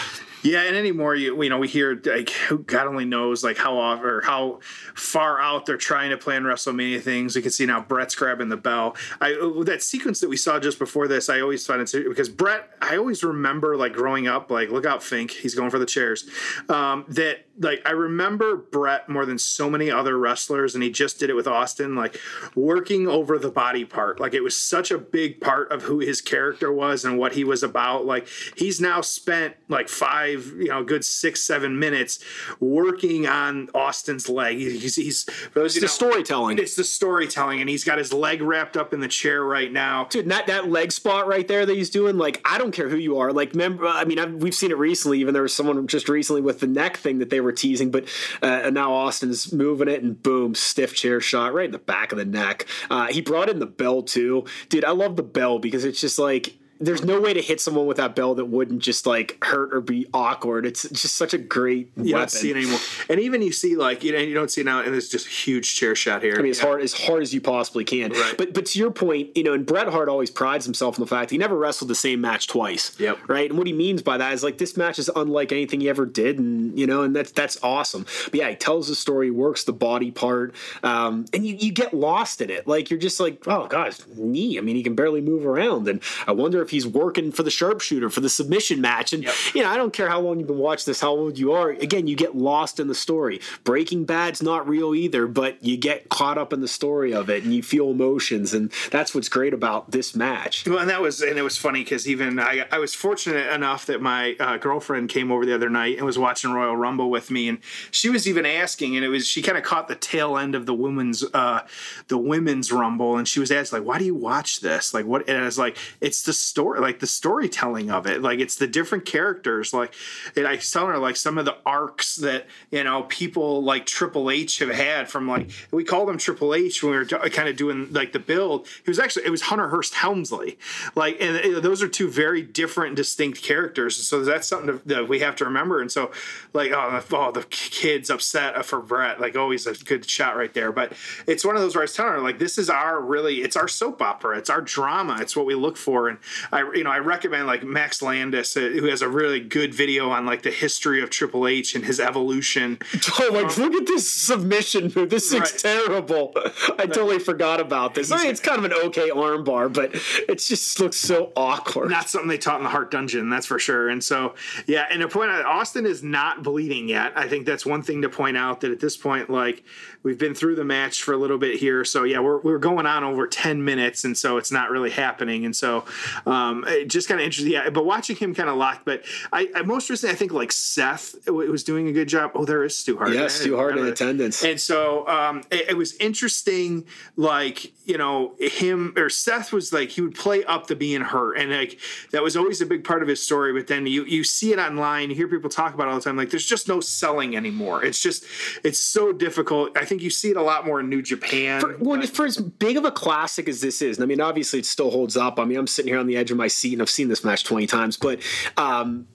Yeah, 0.42 0.62
and 0.62 0.76
anymore, 0.76 1.14
you, 1.14 1.40
you 1.40 1.48
know, 1.48 1.59
we 1.59 1.68
hear 1.68 2.00
like 2.05 2.33
God 2.66 2.87
only 2.87 3.05
knows 3.05 3.44
like 3.44 3.57
how 3.57 3.78
off 3.78 4.02
or 4.02 4.22
how 4.22 4.59
far 4.94 5.40
out 5.40 5.66
they're 5.66 5.76
trying 5.76 6.11
to 6.11 6.16
plan 6.16 6.42
WrestleMania 6.42 7.00
things. 7.00 7.37
We 7.37 7.42
can 7.42 7.52
see 7.52 7.64
now 7.64 7.81
Bret's 7.81 8.14
grabbing 8.14 8.48
the 8.48 8.57
bell. 8.57 8.96
I 9.20 9.35
that 9.64 9.83
sequence 9.83 10.20
that 10.20 10.28
we 10.28 10.37
saw 10.37 10.59
just 10.59 10.78
before 10.78 11.07
this, 11.07 11.28
I 11.28 11.40
always 11.40 11.66
find 11.66 11.81
it 11.81 11.92
because 12.09 12.28
Bret. 12.28 12.68
I 12.81 12.96
always 12.96 13.22
remember 13.22 13.76
like 13.76 13.92
growing 13.92 14.26
up, 14.26 14.50
like 14.50 14.70
look 14.70 14.85
out, 14.85 15.02
Fink, 15.02 15.31
he's 15.31 15.55
going 15.55 15.70
for 15.70 15.78
the 15.78 15.87
chairs. 15.87 16.28
Um, 16.68 17.05
that 17.09 17.46
like 17.59 17.83
I 17.85 17.90
remember 17.90 18.57
Bret 18.57 19.09
more 19.09 19.26
than 19.26 19.38
so 19.38 19.70
many 19.70 19.90
other 19.90 20.18
wrestlers, 20.18 20.74
and 20.74 20.83
he 20.83 20.90
just 20.90 21.20
did 21.20 21.31
it 21.31 21.35
with 21.35 21.46
Austin, 21.46 21.94
like 21.94 22.18
working 22.55 23.07
over 23.07 23.38
the 23.38 23.50
body 23.50 23.85
part. 23.85 24.18
Like 24.18 24.35
it 24.35 24.40
was 24.40 24.57
such 24.57 24.90
a 24.90 24.98
big 24.98 25.40
part 25.40 25.70
of 25.70 25.83
who 25.83 26.00
his 26.00 26.20
character 26.20 26.72
was 26.72 27.05
and 27.05 27.18
what 27.18 27.35
he 27.35 27.44
was 27.44 27.62
about. 27.62 28.05
Like 28.05 28.26
he's 28.57 28.81
now 28.81 29.00
spent 29.00 29.55
like 29.68 29.88
five 29.88 30.32
five, 30.37 30.53
you 30.59 30.68
know, 30.68 30.85
good 30.85 31.05
six, 31.05 31.40
seven 31.42 31.79
minutes 31.79 32.18
working 32.61 33.27
on 33.27 33.68
Austin's 33.75 34.29
leg. 34.29 34.59
He's, 34.59 34.97
he's 34.97 35.27
it's 35.55 35.75
the 35.75 35.81
know, 35.83 35.87
storytelling. 35.87 36.59
It's 36.59 36.77
the 36.77 36.85
storytelling, 36.85 37.61
and 37.61 37.68
he's 37.68 37.85
got 37.85 37.99
his 37.99 38.12
leg 38.12 38.42
wrapped 38.42 38.77
up 38.77 38.92
in 38.92 39.01
the 39.01 39.09
chair 39.09 39.42
right 39.42 39.71
now. 39.73 40.05
Dude, 40.05 40.29
that 40.29 40.47
that 40.47 40.68
leg 40.68 40.92
spot 40.92 41.27
right 41.27 41.47
there 41.47 41.66
that 41.66 41.77
he's 41.77 41.90
doing, 41.90 42.18
like, 42.18 42.40
I 42.45 42.59
don't 42.59 42.73
care 42.73 42.88
who 42.88 42.97
you 42.97 43.18
are. 43.18 43.33
Like, 43.33 43.53
remember, 43.53 43.87
I 43.87 44.05
mean, 44.05 44.18
I've, 44.18 44.35
we've 44.35 44.55
seen 44.55 44.71
it 44.71 44.79
recently. 44.79 45.21
Even 45.21 45.35
there 45.35 45.42
was 45.42 45.55
someone 45.55 45.87
just 45.87 46.09
recently 46.09 46.42
with 46.42 46.61
the 46.61 46.66
neck 46.66 46.97
thing 46.97 47.18
that 47.18 47.31
they 47.31 47.40
were 47.40 47.53
teasing, 47.53 47.90
but 47.90 48.07
uh, 48.42 48.71
now 48.71 48.92
Austin's 48.92 49.53
moving 49.53 49.88
it, 49.88 50.03
and 50.03 50.23
boom, 50.23 50.55
stiff 50.55 50.95
chair 50.95 51.21
shot 51.21 51.55
right 51.55 51.66
in 51.66 51.73
the 51.73 51.79
back 51.79 52.12
of 52.12 52.18
the 52.18 52.25
neck. 52.25 52.66
Uh, 52.90 53.07
he 53.09 53.21
brought 53.21 53.49
in 53.49 53.59
the 53.59 53.66
bell 53.66 54.03
too, 54.03 54.45
dude. 54.68 54.85
I 54.85 54.90
love 54.90 55.16
the 55.16 55.23
bell 55.23 55.59
because 55.59 55.85
it's 55.85 56.01
just 56.01 56.18
like 56.18 56.57
there's 56.83 57.05
no 57.05 57.21
way 57.21 57.33
to 57.33 57.40
hit 57.40 57.61
someone 57.61 57.87
with 57.87 57.97
that 57.97 58.16
bell 58.16 58.35
that 58.35 58.47
wouldn't 58.47 58.81
just 58.81 59.07
like 59.07 59.42
hurt 59.42 59.73
or 59.73 59.81
be 59.81 60.07
awkward. 60.12 60.66
It's 60.66 60.83
just 60.88 61.14
such 61.14 61.33
a 61.33 61.38
great 61.38 61.90
you 61.97 62.14
weapon. 62.14 62.18
don't 62.18 62.31
see 62.31 62.51
it 62.51 62.57
anymore. 62.57 62.81
And 63.09 63.21
even 63.21 63.40
you 63.40 63.53
see 63.53 63.77
like 63.77 64.03
you 64.03 64.12
know 64.12 64.18
you 64.18 64.35
don't 64.35 64.51
see 64.51 64.62
now, 64.62 64.81
and 64.81 64.92
there's 64.92 65.09
just 65.09 65.27
a 65.27 65.31
huge 65.31 65.75
chair 65.77 65.95
shot 65.95 66.23
here. 66.23 66.35
I 66.37 66.42
mean, 66.42 66.51
as 66.51 66.59
yeah. 66.59 66.66
hard 66.66 66.83
as 66.83 66.92
hard 66.92 67.23
as 67.23 67.33
you 67.33 67.40
possibly 67.40 67.85
can. 67.85 68.12
Right. 68.12 68.35
But 68.37 68.53
but 68.53 68.66
to 68.66 68.79
your 68.79 68.90
point, 68.90 69.37
you 69.37 69.45
know, 69.45 69.53
and 69.53 69.64
Bret 69.64 69.88
Hart 69.88 70.09
always 70.09 70.31
prides 70.31 70.64
himself 70.64 70.99
on 70.99 71.01
the 71.01 71.07
fact 71.07 71.31
he 71.31 71.38
never 71.38 71.57
wrestled 71.57 71.88
the 71.88 71.95
same 71.95 72.21
match 72.21 72.49
twice. 72.49 72.99
Yep. 72.99 73.29
Right. 73.29 73.49
And 73.49 73.59
what 73.59 73.66
he 73.66 73.73
means 73.73 74.03
by 74.03 74.18
that 74.18 74.33
is 74.33 74.42
like 74.42 74.59
this 74.59 74.77
match 74.77 74.99
is 74.99 75.11
unlike 75.14 75.53
anything 75.53 75.81
he 75.81 75.88
ever 75.88 76.05
did, 76.05 76.38
and 76.38 76.79
you 76.79 76.87
know, 76.87 77.03
and 77.03 77.14
that's 77.14 77.31
that's 77.31 77.62
awesome. 77.62 78.07
But 78.25 78.35
yeah, 78.35 78.51
he 78.51 78.57
tells 78.57 78.88
the 78.88 78.97
story, 78.97 79.31
works 79.31 79.64
the 79.64 79.73
body 79.73 80.11
part, 80.11 80.55
um, 80.83 81.27
and 81.33 81.47
you 81.47 81.55
you 81.55 81.73
get 81.73 81.95
lost 81.95 82.40
in 82.40 82.51
it. 82.51 82.66
Like 82.66 82.90
you're 82.90 82.99
just 83.01 83.21
like, 83.21 83.47
oh 83.47 83.68
gosh, 83.68 83.99
knee. 84.16 84.59
I 84.59 84.62
mean, 84.62 84.77
he 84.77 84.83
can 84.83 84.95
barely 84.95 85.21
move 85.21 85.47
around, 85.47 85.87
and 85.87 86.03
I 86.27 86.33
wonder 86.33 86.61
if 86.61 86.71
he's 86.72 86.87
working 86.87 87.30
for 87.30 87.42
the 87.42 87.50
sharpshooter 87.50 88.11
for 88.11 88.20
the 88.20 88.28
submission 88.28 88.80
match. 88.80 89.12
And 89.12 89.22
yep. 89.22 89.35
you 89.54 89.62
know, 89.62 89.68
I 89.68 89.76
don't 89.76 89.92
care 89.92 90.08
how 90.08 90.20
long 90.20 90.38
you've 90.38 90.48
been 90.48 90.58
watching 90.58 90.90
this, 90.90 91.00
how 91.00 91.11
old 91.11 91.38
you 91.38 91.52
are. 91.52 91.70
Again, 91.70 92.06
you 92.06 92.16
get 92.16 92.37
lost 92.37 92.80
in 92.80 92.88
the 92.88 92.94
story. 92.94 93.40
Breaking 93.64 94.04
Bad's 94.04 94.42
not 94.42 94.68
real 94.68 94.94
either, 94.94 95.26
but 95.26 95.62
you 95.62 95.76
get 95.76 96.08
caught 96.08 96.38
up 96.38 96.52
in 96.52 96.61
the 96.61 96.68
story 96.68 97.14
of 97.14 97.30
it 97.30 97.44
and 97.44 97.54
you 97.54 97.62
feel 97.62 97.90
emotions, 97.90 98.52
and 98.52 98.72
that's 98.90 99.14
what's 99.14 99.28
great 99.28 99.54
about 99.54 99.90
this 99.90 100.16
match. 100.16 100.66
Well, 100.66 100.78
and 100.78 100.90
that 100.90 101.00
was 101.00 101.20
and 101.20 101.38
it 101.38 101.42
was 101.42 101.56
funny 101.56 101.85
because 101.85 102.08
even 102.08 102.38
I, 102.38 102.66
I 102.70 102.78
was 102.78 102.94
fortunate 102.94 103.52
enough 103.52 103.87
that 103.87 104.00
my 104.00 104.35
uh, 104.40 104.56
girlfriend 104.56 105.08
came 105.08 105.30
over 105.30 105.46
the 105.46 105.54
other 105.54 105.70
night 105.70 105.96
and 105.98 106.06
was 106.06 106.18
watching 106.18 106.50
Royal 106.52 106.76
Rumble 106.76 107.11
with 107.11 107.30
me, 107.30 107.48
and 107.48 107.58
she 107.90 108.08
was 108.08 108.26
even 108.28 108.46
asking, 108.46 108.96
and 108.96 109.04
it 109.04 109.08
was 109.08 109.26
she 109.26 109.42
kind 109.42 109.58
of 109.58 109.64
caught 109.64 109.88
the 109.88 109.94
tail 109.94 110.37
end 110.37 110.54
of 110.54 110.66
the 110.66 110.74
women's 110.74 111.22
uh, 111.35 111.66
the 112.08 112.18
women's 112.18 112.72
Rumble, 112.72 113.16
and 113.16 113.28
she 113.28 113.40
was 113.40 113.50
asked 113.50 113.72
like, 113.72 113.85
"Why 113.85 113.98
do 113.98 114.04
you 114.04 114.14
watch 114.14 114.61
this? 114.61 114.94
Like, 114.94 115.06
what?" 115.06 115.28
And 115.28 115.38
I 115.38 115.44
was 115.44 115.58
like, 115.58 115.76
"It's 116.00 116.22
the 116.22 116.32
story, 116.32 116.62
like 116.62 117.01
the 117.01 117.07
storytelling 117.07 117.90
of 117.90 118.07
it. 118.07 118.22
Like 118.22 118.40
it's 118.40 118.57
the 118.57 118.66
different 118.66 119.05
characters. 119.05 119.72
Like 119.72 119.94
and 120.37 120.46
I 120.46 120.57
tell 120.57 120.87
her 120.87 120.98
like 120.98 121.16
some 121.16 121.38
of 121.38 121.44
the 121.44 121.57
arcs 121.64 122.16
that 122.16 122.46
you 122.70 122.85
know 122.85 123.05
people 123.05 123.62
like 123.62 123.87
Triple 123.87 124.31
H 124.31 124.59
have 124.59 124.70
had 124.70 125.09
from 125.09 125.29
like 125.29 125.51
we 125.70 125.85
called 125.85 126.09
him 126.09 126.18
Triple 126.18 126.55
H 126.55 126.83
when 126.83 126.92
we 126.92 126.98
were 126.98 127.05
kind 127.05 127.48
of 127.48 127.57
doing 127.57 127.92
like 127.92 128.12
the 128.12 128.18
build. 128.18 128.66
He 128.85 128.90
was 128.90 128.98
actually 128.98 129.27
it 129.27 129.31
was 129.31 129.42
Hunter 129.42 129.68
Hearst 129.68 129.94
Helmsley. 129.94 130.59
Like 130.94 131.20
and 131.20 131.57
those 131.57 131.83
are 131.83 131.88
two 131.88 132.09
very 132.09 132.42
different, 132.42 132.96
distinct 132.96 133.42
characters. 133.42 133.96
So 133.96 134.22
that's 134.25 134.48
something 134.48 134.79
to, 134.79 134.88
that 134.88 135.09
we 135.09 135.20
have 135.20 135.37
to 135.37 135.44
remember. 135.44 135.81
And 135.81 135.90
so 135.90 136.11
like 136.53 136.72
oh, 136.72 137.03
oh 137.12 137.33
the 137.33 137.44
kid's 137.44 138.11
upset 138.11 138.64
for 138.64 138.81
Bret. 138.81 139.20
Like 139.20 139.37
always 139.37 139.66
a 139.66 139.75
good 139.75 140.09
shot 140.09 140.37
right 140.37 140.53
there. 140.53 140.72
But 140.72 140.92
it's 141.27 141.44
one 141.44 141.57
of 141.57 141.62
those 141.62 141.75
where 141.75 141.83
I 141.83 141.85
was 141.85 141.94
telling 141.94 142.12
her 142.12 142.20
like 142.20 142.38
this 142.38 142.59
is 142.59 142.70
our 142.70 143.01
really 143.01 143.42
it's 143.42 143.57
our 143.57 143.68
soap 143.68 144.03
opera. 144.03 144.38
It's 144.38 144.51
our 144.51 144.61
drama. 144.61 145.18
It's 145.20 145.37
what 145.37 145.46
we 145.46 145.55
look 145.55 145.77
for. 145.77 146.09
And 146.09 146.18
I 146.50 146.61
you 146.74 146.85
know 146.85 146.90
I 146.90 146.98
recommend 146.98 147.46
like 147.46 147.62
Max 147.62 148.02
Landis, 148.02 148.57
uh, 148.57 148.61
who 148.61 148.87
has 148.87 149.02
a 149.02 149.09
really 149.09 149.40
good 149.40 149.74
video 149.74 150.11
on 150.11 150.26
like 150.26 150.42
the 150.42 150.50
history 150.50 151.02
of 151.02 151.11
Triple 151.11 151.46
H 151.46 151.74
and 151.74 151.85
his 151.85 152.00
evolution. 152.00 152.78
Oh, 153.20 153.28
like 153.31 153.59
um, 153.59 153.64
look 153.64 153.74
at 153.74 153.87
this 153.87 154.11
submission 154.11 154.90
move. 154.96 155.11
This 155.11 155.33
right. 155.33 155.42
is 155.42 155.61
terrible. 155.61 156.33
I 156.78 156.87
totally 156.87 157.18
forgot 157.18 157.61
about 157.61 157.94
this. 157.94 158.11
I 158.11 158.16
mean, 158.18 158.26
it's 158.28 158.40
kind 158.40 158.59
of 158.59 158.64
an 158.64 158.72
okay 158.87 159.11
armbar, 159.11 159.72
but 159.72 159.94
it 160.28 160.38
just 160.38 160.81
looks 160.81 160.96
so 160.96 161.31
awkward. 161.37 161.90
Not 161.90 162.09
something 162.09 162.28
they 162.28 162.38
taught 162.38 162.59
in 162.59 162.64
the 162.64 162.70
Hart 162.70 162.90
Dungeon, 162.90 163.28
that's 163.28 163.46
for 163.46 163.59
sure. 163.59 163.88
And 163.90 164.02
so, 164.02 164.35
yeah, 164.66 164.87
and 164.90 165.02
to 165.02 165.09
point 165.09 165.31
out, 165.31 165.44
Austin 165.44 165.85
is 165.85 166.02
not 166.02 166.42
bleeding 166.42 166.88
yet. 166.88 167.12
I 167.16 167.28
think 167.28 167.44
that's 167.44 167.66
one 167.66 167.83
thing 167.83 168.02
to 168.02 168.09
point 168.09 168.37
out 168.37 168.62
that 168.62 168.70
at 168.70 168.81
this 168.81 168.96
point, 168.96 169.28
like 169.28 169.62
we've 170.02 170.18
been 170.18 170.35
through 170.35 170.57
the 170.57 170.64
match 170.64 171.02
for 171.02 171.12
a 171.12 171.18
little 171.18 171.38
bit 171.38 171.59
here. 171.59 171.85
So 171.85 172.05
yeah, 172.05 172.20
we're 172.20 172.40
we're 172.40 172.59
going 172.59 172.87
on 172.87 173.05
over 173.05 173.26
ten 173.26 173.64
minutes, 173.64 174.05
and 174.05 174.16
so 174.16 174.37
it's 174.37 174.52
not 174.52 174.70
really 174.70 174.90
happening. 174.90 175.44
And 175.44 175.55
so, 175.55 175.85
um, 176.26 176.32
Um, 176.33 176.64
eh, 176.66 176.85
just 176.85 177.09
kind 177.09 177.21
of 177.21 177.25
interesting. 177.25 177.53
Yeah, 177.53 177.68
but 177.71 177.85
watching 177.85 178.16
him 178.16 178.35
kind 178.35 178.49
of 178.49 178.57
lock. 178.57 178.83
But 178.85 179.05
I, 179.33 179.49
I, 179.55 179.62
most 179.62 179.90
recently 179.90 180.14
I 180.14 180.16
think 180.16 180.33
like 180.33 180.51
Seth 180.51 181.14
eh, 181.29 181.31
was 181.31 181.62
doing 181.62 181.88
a 181.88 181.92
good 181.92 182.09
job. 182.09 182.33
Oh, 182.35 182.45
there 182.45 182.64
is 182.64 182.77
Stu 182.77 182.97
Hart. 182.97 183.12
Yeah, 183.12 183.29
Stu 183.29 183.57
Hart 183.57 183.77
in 183.77 183.87
attendance. 183.87 184.42
And 184.42 184.61
so 184.61 185.07
um, 185.09 185.42
it, 185.51 185.71
it, 185.71 185.77
was 185.77 185.95
interesting. 185.97 186.87
Like 187.16 187.73
you 187.87 187.99
know 187.99 188.35
him 188.38 188.95
or 188.97 189.11
Seth 189.11 189.53
was 189.53 189.73
like 189.73 189.90
he 189.90 190.01
would 190.01 190.14
play 190.14 190.42
up 190.45 190.68
the 190.68 190.77
being 190.77 191.03
hurt, 191.03 191.37
and 191.37 191.51
like 191.51 191.79
that 192.12 192.23
was 192.23 192.37
always 192.37 192.61
a 192.61 192.66
big 192.66 192.85
part 192.85 193.03
of 193.03 193.09
his 193.09 193.23
story. 193.23 193.53
But 193.53 193.66
then 193.66 193.87
you 193.87 194.05
you 194.05 194.25
see 194.25 194.53
it 194.53 194.59
online, 194.59 195.11
you 195.11 195.16
hear 195.16 195.29
people 195.29 195.51
talk 195.51 195.75
about 195.75 195.88
all 195.88 195.97
the 195.97 196.01
time. 196.01 196.16
Like 196.16 196.31
there's 196.31 196.47
just 196.47 196.68
no 196.68 196.81
selling 196.81 197.37
anymore. 197.37 197.85
It's 197.85 198.01
just 198.01 198.25
it's 198.64 198.79
so 198.79 199.12
difficult. 199.12 199.77
I 199.77 199.85
think 199.85 200.01
you 200.01 200.11
see 200.11 200.31
it 200.31 200.37
a 200.37 200.42
lot 200.42 200.64
more 200.64 200.81
in 200.81 200.88
New 200.88 201.03
Japan. 201.03 201.61
For, 201.61 201.77
well, 201.79 202.01
for 202.07 202.25
as 202.25 202.38
big 202.38 202.77
of 202.77 202.85
a 202.85 202.90
classic 202.90 203.49
as 203.49 203.61
this 203.61 203.83
is, 203.83 204.01
I 204.01 204.07
mean, 204.07 204.21
obviously 204.21 204.61
it 204.61 204.66
still 204.66 204.90
holds 204.90 205.16
up. 205.16 205.38
I 205.38 205.45
mean, 205.45 205.59
I'm 205.59 205.66
sitting 205.66 205.92
here 205.92 206.01
on 206.01 206.07
the 206.07 206.16
edge 206.22 206.30
of 206.30 206.37
my 206.37 206.48
seat 206.48 206.72
and 206.72 206.82
I've 206.82 206.90
seen 206.90 207.08
this 207.08 207.24
match 207.24 207.44
20 207.44 207.66
times, 207.66 207.96
but 207.96 208.20
um, 208.56 209.06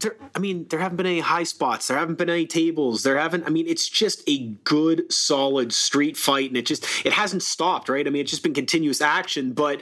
there, 0.00 0.16
I 0.34 0.38
mean, 0.38 0.66
there 0.68 0.80
haven't 0.80 0.96
been 0.96 1.06
any 1.06 1.20
high 1.20 1.42
spots. 1.44 1.88
There 1.88 1.96
haven't 1.96 2.16
been 2.16 2.30
any 2.30 2.46
tables. 2.46 3.02
There 3.02 3.18
haven't. 3.18 3.46
I 3.46 3.50
mean, 3.50 3.66
it's 3.66 3.88
just 3.88 4.22
a 4.28 4.48
good, 4.64 5.12
solid 5.12 5.72
street 5.72 6.16
fight, 6.16 6.48
and 6.48 6.56
it 6.56 6.66
just 6.66 6.84
it 7.04 7.12
hasn't 7.12 7.42
stopped, 7.42 7.88
right? 7.88 8.06
I 8.06 8.10
mean, 8.10 8.22
it's 8.22 8.30
just 8.30 8.42
been 8.42 8.54
continuous 8.54 9.00
action. 9.00 9.52
But 9.52 9.80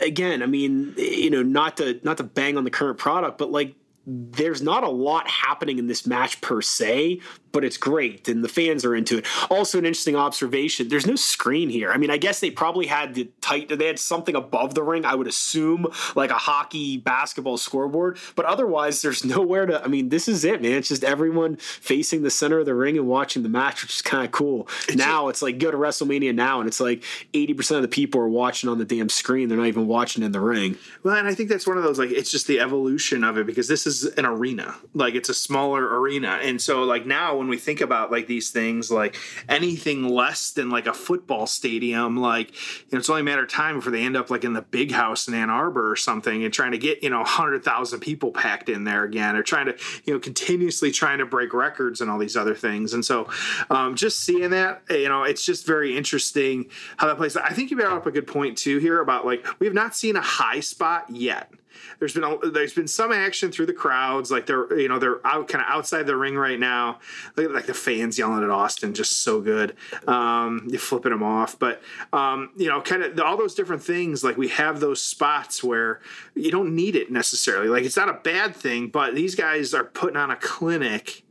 again, 0.00 0.42
I 0.42 0.46
mean, 0.46 0.94
you 0.96 1.30
know, 1.30 1.42
not 1.42 1.76
to 1.78 2.00
not 2.02 2.16
to 2.18 2.24
bang 2.24 2.56
on 2.56 2.64
the 2.64 2.70
current 2.70 2.98
product, 2.98 3.38
but 3.38 3.50
like 3.50 3.74
there's 4.06 4.62
not 4.62 4.82
a 4.82 4.88
lot 4.88 5.28
happening 5.28 5.78
in 5.78 5.86
this 5.86 6.06
match 6.06 6.40
per 6.40 6.60
se, 6.60 7.20
but 7.52 7.64
it's 7.64 7.76
great 7.76 8.28
and 8.28 8.42
the 8.42 8.48
fans 8.48 8.84
are 8.84 8.94
into 8.94 9.18
it. 9.18 9.26
Also, 9.50 9.78
an 9.78 9.86
interesting 9.86 10.16
observation: 10.16 10.88
there's 10.88 11.06
no 11.06 11.16
screen 11.16 11.68
here. 11.68 11.92
I 11.92 11.98
mean, 11.98 12.10
I 12.10 12.16
guess 12.16 12.40
they 12.40 12.50
probably 12.50 12.86
had 12.86 13.14
the 13.14 13.30
tight. 13.40 13.68
They 13.68 13.86
had 13.86 13.98
something 13.98 14.34
above 14.34 14.74
the 14.74 14.82
ring. 14.82 15.04
I 15.04 15.14
would 15.14 15.26
assume 15.26 15.86
like 16.14 16.30
a 16.30 16.34
hockey 16.34 16.96
basketball 16.96 17.56
scoreboard, 17.56 18.18
but 18.34 18.44
otherwise, 18.46 19.02
there's 19.02 19.24
nowhere 19.32 19.66
to. 19.66 19.82
I 19.82 19.88
mean, 19.88 20.08
this 20.08 20.28
is 20.28 20.44
it, 20.44 20.62
man. 20.62 20.72
It's 20.72 20.88
just 20.88 21.04
everyone 21.04 21.56
facing 21.56 22.22
the 22.22 22.30
center 22.30 22.58
of 22.58 22.66
the 22.66 22.74
ring 22.74 22.96
and 22.96 23.06
watching 23.06 23.42
the 23.42 23.48
match, 23.48 23.82
which 23.82 23.94
is 23.94 24.02
kind 24.02 24.24
of 24.24 24.32
cool. 24.32 24.68
It's 24.88 24.96
now 24.96 25.28
it's 25.28 25.42
like 25.42 25.58
go 25.58 25.70
to 25.70 25.76
WrestleMania 25.76 26.34
now, 26.34 26.60
and 26.60 26.68
it's 26.68 26.80
like 26.80 27.04
80 27.34 27.54
percent 27.54 27.76
of 27.76 27.82
the 27.82 27.88
people 27.88 28.20
are 28.20 28.28
watching 28.28 28.68
on 28.68 28.78
the 28.78 28.84
damn 28.84 29.08
screen. 29.08 29.48
They're 29.48 29.58
not 29.58 29.66
even 29.66 29.86
watching 29.86 30.22
in 30.22 30.32
the 30.32 30.40
ring. 30.40 30.78
Well, 31.02 31.16
and 31.16 31.28
I 31.28 31.34
think 31.34 31.48
that's 31.48 31.66
one 31.66 31.76
of 31.76 31.84
those 31.84 31.98
like 31.98 32.10
it's 32.10 32.30
just 32.30 32.46
the 32.46 32.60
evolution 32.60 33.24
of 33.24 33.38
it 33.38 33.46
because 33.46 33.68
this 33.68 33.86
is 33.86 34.04
an 34.04 34.24
arena, 34.24 34.74
like 34.94 35.14
it's 35.14 35.28
a 35.28 35.34
smaller 35.34 36.00
arena, 36.00 36.38
and 36.42 36.60
so 36.60 36.84
like 36.84 37.06
now 37.06 37.41
when 37.42 37.50
we 37.50 37.58
think 37.58 37.80
about 37.80 38.10
like 38.10 38.26
these 38.26 38.50
things, 38.50 38.90
like 38.90 39.16
anything 39.48 40.08
less 40.08 40.50
than 40.50 40.70
like 40.70 40.86
a 40.86 40.94
football 40.94 41.46
stadium, 41.46 42.16
like 42.16 42.52
you 42.52 42.88
know, 42.92 42.98
it's 42.98 43.10
only 43.10 43.22
a 43.22 43.24
matter 43.24 43.42
of 43.42 43.48
time 43.48 43.76
before 43.76 43.92
they 43.92 44.02
end 44.02 44.16
up 44.16 44.30
like 44.30 44.44
in 44.44 44.52
the 44.52 44.62
big 44.62 44.92
house 44.92 45.28
in 45.28 45.34
Ann 45.34 45.50
Arbor 45.50 45.90
or 45.90 45.96
something, 45.96 46.44
and 46.44 46.52
trying 46.52 46.72
to 46.72 46.78
get 46.78 47.02
you 47.02 47.10
know 47.10 47.24
hundred 47.24 47.64
thousand 47.64 48.00
people 48.00 48.30
packed 48.30 48.68
in 48.68 48.84
there 48.84 49.04
again, 49.04 49.36
or 49.36 49.42
trying 49.42 49.66
to 49.66 49.76
you 50.04 50.14
know 50.14 50.20
continuously 50.20 50.90
trying 50.90 51.18
to 51.18 51.26
break 51.26 51.52
records 51.52 52.00
and 52.00 52.10
all 52.10 52.18
these 52.18 52.36
other 52.36 52.54
things. 52.54 52.94
And 52.94 53.04
so, 53.04 53.28
um, 53.70 53.96
just 53.96 54.20
seeing 54.20 54.50
that, 54.50 54.82
you 54.90 55.08
know, 55.08 55.24
it's 55.24 55.44
just 55.44 55.66
very 55.66 55.96
interesting 55.96 56.66
how 56.96 57.06
that 57.08 57.16
plays. 57.16 57.36
I 57.36 57.50
think 57.50 57.70
you 57.70 57.76
brought 57.76 57.92
up 57.92 58.06
a 58.06 58.10
good 58.10 58.26
point 58.26 58.56
too 58.56 58.78
here 58.78 59.00
about 59.00 59.26
like 59.26 59.44
we 59.58 59.66
have 59.66 59.74
not 59.74 59.94
seen 59.96 60.16
a 60.16 60.20
high 60.20 60.60
spot 60.60 61.06
yet 61.10 61.52
There's 61.98 62.14
been 62.14 62.24
a, 62.24 62.38
there's 62.50 62.72
been 62.72 62.88
some 62.88 63.12
action 63.12 63.52
through 63.52 63.66
the 63.66 63.72
crowds, 63.72 64.30
like 64.30 64.46
they're 64.46 64.78
you 64.78 64.88
know 64.88 64.98
they're 64.98 65.24
out 65.26 65.48
kind 65.48 65.64
of 65.64 65.70
outside 65.70 66.06
the 66.06 66.16
ring 66.16 66.36
right 66.36 66.58
now, 66.58 66.98
like, 67.36 67.50
like, 67.50 67.66
the 67.66 67.74
fans 67.74 68.18
yelling 68.18 68.42
at 68.42 68.50
Austin, 68.50 68.94
just 68.94 69.22
so 69.22 69.40
good. 69.40 69.76
Um, 70.06 70.66
you're 70.68 70.80
flipping 70.80 71.12
them 71.12 71.22
off, 71.22 71.58
but 71.58 71.82
um, 72.12 72.50
you 72.56 72.68
know, 72.68 72.80
kind 72.80 73.02
of 73.02 73.18
all 73.20 73.36
those 73.36 73.54
different 73.54 73.82
things. 73.82 74.24
Like 74.24 74.36
we 74.36 74.48
have 74.48 74.80
those 74.80 75.02
spots 75.02 75.62
where 75.62 76.00
you 76.34 76.50
don't 76.50 76.74
need 76.74 76.96
it 76.96 77.10
necessarily. 77.10 77.68
Like 77.68 77.84
it's 77.84 77.96
not 77.96 78.08
a 78.08 78.14
bad 78.14 78.54
thing, 78.54 78.88
but 78.88 79.14
these 79.14 79.34
guys 79.34 79.74
are 79.74 79.84
putting 79.84 80.16
on 80.16 80.30
a 80.30 80.36
clinic 80.36 81.24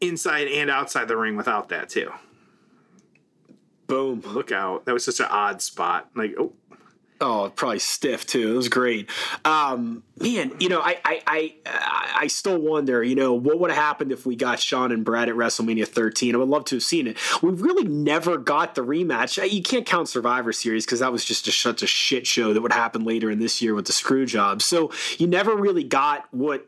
inside 0.00 0.48
and 0.48 0.70
outside 0.70 1.08
the 1.08 1.16
ring 1.16 1.36
without 1.36 1.68
that 1.70 1.88
too. 1.88 2.10
Boom. 3.86 4.20
Look 4.26 4.50
out. 4.50 4.84
That 4.84 4.92
was 4.92 5.04
such 5.04 5.20
an 5.20 5.26
odd 5.30 5.62
spot. 5.62 6.10
Like, 6.14 6.34
oh. 6.38 6.52
Oh, 7.20 7.50
probably 7.54 7.78
stiff 7.78 8.26
too. 8.26 8.52
It 8.52 8.56
was 8.56 8.68
great. 8.68 9.08
Um, 9.44 10.02
man, 10.20 10.52
you 10.60 10.68
know, 10.68 10.80
I, 10.80 10.98
I, 11.02 11.22
I, 11.26 11.54
I 12.18 12.26
still 12.26 12.58
wonder, 12.58 13.02
you 13.02 13.14
know, 13.14 13.32
what 13.32 13.58
would 13.58 13.70
have 13.70 13.82
happened 13.82 14.12
if 14.12 14.26
we 14.26 14.36
got 14.36 14.60
Shawn 14.60 14.92
and 14.92 15.02
Bret 15.02 15.30
at 15.30 15.34
WrestleMania 15.34 15.88
13? 15.88 16.34
I 16.34 16.38
would 16.38 16.48
love 16.48 16.66
to 16.66 16.76
have 16.76 16.82
seen 16.82 17.06
it. 17.06 17.16
We 17.42 17.52
really 17.52 17.88
never 17.88 18.36
got 18.36 18.74
the 18.74 18.82
rematch. 18.82 19.50
You 19.50 19.62
can't 19.62 19.86
count 19.86 20.10
Survivor 20.10 20.52
Series 20.52 20.84
because 20.84 21.00
that 21.00 21.10
was 21.10 21.24
just 21.24 21.48
a, 21.48 21.52
such 21.52 21.82
a 21.82 21.86
shit 21.86 22.26
show 22.26 22.52
that 22.52 22.60
would 22.60 22.72
happen 22.72 23.04
later 23.04 23.30
in 23.30 23.38
this 23.38 23.62
year 23.62 23.74
with 23.74 23.86
the 23.86 23.94
screw 23.94 24.26
job. 24.26 24.60
So 24.60 24.92
you 25.16 25.26
never 25.26 25.56
really 25.56 25.84
got 25.84 26.26
what 26.32 26.66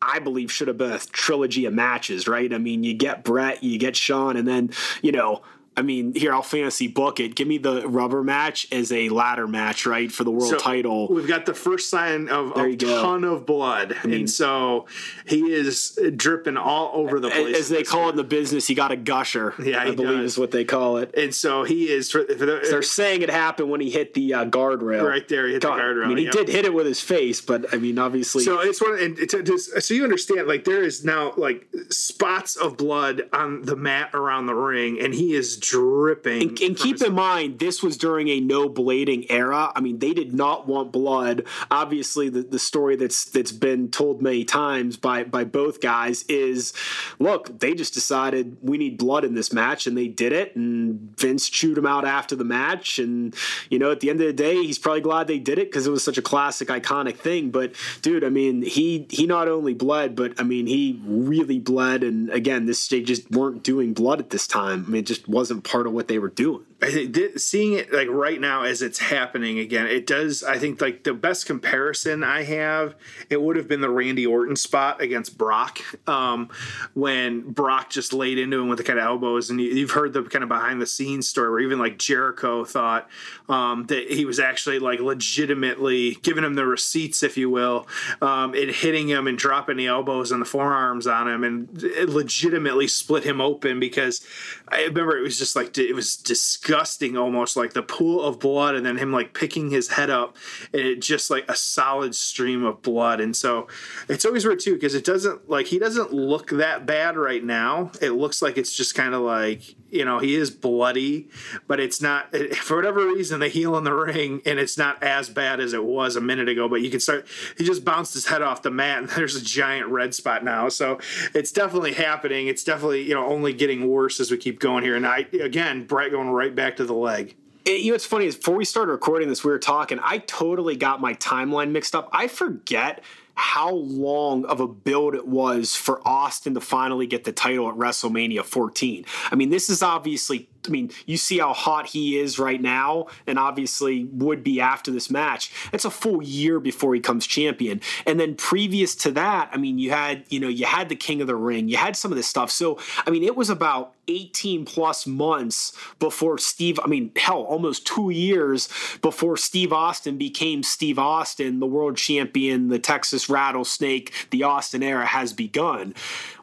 I 0.00 0.18
believe 0.18 0.52
should 0.52 0.68
have 0.68 0.78
been 0.78 0.92
a 0.92 0.98
trilogy 0.98 1.66
of 1.66 1.74
matches, 1.74 2.28
right? 2.28 2.52
I 2.52 2.58
mean, 2.58 2.84
you 2.84 2.94
get 2.94 3.24
Bret, 3.24 3.62
you 3.62 3.78
get 3.78 3.96
Shawn, 3.96 4.36
and 4.36 4.46
then, 4.46 4.70
you 5.02 5.12
know, 5.12 5.42
I 5.76 5.82
mean, 5.82 6.14
here 6.14 6.32
I'll 6.32 6.42
fantasy 6.42 6.86
book 6.86 7.18
it. 7.20 7.34
Give 7.34 7.48
me 7.48 7.58
the 7.58 7.88
rubber 7.88 8.22
match 8.22 8.66
as 8.70 8.92
a 8.92 9.08
ladder 9.08 9.48
match, 9.48 9.86
right, 9.86 10.10
for 10.10 10.22
the 10.24 10.30
world 10.30 10.50
so 10.50 10.58
title. 10.58 11.08
We've 11.08 11.26
got 11.26 11.46
the 11.46 11.54
first 11.54 11.90
sign 11.90 12.28
of 12.28 12.56
a 12.56 12.76
ton 12.76 13.24
of 13.24 13.44
blood, 13.44 13.96
I 14.02 14.06
mean, 14.06 14.20
and 14.20 14.30
so 14.30 14.86
he 15.26 15.52
is 15.52 15.98
dripping 16.16 16.56
all 16.56 16.92
over 16.94 17.18
the 17.18 17.30
place. 17.30 17.56
As 17.56 17.68
they 17.68 17.82
call 17.82 18.06
it 18.06 18.10
in 18.10 18.16
the 18.16 18.24
business, 18.24 18.66
he 18.66 18.74
got 18.74 18.92
a 18.92 18.96
gusher. 18.96 19.54
Yeah, 19.62 19.82
I 19.82 19.94
believe 19.94 20.18
does. 20.18 20.32
is 20.32 20.38
what 20.38 20.50
they 20.50 20.64
call 20.64 20.98
it. 20.98 21.14
And 21.16 21.34
so 21.34 21.64
he 21.64 21.88
is. 21.88 22.10
For, 22.10 22.24
for 22.24 22.46
the, 22.46 22.60
so 22.64 22.70
they're 22.70 22.82
saying 22.82 23.22
it 23.22 23.30
happened 23.30 23.70
when 23.70 23.80
he 23.80 23.90
hit 23.90 24.14
the 24.14 24.34
uh, 24.34 24.44
guardrail. 24.44 25.08
Right 25.08 25.26
there, 25.28 25.46
he 25.46 25.54
hit 25.54 25.62
God, 25.62 25.78
the 25.78 25.82
guardrail. 25.82 26.04
I 26.04 26.08
mean, 26.08 26.18
he 26.18 26.24
yep. 26.24 26.34
did 26.34 26.48
hit 26.48 26.64
it 26.64 26.74
with 26.74 26.86
his 26.86 27.00
face, 27.00 27.40
but 27.40 27.72
I 27.74 27.78
mean, 27.78 27.98
obviously. 27.98 28.44
So 28.44 28.60
it's 28.60 28.80
one, 28.80 28.98
and 28.98 29.18
it's, 29.18 29.34
it's, 29.34 29.86
so 29.86 29.94
you 29.94 30.04
understand, 30.04 30.46
like 30.46 30.64
there 30.64 30.82
is 30.82 31.04
now 31.04 31.32
like 31.36 31.66
spots 31.90 32.56
of 32.56 32.76
blood 32.76 33.22
on 33.32 33.62
the 33.62 33.76
mat 33.76 34.10
around 34.14 34.46
the 34.46 34.54
ring, 34.54 35.00
and 35.00 35.14
he 35.14 35.34
is 35.34 35.56
dripping 35.64 36.42
and, 36.42 36.60
and 36.60 36.76
keep 36.76 37.00
in 37.02 37.14
mind, 37.14 37.58
this 37.58 37.82
was 37.82 37.96
during 37.96 38.28
a 38.28 38.40
no 38.40 38.68
blading 38.68 39.26
era. 39.30 39.72
I 39.74 39.80
mean, 39.80 39.98
they 39.98 40.12
did 40.12 40.34
not 40.34 40.66
want 40.66 40.92
blood. 40.92 41.44
Obviously, 41.70 42.28
the, 42.28 42.42
the 42.42 42.58
story 42.58 42.96
that's 42.96 43.24
that's 43.24 43.52
been 43.52 43.90
told 43.90 44.22
many 44.22 44.44
times 44.44 44.96
by 44.96 45.24
by 45.24 45.44
both 45.44 45.80
guys 45.80 46.24
is, 46.24 46.72
look, 47.18 47.60
they 47.60 47.74
just 47.74 47.94
decided 47.94 48.56
we 48.62 48.78
need 48.78 48.98
blood 48.98 49.24
in 49.24 49.34
this 49.34 49.52
match, 49.52 49.86
and 49.86 49.96
they 49.96 50.08
did 50.08 50.32
it. 50.32 50.54
And 50.56 51.16
Vince 51.18 51.48
chewed 51.48 51.78
him 51.78 51.86
out 51.86 52.04
after 52.04 52.36
the 52.36 52.44
match, 52.44 52.98
and 52.98 53.34
you 53.70 53.78
know, 53.78 53.90
at 53.90 54.00
the 54.00 54.10
end 54.10 54.20
of 54.20 54.26
the 54.26 54.32
day, 54.32 54.56
he's 54.56 54.78
probably 54.78 55.00
glad 55.00 55.26
they 55.26 55.38
did 55.38 55.58
it 55.58 55.68
because 55.70 55.86
it 55.86 55.90
was 55.90 56.04
such 56.04 56.18
a 56.18 56.22
classic, 56.22 56.68
iconic 56.68 57.16
thing. 57.16 57.50
But 57.50 57.72
dude, 58.02 58.24
I 58.24 58.28
mean, 58.28 58.62
he 58.62 59.06
he 59.10 59.26
not 59.26 59.48
only 59.48 59.74
bled, 59.74 60.16
but 60.16 60.38
I 60.38 60.42
mean, 60.42 60.66
he 60.66 61.00
really 61.04 61.58
bled. 61.58 62.02
And 62.02 62.30
again, 62.30 62.66
this 62.66 62.88
they 62.88 63.00
just 63.00 63.30
weren't 63.30 63.62
doing 63.62 63.94
blood 63.94 64.20
at 64.20 64.30
this 64.30 64.46
time. 64.46 64.84
I 64.86 64.90
mean, 64.90 65.00
it 65.00 65.06
just 65.06 65.28
wasn't 65.28 65.53
part 65.62 65.86
of 65.86 65.92
what 65.92 66.08
they 66.08 66.18
were 66.18 66.30
doing. 66.30 66.64
I 66.84 66.90
think 66.90 67.38
seeing 67.38 67.72
it 67.72 67.90
like 67.94 68.08
right 68.10 68.38
now 68.38 68.64
as 68.64 68.82
it's 68.82 68.98
happening 68.98 69.58
again, 69.58 69.86
it 69.86 70.06
does. 70.06 70.44
I 70.44 70.58
think 70.58 70.82
like 70.82 71.02
the 71.02 71.14
best 71.14 71.46
comparison 71.46 72.22
I 72.22 72.42
have, 72.42 72.94
it 73.30 73.40
would 73.40 73.56
have 73.56 73.66
been 73.66 73.80
the 73.80 73.88
Randy 73.88 74.26
Orton 74.26 74.54
spot 74.54 75.00
against 75.00 75.38
Brock, 75.38 75.78
um, 76.06 76.50
when 76.92 77.40
Brock 77.40 77.88
just 77.88 78.12
laid 78.12 78.38
into 78.38 78.60
him 78.60 78.68
with 78.68 78.76
the 78.76 78.84
kind 78.84 78.98
of 78.98 79.06
elbows, 79.06 79.48
and 79.48 79.58
you, 79.58 79.80
have 79.80 79.92
heard 79.92 80.12
the 80.12 80.24
kind 80.24 80.42
of 80.42 80.50
behind 80.50 80.78
the 80.78 80.86
scenes 80.86 81.26
story 81.26 81.50
where 81.50 81.60
even 81.60 81.78
like 81.78 81.98
Jericho 81.98 82.66
thought 82.66 83.08
um, 83.48 83.86
that 83.86 84.10
he 84.10 84.26
was 84.26 84.38
actually 84.38 84.78
like 84.78 85.00
legitimately 85.00 86.16
giving 86.16 86.44
him 86.44 86.52
the 86.52 86.66
receipts, 86.66 87.22
if 87.22 87.38
you 87.38 87.48
will, 87.48 87.88
um, 88.20 88.52
and 88.52 88.70
hitting 88.70 89.08
him 89.08 89.26
and 89.26 89.38
dropping 89.38 89.78
the 89.78 89.86
elbows 89.86 90.32
and 90.32 90.42
the 90.42 90.46
forearms 90.46 91.06
on 91.06 91.28
him, 91.28 91.44
and 91.44 91.82
it 91.82 92.10
legitimately 92.10 92.88
split 92.88 93.24
him 93.24 93.40
open 93.40 93.80
because 93.80 94.20
I 94.68 94.82
remember 94.82 95.16
it 95.16 95.22
was 95.22 95.38
just 95.38 95.56
like 95.56 95.78
it 95.78 95.94
was 95.94 96.18
disgusting 96.18 96.73
almost 97.16 97.56
like 97.56 97.72
the 97.72 97.82
pool 97.82 98.22
of 98.22 98.38
blood 98.38 98.74
and 98.74 98.84
then 98.84 98.96
him 98.96 99.12
like 99.12 99.34
picking 99.34 99.70
his 99.70 99.88
head 99.88 100.10
up 100.10 100.36
and 100.72 100.82
it 100.82 101.00
just 101.00 101.30
like 101.30 101.48
a 101.48 101.56
solid 101.56 102.14
stream 102.14 102.64
of 102.64 102.82
blood. 102.82 103.20
And 103.20 103.34
so 103.36 103.68
it's 104.08 104.24
always 104.24 104.44
weird 104.44 104.60
too 104.60 104.74
because 104.74 104.94
it 104.94 105.04
doesn't 105.04 105.48
like 105.48 105.66
he 105.66 105.78
doesn't 105.78 106.12
look 106.12 106.50
that 106.50 106.86
bad 106.86 107.16
right 107.16 107.42
now. 107.42 107.90
It 108.00 108.10
looks 108.10 108.42
like 108.42 108.58
it's 108.58 108.76
just 108.76 108.94
kind 108.94 109.14
of 109.14 109.22
like 109.22 109.76
you 109.90 110.04
know 110.04 110.18
he 110.18 110.34
is 110.34 110.50
bloody 110.50 111.28
but 111.68 111.78
it's 111.78 112.02
not 112.02 112.26
eh, 112.34 112.52
for 112.54 112.74
whatever 112.74 113.06
reason 113.06 113.38
they 113.38 113.48
heal 113.48 113.76
in 113.78 113.84
the 113.84 113.94
ring 113.94 114.42
and 114.44 114.58
it's 114.58 114.76
not 114.76 115.00
as 115.04 115.28
bad 115.28 115.60
as 115.60 115.72
it 115.72 115.84
was 115.84 116.16
a 116.16 116.20
minute 116.20 116.48
ago 116.48 116.68
but 116.68 116.80
you 116.80 116.90
can 116.90 116.98
start 116.98 117.24
he 117.56 117.62
just 117.62 117.84
bounced 117.84 118.12
his 118.12 118.26
head 118.26 118.42
off 118.42 118.62
the 118.62 118.70
mat 118.72 118.98
and 118.98 119.08
there's 119.16 119.36
a 119.36 119.44
giant 119.44 119.88
red 119.88 120.14
spot 120.14 120.44
now. 120.44 120.68
So 120.68 120.98
it's 121.34 121.52
definitely 121.52 121.92
happening. 121.92 122.48
It's 122.48 122.64
definitely 122.64 123.02
you 123.02 123.14
know 123.14 123.26
only 123.26 123.52
getting 123.52 123.88
worse 123.88 124.20
as 124.20 124.30
we 124.30 124.36
keep 124.36 124.60
going 124.60 124.84
here. 124.84 124.96
And 124.96 125.06
i 125.06 125.26
again 125.40 125.84
bret 125.86 126.10
going 126.10 126.30
right 126.30 126.53
back 126.54 126.76
to 126.76 126.84
the 126.84 126.94
leg 126.94 127.36
it, 127.64 127.80
you 127.80 127.90
know 127.90 127.94
it's 127.94 128.06
funny 128.06 128.26
before 128.26 128.56
we 128.56 128.64
started 128.64 128.92
recording 128.92 129.28
this, 129.28 129.42
we 129.44 129.50
were 129.50 129.58
talking. 129.58 129.98
I 130.02 130.18
totally 130.18 130.76
got 130.76 131.00
my 131.00 131.14
timeline 131.14 131.70
mixed 131.70 131.94
up. 131.94 132.08
I 132.12 132.28
forget 132.28 133.02
how 133.36 133.72
long 133.72 134.44
of 134.44 134.60
a 134.60 134.68
build 134.68 135.14
it 135.14 135.26
was 135.26 135.74
for 135.74 136.06
Austin 136.06 136.54
to 136.54 136.60
finally 136.60 137.06
get 137.06 137.24
the 137.24 137.32
title 137.32 137.68
at 137.68 137.74
WrestleMania 137.74 138.44
14. 138.44 139.04
I 139.30 139.34
mean, 139.34 139.50
this 139.50 139.68
is 139.68 139.82
obviously 139.82 140.48
I 140.66 140.70
mean, 140.70 140.90
you 141.06 141.16
see 141.16 141.38
how 141.38 141.52
hot 141.52 141.86
he 141.86 142.18
is 142.18 142.38
right 142.38 142.60
now, 142.60 143.06
and 143.26 143.38
obviously 143.38 144.04
would 144.04 144.42
be 144.42 144.60
after 144.60 144.90
this 144.90 145.10
match. 145.10 145.52
It's 145.72 145.84
a 145.84 145.90
full 145.90 146.22
year 146.22 146.60
before 146.60 146.94
he 146.94 147.00
comes 147.00 147.26
champion. 147.26 147.80
And 148.06 148.18
then 148.18 148.34
previous 148.34 148.94
to 148.96 149.10
that, 149.12 149.50
I 149.52 149.56
mean, 149.56 149.78
you 149.78 149.90
had, 149.90 150.24
you 150.28 150.40
know, 150.40 150.48
you 150.48 150.66
had 150.66 150.88
the 150.88 150.96
King 150.96 151.20
of 151.20 151.26
the 151.26 151.36
Ring, 151.36 151.68
you 151.68 151.76
had 151.76 151.96
some 151.96 152.12
of 152.12 152.16
this 152.16 152.26
stuff. 152.26 152.50
So, 152.50 152.78
I 153.06 153.10
mean, 153.10 153.22
it 153.22 153.36
was 153.36 153.50
about 153.50 153.94
18 154.08 154.64
plus 154.64 155.06
months 155.06 155.72
before 155.98 156.38
Steve, 156.38 156.78
I 156.82 156.88
mean, 156.88 157.10
hell, 157.16 157.42
almost 157.42 157.86
two 157.86 158.10
years 158.10 158.68
before 159.00 159.36
Steve 159.36 159.72
Austin 159.72 160.18
became 160.18 160.62
Steve 160.62 160.98
Austin, 160.98 161.60
the 161.60 161.66
world 161.66 161.96
champion, 161.96 162.68
the 162.68 162.78
Texas 162.78 163.28
Rattlesnake, 163.28 164.12
the 164.30 164.42
Austin 164.42 164.82
era 164.82 165.06
has 165.06 165.32
begun 165.32 165.94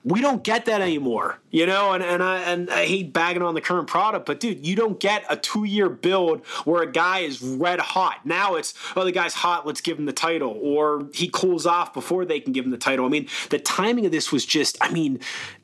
we 0.03 0.21
don't 0.21 0.43
get 0.43 0.65
that 0.65 0.81
anymore, 0.81 1.39
you 1.51 1.65
know. 1.65 1.93
And 1.93 2.03
and 2.03 2.23
I 2.23 2.41
and 2.41 2.69
I 2.69 2.85
hate 2.85 3.13
bagging 3.13 3.41
on 3.41 3.53
the 3.53 3.61
current 3.61 3.87
product, 3.87 4.25
but 4.25 4.39
dude, 4.39 4.65
you 4.65 4.75
don't 4.75 4.99
get 4.99 5.25
a 5.29 5.35
two 5.35 5.63
year 5.63 5.89
build 5.89 6.45
where 6.65 6.81
a 6.81 6.91
guy 6.91 7.19
is 7.19 7.41
red 7.41 7.79
hot. 7.79 8.25
Now 8.25 8.55
it's 8.55 8.73
oh 8.95 9.03
the 9.03 9.11
guy's 9.11 9.33
hot, 9.33 9.67
let's 9.67 9.81
give 9.81 9.99
him 9.99 10.05
the 10.05 10.13
title, 10.13 10.57
or 10.61 11.07
he 11.13 11.29
cools 11.31 11.65
off 11.65 11.93
before 11.93 12.25
they 12.25 12.39
can 12.39 12.53
give 12.53 12.65
him 12.65 12.71
the 12.71 12.77
title. 12.77 13.05
I 13.05 13.09
mean, 13.09 13.27
the 13.49 13.59
timing 13.59 14.05
of 14.05 14.11
this 14.11 14.31
was 14.31 14.45
just, 14.45 14.77
I 14.81 14.91
mean, 14.91 15.19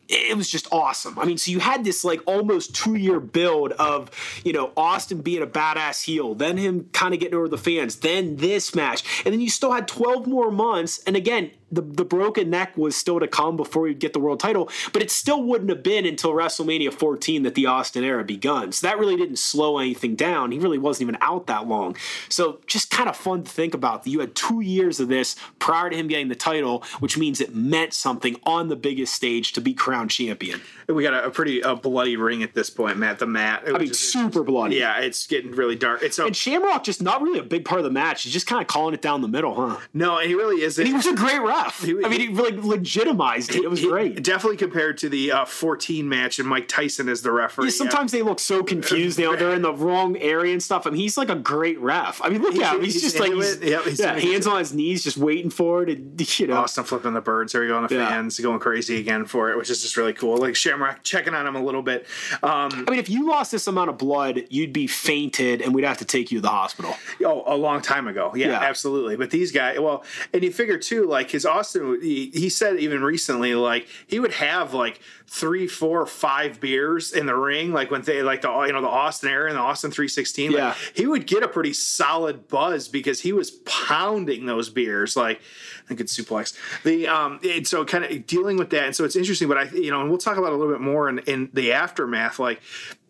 it 0.10 0.38
was 0.38 0.50
just 0.50 0.68
awesome. 0.72 1.20
I 1.20 1.26
mean, 1.26 1.38
so 1.38 1.52
you 1.52 1.60
had 1.60 1.84
this 1.84 2.04
like 2.04 2.22
almost 2.26 2.76
two 2.76 2.96
year 2.96 3.20
build 3.20 3.74
of, 3.74 4.10
you 4.44 4.54
know, 4.54 4.72
Austin 4.78 5.22
being 5.22 5.42
a 5.42 5.48
badass 5.48 6.04
heel, 6.04 6.34
then 6.36 6.58
him 6.58 6.90
kind 6.94 7.14
of 7.14 7.20
getting 7.20 7.36
over 7.36 7.48
the 7.48 7.58
fans, 7.58 7.98
then 7.98 8.38
this 8.38 8.74
match. 8.74 9.04
And 9.26 9.34
then 9.34 9.42
you 9.42 9.50
still 9.50 9.72
had 9.72 9.88
12 9.88 10.28
more 10.28 10.52
months. 10.52 11.04
And 11.06 11.16
again, 11.16 11.52
the, 11.72 11.82
the 11.82 12.06
broken 12.06 12.50
neck 12.50 12.78
was 12.78 12.96
still 12.96 13.20
to 13.20 13.28
come 13.28 13.58
before 13.58 13.88
he'd 13.88 14.00
get 14.00 14.14
the 14.14 14.20
world 14.20 14.40
title, 14.40 14.70
but 14.94 15.02
it 15.02 15.12
still 15.12 15.44
wouldn't 15.44 15.70
have 15.70 15.84
been 15.84 16.06
until 16.06 16.32
WrestleMania 16.32 16.94
14 16.94 17.44
that 17.44 17.56
the 17.56 17.66
Austin 17.66 18.04
era 18.04 18.24
begun. 18.24 18.72
So 18.72 18.88
that 18.88 18.98
really 18.98 19.18
didn't 19.18 19.40
slow 19.40 19.78
anything 19.78 20.16
down. 20.16 20.52
He 20.52 20.60
really 20.60 20.78
wasn't 20.78 21.10
even 21.10 21.18
out 21.22 21.48
that 21.48 21.68
long. 21.68 21.98
So 22.30 22.60
just 22.68 22.90
kind 22.90 23.10
of 23.10 23.18
fun 23.18 23.44
to 23.44 23.52
think 23.52 23.74
about. 23.74 24.08
You 24.08 24.22
had 24.22 24.34
two 24.36 24.62
years 24.62 25.00
of 25.00 25.10
this 25.10 25.36
prior 25.60 25.90
to 25.90 25.96
him 25.96 26.08
getting 26.08 26.30
the 26.30 26.36
title, 26.36 26.84
which 27.00 27.18
means 27.18 27.42
it 27.42 27.54
meant 27.54 27.94
something 27.94 28.38
on 28.44 28.70
the 28.70 28.76
biggest 28.76 29.14
stage 29.14 29.54
to 29.54 29.62
be 29.62 29.74
crowned 29.74 30.12
champion. 30.12 30.62
We 30.88 31.04
got 31.04 31.14
a, 31.14 31.26
a 31.26 31.32
pretty 31.32 31.62
uh, 31.62 31.76
bloody 31.76 32.16
ring 32.16 32.44
at 32.44 32.54
this 32.54 32.70
point, 32.70 32.98
Matt. 32.98 33.20
The 33.20 33.26
mat. 33.26 33.64
I 33.68 33.72
mean, 33.78 33.88
just, 33.90 34.12
super 34.12 34.44
bloody. 34.44 34.78
Yeah, 34.78 35.00
it's 35.00 35.28
getting 35.28 35.52
really 35.52 35.76
dark. 35.76 36.02
It's 36.02 36.18
and 36.18 36.36
Shamrock 36.36 36.84
just 36.84 37.02
not 37.02 37.22
really 37.22 37.40
a 37.40 37.44
big 37.44 37.66
part 37.66 37.80
of 37.80 37.84
the 37.84 37.92
match. 37.92 38.24
He's 38.24 38.32
just 38.32 38.48
kind 38.48 38.62
of 38.62 38.68
calling 38.68 38.94
it 38.94 39.02
down 39.02 39.22
the 39.22 39.28
middle, 39.28 39.54
huh? 39.54 39.80
No, 39.94 40.18
and 40.18 40.30
he 40.30 40.36
really 40.36 40.62
isn't. 40.62 40.82
And 40.82 40.88
he 40.88 40.94
was 40.94 41.06
a 41.06 41.14
great 41.14 41.42
wrestler 41.42 41.57
He- 41.84 42.04
I 42.04 42.10
mean, 42.10 42.20
he 42.20 42.28
like 42.30 42.56
legitimized 42.64 43.52
it. 43.56 43.64
It 43.64 43.70
was 43.70 43.82
great. 43.82 44.22
Definitely 44.24 44.58
compared 44.58 44.98
to 45.00 45.10
the 45.10 45.32
uh, 45.32 45.46
14 45.46 46.08
match 46.08 46.40
and 46.40 46.48
Mike 46.48 46.68
Tyson 46.68 47.10
as 47.10 47.22
the 47.22 47.32
referee. 47.32 47.66
Yeah, 47.66 47.72
sometimes 47.72 48.12
they 48.12 48.22
look 48.22 48.40
so 48.40 48.64
confused. 48.64 49.20
You 49.20 49.26
know, 49.26 49.36
they're 49.36 49.54
in 49.54 49.62
the 49.62 49.74
wrong 49.74 50.18
area 50.18 50.54
and 50.54 50.62
stuff. 50.64 50.88
I 50.88 50.92
mean, 50.92 51.00
he's 51.00 51.18
like 51.18 51.30
a 51.30 51.36
great 51.36 51.80
ref. 51.80 52.22
I 52.24 52.30
mean, 52.30 52.42
look 52.42 52.56
at 52.56 52.76
him. 52.76 52.84
He's, 52.84 52.94
he's 52.94 53.04
just 53.04 53.20
like 53.20 53.32
he's. 53.34 53.60
Yep, 53.62 53.84
he's 53.84 54.00
yeah, 54.00 54.18
hands 54.20 54.48
on 54.48 54.60
his 54.60 54.74
knees, 54.74 55.04
just 55.04 55.18
waiting 55.18 55.50
for 55.50 55.84
it. 55.84 55.90
And, 55.90 56.40
you 56.40 56.48
know, 56.48 56.58
Austin 56.58 56.84
flipping 56.84 57.14
the 57.14 57.22
birds. 57.22 57.54
There 57.54 57.62
we 57.62 57.68
go 57.68 57.78
on 57.78 57.88
the 57.88 57.96
Yeah. 57.96 58.08
fans 58.10 58.40
going 58.40 58.60
crazy 58.60 59.00
again 59.00 59.26
for 59.26 59.50
it, 59.52 59.58
which 59.58 59.70
is 59.70 59.82
just 59.82 59.98
really 59.98 60.14
cool. 60.14 60.38
Like 60.38 60.56
Shamrock 60.56 61.04
checking 61.04 61.34
on 61.34 61.46
him 61.48 61.56
a 61.56 61.64
little 61.64 61.82
bit. 61.82 62.06
Um, 62.44 62.70
I 62.88 62.92
mean, 62.92 63.00
if 63.00 63.10
you 63.10 63.28
lost 63.28 63.52
this 63.52 63.68
amount 63.68 63.90
of 63.90 63.98
blood, 63.98 64.44
you'd 64.50 64.74
be 64.74 64.88
fainted, 64.88 65.62
and 65.62 65.74
we'd 65.74 65.84
have 65.86 65.98
to 66.00 66.06
take 66.06 66.32
you 66.32 66.38
to 66.40 66.42
the 66.42 66.50
hospital. 66.50 66.96
Oh, 67.24 67.44
a 67.48 67.56
long 67.56 67.82
time 67.82 68.08
ago. 68.08 68.32
Yeah, 68.36 68.48
Yeah. 68.48 68.60
absolutely. 68.62 69.16
But 69.16 69.32
these 69.32 69.52
guys, 69.52 69.80
well, 69.80 70.04
and 70.34 70.44
you 70.44 70.52
figure 70.52 70.78
too, 70.78 71.06
like 71.08 71.32
his 71.32 71.46
Austin, 71.48 72.00
he, 72.02 72.30
he 72.34 72.50
said 72.50 72.80
even 72.80 73.02
recently, 73.04 73.56
like 73.56 73.88
he 74.06 74.20
would 74.20 74.34
have 74.34 74.74
like 74.74 75.00
three, 75.26 75.68
four, 75.68 76.06
five 76.06 76.60
beers 76.60 77.12
in 77.12 77.26
the 77.26 77.36
ring, 77.36 77.72
like 77.74 77.92
when 77.92 78.02
they 78.02 78.22
like 78.22 78.42
the 78.42 78.52
you 78.62 78.74
know 78.74 78.82
the 78.82 78.88
Austin 78.88 79.30
era 79.30 79.50
and 79.50 79.58
the 79.58 79.62
Austin 79.62 79.92
three 79.92 80.08
sixteen. 80.08 80.52
Yeah. 80.52 80.70
Like, 80.70 80.78
he 80.96 81.08
would 81.08 81.28
get 81.28 81.44
a 81.44 81.48
pretty 81.48 81.74
solid 81.74 82.48
buzz 82.48 82.88
because 82.88 83.22
he 83.22 83.34
was 83.34 83.52
pounding 83.66 84.46
those 84.46 84.70
beers. 84.70 85.16
Like 85.16 85.42
I 85.84 85.88
think 85.88 86.02
it's 86.02 86.18
suplex. 86.18 86.58
The 86.84 87.08
um, 87.08 87.40
and 87.44 87.68
so 87.68 87.86
kind 87.86 88.04
of 88.04 88.28
dealing 88.28 88.58
with 88.58 88.70
that, 88.72 88.86
and 88.86 88.96
so 88.96 89.06
it's 89.06 89.16
interesting. 89.16 89.48
But 89.48 89.58
I, 89.58 89.64
you 89.70 89.92
know, 89.92 90.02
and 90.02 90.10
we'll 90.10 90.18
talk 90.18 90.38
about 90.38 90.52
a 90.52 90.56
little 90.56 90.74
bit 90.74 90.82
more 90.82 91.10
in, 91.10 91.20
in 91.20 91.50
the 91.54 91.74
aftermath. 91.74 92.40
Like, 92.40 92.62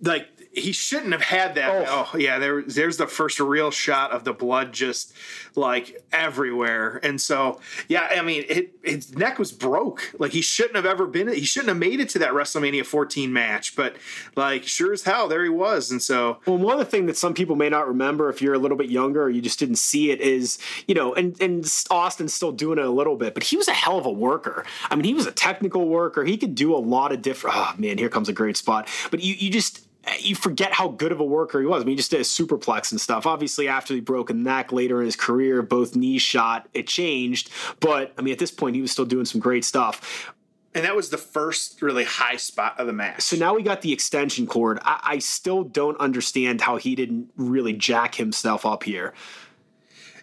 like 0.01 0.27
he 0.58 0.72
shouldn't 0.72 1.12
have 1.14 1.22
had 1.22 1.55
that. 1.55 1.88
Oh. 1.88 2.10
oh, 2.14 2.18
yeah, 2.18 2.39
there, 2.39 2.64
there's 2.64 2.97
the 2.97 3.08
first 3.08 3.39
real 3.39 3.72
shot 3.72 4.12
of 4.12 4.24
the 4.24 4.34
blood 4.34 4.74
just 4.74 5.14
like 5.55 6.03
everywhere. 6.12 6.99
And 7.03 7.20
so, 7.20 7.60
yeah, 7.88 8.08
I 8.12 8.22
mean, 8.22 8.45
it, 8.47 8.76
his 8.84 9.16
neck 9.16 9.39
was 9.39 9.51
broke. 9.51 10.14
Like 10.20 10.32
he 10.32 10.41
shouldn't 10.41 10.76
have 10.76 10.86
ever 10.86 11.08
been. 11.08 11.28
He 11.28 11.45
shouldn't 11.45 11.70
have 11.70 11.78
made 11.78 11.99
it 11.99 12.10
to 12.10 12.20
that 12.20 12.32
WrestleMania 12.32 12.86
14 12.86 13.32
match. 13.32 13.76
But 13.76 13.95
like, 14.36 14.64
sure 14.64 14.93
as 14.93 15.03
hell, 15.03 15.28
there 15.28 15.43
he 15.43 15.49
was. 15.49 15.91
And 15.91 16.01
so, 16.01 16.39
Well, 16.45 16.58
one 16.58 16.76
other 16.76 16.86
thing 16.86 17.05
that 17.08 17.18
some 17.18 17.34
people 17.34 17.55
may 17.55 17.70
not 17.70 17.88
remember 17.88 18.30
if 18.30 18.41
you're 18.41 18.53
a 18.53 18.60
little 18.60 18.78
bit 18.78 18.89
younger 18.89 19.24
or 19.24 19.30
you 19.30 19.41
just 19.41 19.60
didn't 19.60 19.78
see 19.78 20.12
it 20.12 20.22
is, 20.22 20.60
you 20.88 20.95
know, 20.95 21.14
and, 21.14 21.39
and 21.41 21.72
Austin's 21.89 22.34
still 22.34 22.51
doing 22.51 22.78
it 22.80 22.86
a 22.86 22.89
little 22.89 23.16
bit, 23.16 23.34
but 23.34 23.43
he 23.43 23.58
was 23.58 23.68
a 23.68 23.74
hell 23.74 23.97
of 23.97 24.05
a 24.05 24.12
worker. 24.12 24.66
I 24.89 24.95
mean, 24.95 25.05
he 25.05 25.14
was 25.14 25.28
a 25.28 25.32
technical 25.32 25.88
worker. 25.88 26.24
He 26.24 26.38
could 26.38 26.55
do 26.55 26.76
a 26.76 26.78
lot 26.78 27.12
of 27.12 27.22
different. 27.22 27.55
Oh, 27.58 27.74
man, 27.78 27.97
here 27.97 28.10
comes 28.10 28.30
a 28.30 28.34
great 28.34 28.58
spot. 28.58 28.88
But 29.12 29.22
you, 29.22 29.34
you 29.34 29.49
just. 29.49 29.86
You 30.20 30.36
forget 30.36 30.74
how 30.74 30.88
good 30.89 31.12
of 31.12 31.20
a 31.20 31.26
worker 31.26 31.60
he 31.60 31.66
was. 31.66 31.82
I 31.82 31.86
mean, 31.86 31.93
he 31.93 31.97
just 31.97 32.12
did 32.12 32.22
a 32.22 32.24
superplex 32.24 32.91
and 32.91 32.99
stuff. 33.01 33.26
Obviously, 33.26 33.68
after 33.68 33.93
he 33.93 33.99
broke 33.99 34.30
a 34.30 34.34
neck 34.34 34.72
later 34.72 34.99
in 34.99 35.05
his 35.05 35.16
career, 35.16 35.62
both 35.62 35.95
knees 35.95 36.22
shot, 36.22 36.68
it 36.74 36.88
changed. 36.88 37.49
But 37.80 38.14
I 38.18 38.22
mean, 38.22 38.32
at 38.32 38.39
this 38.39 38.51
point, 38.51 38.76
he 38.76 38.82
was 38.82 38.91
still 38.91 39.05
doing 39.05 39.26
some 39.26 39.41
great 39.41 39.66
stuff. 39.66 40.34
and 40.74 40.86
that 40.86 40.95
was 40.95 41.10
the 41.10 41.18
first 41.18 41.82
really 41.82 42.03
high 42.03 42.36
spot 42.38 42.80
of 42.80 42.86
the 42.86 42.93
match. 42.93 43.22
So 43.22 43.36
now 43.36 43.55
we 43.55 43.64
got 43.64 43.82
the 43.82 43.91
extension 43.91 44.45
cord. 44.45 44.80
I, 44.84 44.99
I 45.03 45.20
still 45.20 45.64
don't 45.64 45.99
understand 45.99 46.62
how 46.62 46.78
he 46.78 46.93
didn't 46.95 47.32
really 47.36 47.74
jack 47.74 48.16
himself 48.16 48.66
up 48.66 48.84
here. 48.84 49.14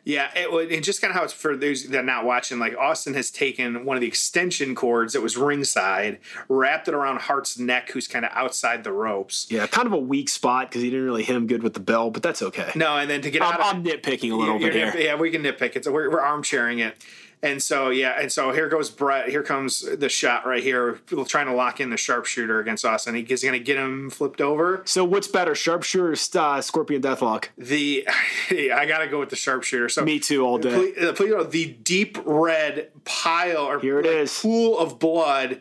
Yeah, 0.05 0.29
it 0.35 0.73
and 0.73 0.85
just 0.85 1.01
kind 1.01 1.11
of 1.11 1.17
how 1.17 1.25
it's 1.25 1.33
for 1.33 1.57
those 1.57 1.85
that 1.85 1.99
are 1.99 2.03
not 2.03 2.27
watching. 2.27 2.59
Like 2.59 2.77
Austin 2.77 3.15
has 3.15 3.31
taken 3.31 3.87
one 3.87 3.97
of 3.97 4.03
the 4.03 4.07
extension 4.07 4.75
cords 4.75 5.15
that 5.15 5.23
was 5.23 5.37
ringside, 5.37 6.19
wrapped 6.49 6.89
it 6.89 6.95
around 6.95 7.21
Hart's 7.21 7.59
neck, 7.59 7.91
who's 7.91 8.07
kind 8.07 8.25
of 8.25 8.31
outside 8.35 8.85
the 8.85 8.93
ropes. 8.93 9.47
Yeah, 9.51 9.67
kind 9.67 9.87
of 9.87 9.95
a 9.95 9.99
weak 9.99 10.29
spot 10.29 10.69
because 10.69 10.83
he 10.83 10.91
didn't 10.91 11.07
really 11.07 11.23
hit 11.23 11.35
him 11.35 11.47
good 11.47 11.63
with 11.63 11.73
the 11.73 11.81
bell, 11.81 12.11
but 12.11 12.23
that's 12.23 12.43
okay. 12.43 12.71
No, 12.75 12.99
and 12.99 13.09
then 13.09 13.23
to 13.23 13.31
get 13.31 13.41
out 13.41 13.55
I'm, 13.55 13.61
of 13.61 13.67
I'm 13.67 13.85
nitpicking 13.85 14.31
a 14.31 14.37
little 14.37 14.59
bit 14.59 14.75
here. 14.75 14.95
yeah, 14.97 15.15
we 15.15 15.31
can 15.31 15.43
nitpick 15.43 15.75
it. 15.75 15.85
So 15.85 15.93
we're, 15.93 16.11
we're 16.11 16.21
armchairing 16.21 16.81
it. 16.81 16.97
And 17.45 17.63
so, 17.63 17.91
yeah, 17.91 18.19
and 18.19 18.33
so 18.33 18.53
here 18.53 18.71
goes 18.71 18.89
Bret. 18.89 19.29
Here 19.29 19.43
comes 19.43 19.81
the 19.81 20.09
shot 20.09 20.47
right 20.47 20.63
here, 20.63 20.99
trying 21.27 21.45
to 21.47 21.53
lock 21.53 21.79
in 21.79 21.91
the 21.91 21.99
sharpshooter 21.99 22.59
against 22.59 22.87
Austin. 22.87 23.15
He's 23.15 23.43
going 23.43 23.53
to 23.53 23.59
get 23.59 23.77
him 23.77 24.09
flipped 24.09 24.41
over. 24.41 24.81
So 24.87 25.05
what's 25.05 25.29
better, 25.29 25.55
sharpshooter 25.55 26.13
or 26.13 26.41
uh, 26.41 26.61
scorpion 26.63 27.03
deathlock? 27.03 27.49
The 27.59 28.09
I 28.51 28.87
got 28.89 29.01
to 29.01 29.09
go 29.09 29.21
with 29.21 29.29
the 29.29 29.37
sharpshooter. 29.37 29.91
So 29.91 30.03
Me 30.03 30.19
too, 30.19 30.43
all 30.43 30.57
day. 30.57 30.75
Please, 30.95 31.05
uh, 31.05 31.13
please 31.13 31.35
the 31.51 31.67
deep 31.83 32.17
red 32.25 32.89
pile 33.05 33.59
or 33.59 33.79
Here 33.79 34.01
it 34.01 34.07
like, 34.07 34.15
is. 34.15 34.39
pool 34.39 34.79
of 34.79 34.99
blood. 34.99 35.61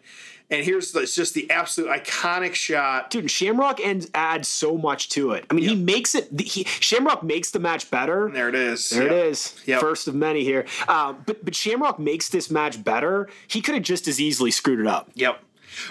And 0.51 0.63
here's 0.63 0.95
it's 0.95 1.15
just 1.15 1.33
the 1.33 1.49
absolute 1.49 1.89
iconic 1.89 2.53
shot. 2.53 3.09
Dude, 3.09 3.31
Shamrock 3.31 3.79
ends 3.83 4.09
adds 4.13 4.47
so 4.47 4.77
much 4.77 5.09
to 5.09 5.31
it. 5.31 5.45
I 5.49 5.53
mean, 5.53 5.67
he 5.67 5.75
makes 5.75 6.13
it. 6.15 6.27
He, 6.39 6.63
Shamrock 6.65 7.23
makes 7.23 7.51
the 7.51 7.59
match 7.59 7.89
better. 7.89 8.29
There 8.31 8.49
it 8.49 8.55
is. 8.55 8.89
There 8.89 9.03
Yep. 9.03 9.11
it 9.11 9.25
is. 9.27 9.55
Yep. 9.65 9.79
First 9.81 10.07
of 10.07 10.15
many 10.15 10.43
here. 10.43 10.65
Um, 10.87 11.23
but 11.25 11.43
but 11.43 11.55
Shamrock 11.55 11.97
makes 11.97 12.29
this 12.29 12.51
match 12.51 12.83
better. 12.83 13.29
He 13.47 13.61
could 13.61 13.73
have 13.75 13.83
just 13.83 14.07
as 14.07 14.19
easily 14.21 14.51
screwed 14.51 14.79
it 14.79 14.87
up. 14.87 15.09
Yep. 15.15 15.39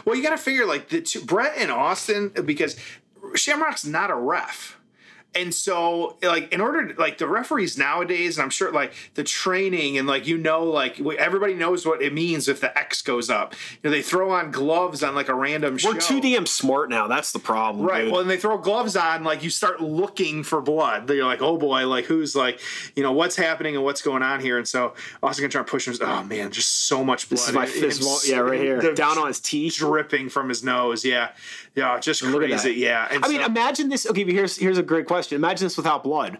Well, 0.04 0.14
you 0.14 0.22
got 0.22 0.30
to 0.30 0.36
figure 0.38 0.64
like 0.64 0.88
the 0.90 1.00
two, 1.00 1.24
Bret 1.24 1.54
and 1.56 1.70
Austin 1.72 2.28
because 2.44 2.76
Shamrock's 3.34 3.84
not 3.84 4.10
a 4.10 4.14
ref. 4.14 4.78
And 5.34 5.54
so, 5.54 6.16
like, 6.22 6.52
in 6.52 6.60
order 6.60 6.92
to, 6.92 7.00
like, 7.00 7.18
the 7.18 7.26
referees 7.26 7.78
nowadays, 7.78 8.36
and 8.36 8.44
I'm 8.44 8.50
sure, 8.50 8.70
like, 8.70 8.92
the 9.14 9.24
training 9.24 9.96
and, 9.98 10.06
like, 10.06 10.26
you 10.26 10.36
know, 10.36 10.64
like, 10.64 11.00
everybody 11.00 11.54
knows 11.54 11.86
what 11.86 12.02
it 12.02 12.12
means 12.12 12.48
if 12.48 12.60
the 12.60 12.76
X 12.78 13.00
goes 13.02 13.30
up. 13.30 13.54
You 13.82 13.88
know, 13.88 13.96
they 13.96 14.02
throw 14.02 14.30
on 14.30 14.50
gloves 14.50 15.02
on, 15.02 15.14
like, 15.14 15.28
a 15.28 15.34
random 15.34 15.78
show. 15.78 15.92
We're 15.92 16.00
too 16.00 16.20
damn 16.20 16.44
smart 16.46 16.90
now. 16.90 17.06
That's 17.08 17.32
the 17.32 17.38
problem. 17.38 17.86
Right. 17.86 18.02
dude. 18.02 18.12
Well, 18.12 18.20
and 18.20 18.30
they 18.30 18.36
throw 18.36 18.58
gloves 18.58 18.96
on, 18.96 19.24
like 19.24 19.42
you 19.42 19.50
start 19.50 19.80
looking 19.80 20.42
for 20.42 20.60
blood. 20.60 21.08
You're 21.10 21.24
like, 21.24 21.42
oh 21.42 21.56
boy, 21.56 21.86
like 21.86 22.04
who's 22.04 22.34
like, 22.36 22.60
you 22.94 23.02
know, 23.02 23.12
what's 23.12 23.36
happening 23.36 23.74
and 23.76 23.84
what's 23.84 24.02
going 24.02 24.22
on 24.22 24.40
here. 24.40 24.58
And 24.58 24.66
so 24.66 24.94
Austin 25.22 25.48
to 25.50 25.64
push 25.64 25.86
him. 25.88 25.94
Oh 26.00 26.22
man, 26.24 26.50
just 26.50 26.86
so 26.86 27.04
much 27.04 27.28
blood. 27.28 27.38
this 27.38 27.48
is 27.48 27.54
my 27.54 27.66
fist. 27.66 28.02
wall- 28.04 28.18
Yeah, 28.26 28.38
right 28.38 28.60
here. 28.60 28.92
Down 28.94 29.18
on 29.18 29.26
his 29.28 29.40
teeth. 29.40 29.76
dripping 29.76 30.28
from 30.28 30.48
his 30.48 30.62
nose. 30.62 31.04
Yeah, 31.04 31.30
yeah, 31.74 31.98
just 32.00 32.22
Look 32.22 32.42
at 32.42 32.50
that. 32.50 32.60
crazy. 32.60 32.80
Yeah. 32.80 33.08
And 33.10 33.24
I 33.24 33.28
mean, 33.28 33.40
imagine 33.40 33.88
this. 33.88 34.06
Okay, 34.06 34.24
but 34.24 34.32
here's 34.32 34.56
here's 34.56 34.78
a 34.78 34.82
great 34.82 35.06
question. 35.06 35.21
Imagine 35.30 35.66
this 35.66 35.76
without 35.76 36.02
blood. 36.02 36.38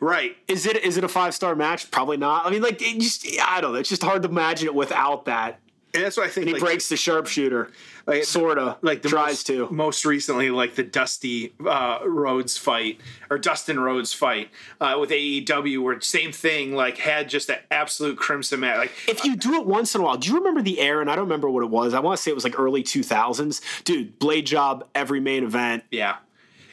right. 0.00 0.36
Is 0.48 0.66
it 0.66 0.76
is 0.84 0.96
it 0.96 1.04
a 1.04 1.08
five 1.08 1.34
star 1.34 1.54
match? 1.54 1.90
Probably 1.90 2.16
not. 2.16 2.44
I 2.44 2.50
mean, 2.50 2.60
like 2.60 2.82
it 2.82 3.00
just 3.00 3.26
I 3.40 3.60
don't 3.60 3.72
know. 3.72 3.78
It's 3.78 3.88
just 3.88 4.02
hard 4.02 4.22
to 4.22 4.28
imagine 4.28 4.66
it 4.66 4.74
without 4.74 5.24
that. 5.24 5.60
And 5.94 6.02
that's 6.02 6.16
what 6.16 6.26
I 6.26 6.28
think. 6.28 6.48
He 6.48 6.52
like, 6.54 6.60
breaks 6.60 6.88
the 6.88 6.96
sharpshooter. 6.96 7.70
Like, 8.06 8.24
sorta. 8.24 8.76
like 8.82 9.02
the 9.02 9.08
tries 9.08 9.30
most, 9.30 9.46
to. 9.46 9.70
Most 9.70 10.04
recently, 10.04 10.50
like 10.50 10.74
the 10.74 10.82
Dusty 10.82 11.54
uh, 11.64 12.00
Rhodes 12.04 12.58
fight 12.58 13.00
or 13.30 13.38
Dustin 13.38 13.78
Rhodes 13.78 14.12
fight 14.12 14.50
uh, 14.80 14.96
with 15.00 15.10
AEW, 15.10 15.80
where 15.82 16.00
same 16.00 16.32
thing, 16.32 16.74
like 16.74 16.98
had 16.98 17.28
just 17.28 17.48
an 17.48 17.58
absolute 17.70 18.18
crimson 18.18 18.60
match. 18.60 18.78
Like 18.78 18.92
If 19.06 19.24
you 19.24 19.36
do 19.36 19.54
it 19.54 19.66
once 19.66 19.94
in 19.94 20.00
a 20.00 20.04
while, 20.04 20.16
do 20.16 20.28
you 20.28 20.36
remember 20.36 20.62
the 20.62 20.80
era? 20.80 21.00
And 21.00 21.08
I 21.08 21.14
don't 21.14 21.26
remember 21.26 21.48
what 21.48 21.62
it 21.62 21.70
was. 21.70 21.94
I 21.94 22.00
want 22.00 22.16
to 22.16 22.22
say 22.22 22.32
it 22.32 22.34
was 22.34 22.44
like 22.44 22.58
early 22.58 22.82
two 22.82 23.04
thousands. 23.04 23.62
Dude, 23.84 24.18
blade 24.18 24.46
job 24.46 24.88
every 24.96 25.20
main 25.20 25.44
event. 25.44 25.84
Yeah. 25.92 26.16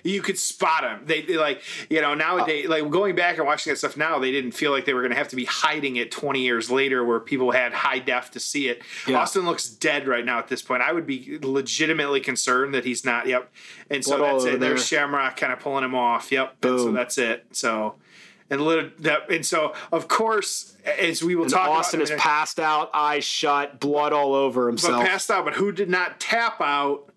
You 0.03 0.21
could 0.21 0.37
spot 0.37 0.83
them. 0.83 1.01
They, 1.05 1.21
they 1.21 1.37
like, 1.37 1.61
you 1.89 2.01
know, 2.01 2.13
nowadays, 2.13 2.67
like 2.67 2.89
going 2.89 3.15
back 3.15 3.37
and 3.37 3.45
watching 3.47 3.71
that 3.71 3.77
stuff 3.77 3.97
now, 3.97 4.19
they 4.19 4.31
didn't 4.31 4.51
feel 4.51 4.71
like 4.71 4.85
they 4.85 4.93
were 4.93 5.01
going 5.01 5.11
to 5.11 5.17
have 5.17 5.29
to 5.29 5.35
be 5.35 5.45
hiding 5.45 5.95
it 5.95 6.11
20 6.11 6.41
years 6.41 6.69
later 6.69 7.03
where 7.03 7.19
people 7.19 7.51
had 7.51 7.73
high 7.73 7.99
def 7.99 8.31
to 8.31 8.39
see 8.39 8.67
it. 8.69 8.81
Yeah. 9.07 9.17
Austin 9.17 9.45
looks 9.45 9.67
dead 9.67 10.07
right 10.07 10.25
now 10.25 10.37
at 10.39 10.47
this 10.47 10.61
point. 10.61 10.81
I 10.81 10.91
would 10.91 11.07
be 11.07 11.39
legitimately 11.41 12.19
concerned 12.21 12.73
that 12.73 12.85
he's 12.85 13.03
not. 13.03 13.27
Yep. 13.27 13.51
And 13.89 14.03
so 14.03 14.17
Blood 14.17 14.33
that's 14.33 14.45
it. 14.45 14.59
There's. 14.59 14.91
Shamrock 14.91 15.37
kind 15.37 15.53
of 15.53 15.59
pulling 15.59 15.83
him 15.83 15.95
off. 15.95 16.31
Yep. 16.31 16.57
And 16.63 16.79
so 16.79 16.85
Boom. 16.85 16.93
that's 16.93 17.17
it. 17.17 17.45
So, 17.51 17.95
and 18.49 18.61
little 18.61 18.89
that, 18.99 19.29
and 19.31 19.45
so 19.45 19.73
of 19.91 20.07
course, 20.09 20.75
as 20.99 21.23
we 21.23 21.35
will 21.35 21.43
And 21.43 21.53
talk 21.53 21.69
Austin 21.69 22.01
about, 22.01 22.13
is 22.13 22.19
passed 22.19 22.59
out, 22.59 22.89
eyes 22.93 23.23
shut, 23.23 23.79
blood 23.79 24.11
all 24.11 24.33
over 24.33 24.65
but 24.65 24.81
himself. 24.83 25.05
passed 25.05 25.31
out. 25.31 25.45
But 25.45 25.53
who 25.53 25.71
did 25.71 25.89
not 25.89 26.19
tap 26.19 26.59
out? 26.59 27.10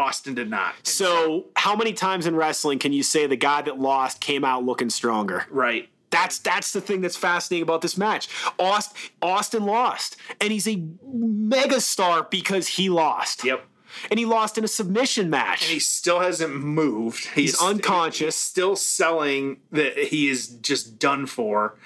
Austin 0.00 0.34
did 0.34 0.48
not. 0.48 0.74
so, 0.82 1.46
how 1.56 1.76
many 1.76 1.92
times 1.92 2.26
in 2.26 2.34
wrestling 2.34 2.78
can 2.78 2.92
you 2.92 3.02
say 3.02 3.26
the 3.26 3.36
guy 3.36 3.60
that 3.62 3.78
lost 3.78 4.20
came 4.20 4.44
out 4.44 4.64
looking 4.64 4.88
stronger? 4.90 5.44
Right. 5.50 5.88
That's 6.10 6.38
that's 6.38 6.72
the 6.72 6.80
thing 6.80 7.02
that's 7.02 7.16
fascinating 7.16 7.62
about 7.62 7.82
this 7.82 7.96
match. 7.96 8.28
Austin, 8.58 8.96
Austin 9.22 9.64
lost, 9.64 10.16
and 10.40 10.50
he's 10.50 10.66
a 10.66 10.76
megastar 10.76 12.28
because 12.30 12.66
he 12.66 12.88
lost. 12.88 13.44
Yep. 13.44 13.64
And 14.10 14.18
he 14.18 14.24
lost 14.24 14.56
in 14.56 14.64
a 14.64 14.68
submission 14.68 15.30
match. 15.30 15.62
And 15.62 15.72
he 15.72 15.80
still 15.80 16.20
hasn't 16.20 16.54
moved. 16.54 17.26
He's, 17.26 17.60
unconscious. 17.60 18.34
He's 18.34 18.34
still 18.36 18.76
selling 18.76 19.58
that 19.72 19.98
he 19.98 20.28
is 20.28 20.46
just 20.48 20.98
done 20.98 21.26
for, 21.26 21.76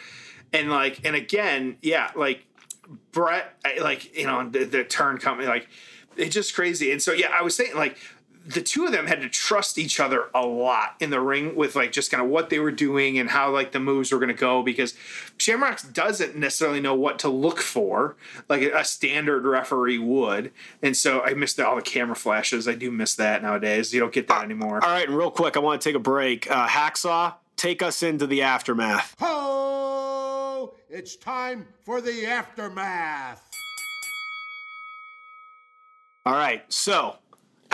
and 0.53 0.71
like, 0.71 1.05
and 1.05 1.17
again, 1.17 1.77
yeah, 1.83 2.11
like 2.15 2.47
Bret, 3.13 3.59
like 3.81 4.17
you 4.17 4.27
know, 4.27 4.49
the, 4.49 4.65
the 4.65 4.85
turn 4.85 5.19
coming, 5.19 5.47
like 5.47 5.69
it's 6.17 6.35
just 6.35 6.55
crazy. 6.55 6.93
And 6.93 7.03
so, 7.03 7.13
yeah, 7.13 7.29
I 7.33 7.43
was 7.43 7.55
saying 7.57 7.75
like 7.75 7.99
the 8.47 8.61
two 8.61 8.85
of 8.85 8.93
them 8.93 9.07
had 9.07 9.23
to 9.23 9.29
trust 9.29 9.79
each 9.79 9.99
other 9.99 10.29
a 10.35 10.45
lot 10.45 10.97
in 11.01 11.09
the 11.11 11.21
ring 11.21 11.57
with 11.57 11.75
like 11.75 11.93
just 11.93 12.11
kind 12.11 12.23
of 12.23 12.29
what 12.29 12.51
they 12.51 12.59
were 12.59 12.71
doing 12.71 13.19
and 13.19 13.31
how 13.31 13.51
like 13.51 13.73
the 13.73 13.81
moves 13.81 14.13
were 14.13 14.19
going 14.19 14.29
to 14.29 14.35
go 14.35 14.63
because 14.63 14.95
Shamrock 15.39 15.81
doesn't 15.93 16.37
necessarily 16.37 16.81
know 16.81 16.95
what 16.95 17.19
to 17.21 17.29
look 17.31 17.59
for 17.59 18.17
like 18.49 18.63
a 18.63 18.85
standard 18.85 19.47
referee 19.47 19.99
would. 19.99 20.53
And 20.83 20.97
so 20.97 21.23
I 21.23 21.33
missed 21.33 21.59
all 21.59 21.77
the 21.77 21.83
camera 21.83 22.17
flashes. 22.17 22.69
I 22.69 22.75
do 22.75 22.91
miss 22.91 23.15
that 23.15 23.43
nowadays. 23.43 23.95
You 23.95 24.01
don't 24.01 24.13
get 24.13 24.29
that 24.29 24.45
anymore. 24.45 24.85
All 24.85 24.91
right, 24.91 25.09
and 25.09 25.17
real 25.17 25.31
quick, 25.31 25.57
I 25.57 25.61
want 25.61 25.81
to 25.81 25.89
take 25.89 25.97
a 25.97 26.01
break. 26.01 26.51
Uh, 26.51 26.67
Hacksaw, 26.69 27.35
take 27.57 27.81
us 27.83 28.03
into 28.03 28.27
the 28.27 28.43
aftermath. 28.43 29.15
Ho! 29.21 30.75
It's 30.91 31.15
It's 31.15 31.17
time 31.17 31.67
for 31.83 32.01
the 32.01 32.27
aftermath. 32.27 33.44
All 36.27 36.33
right, 36.33 36.63
so 36.73 37.17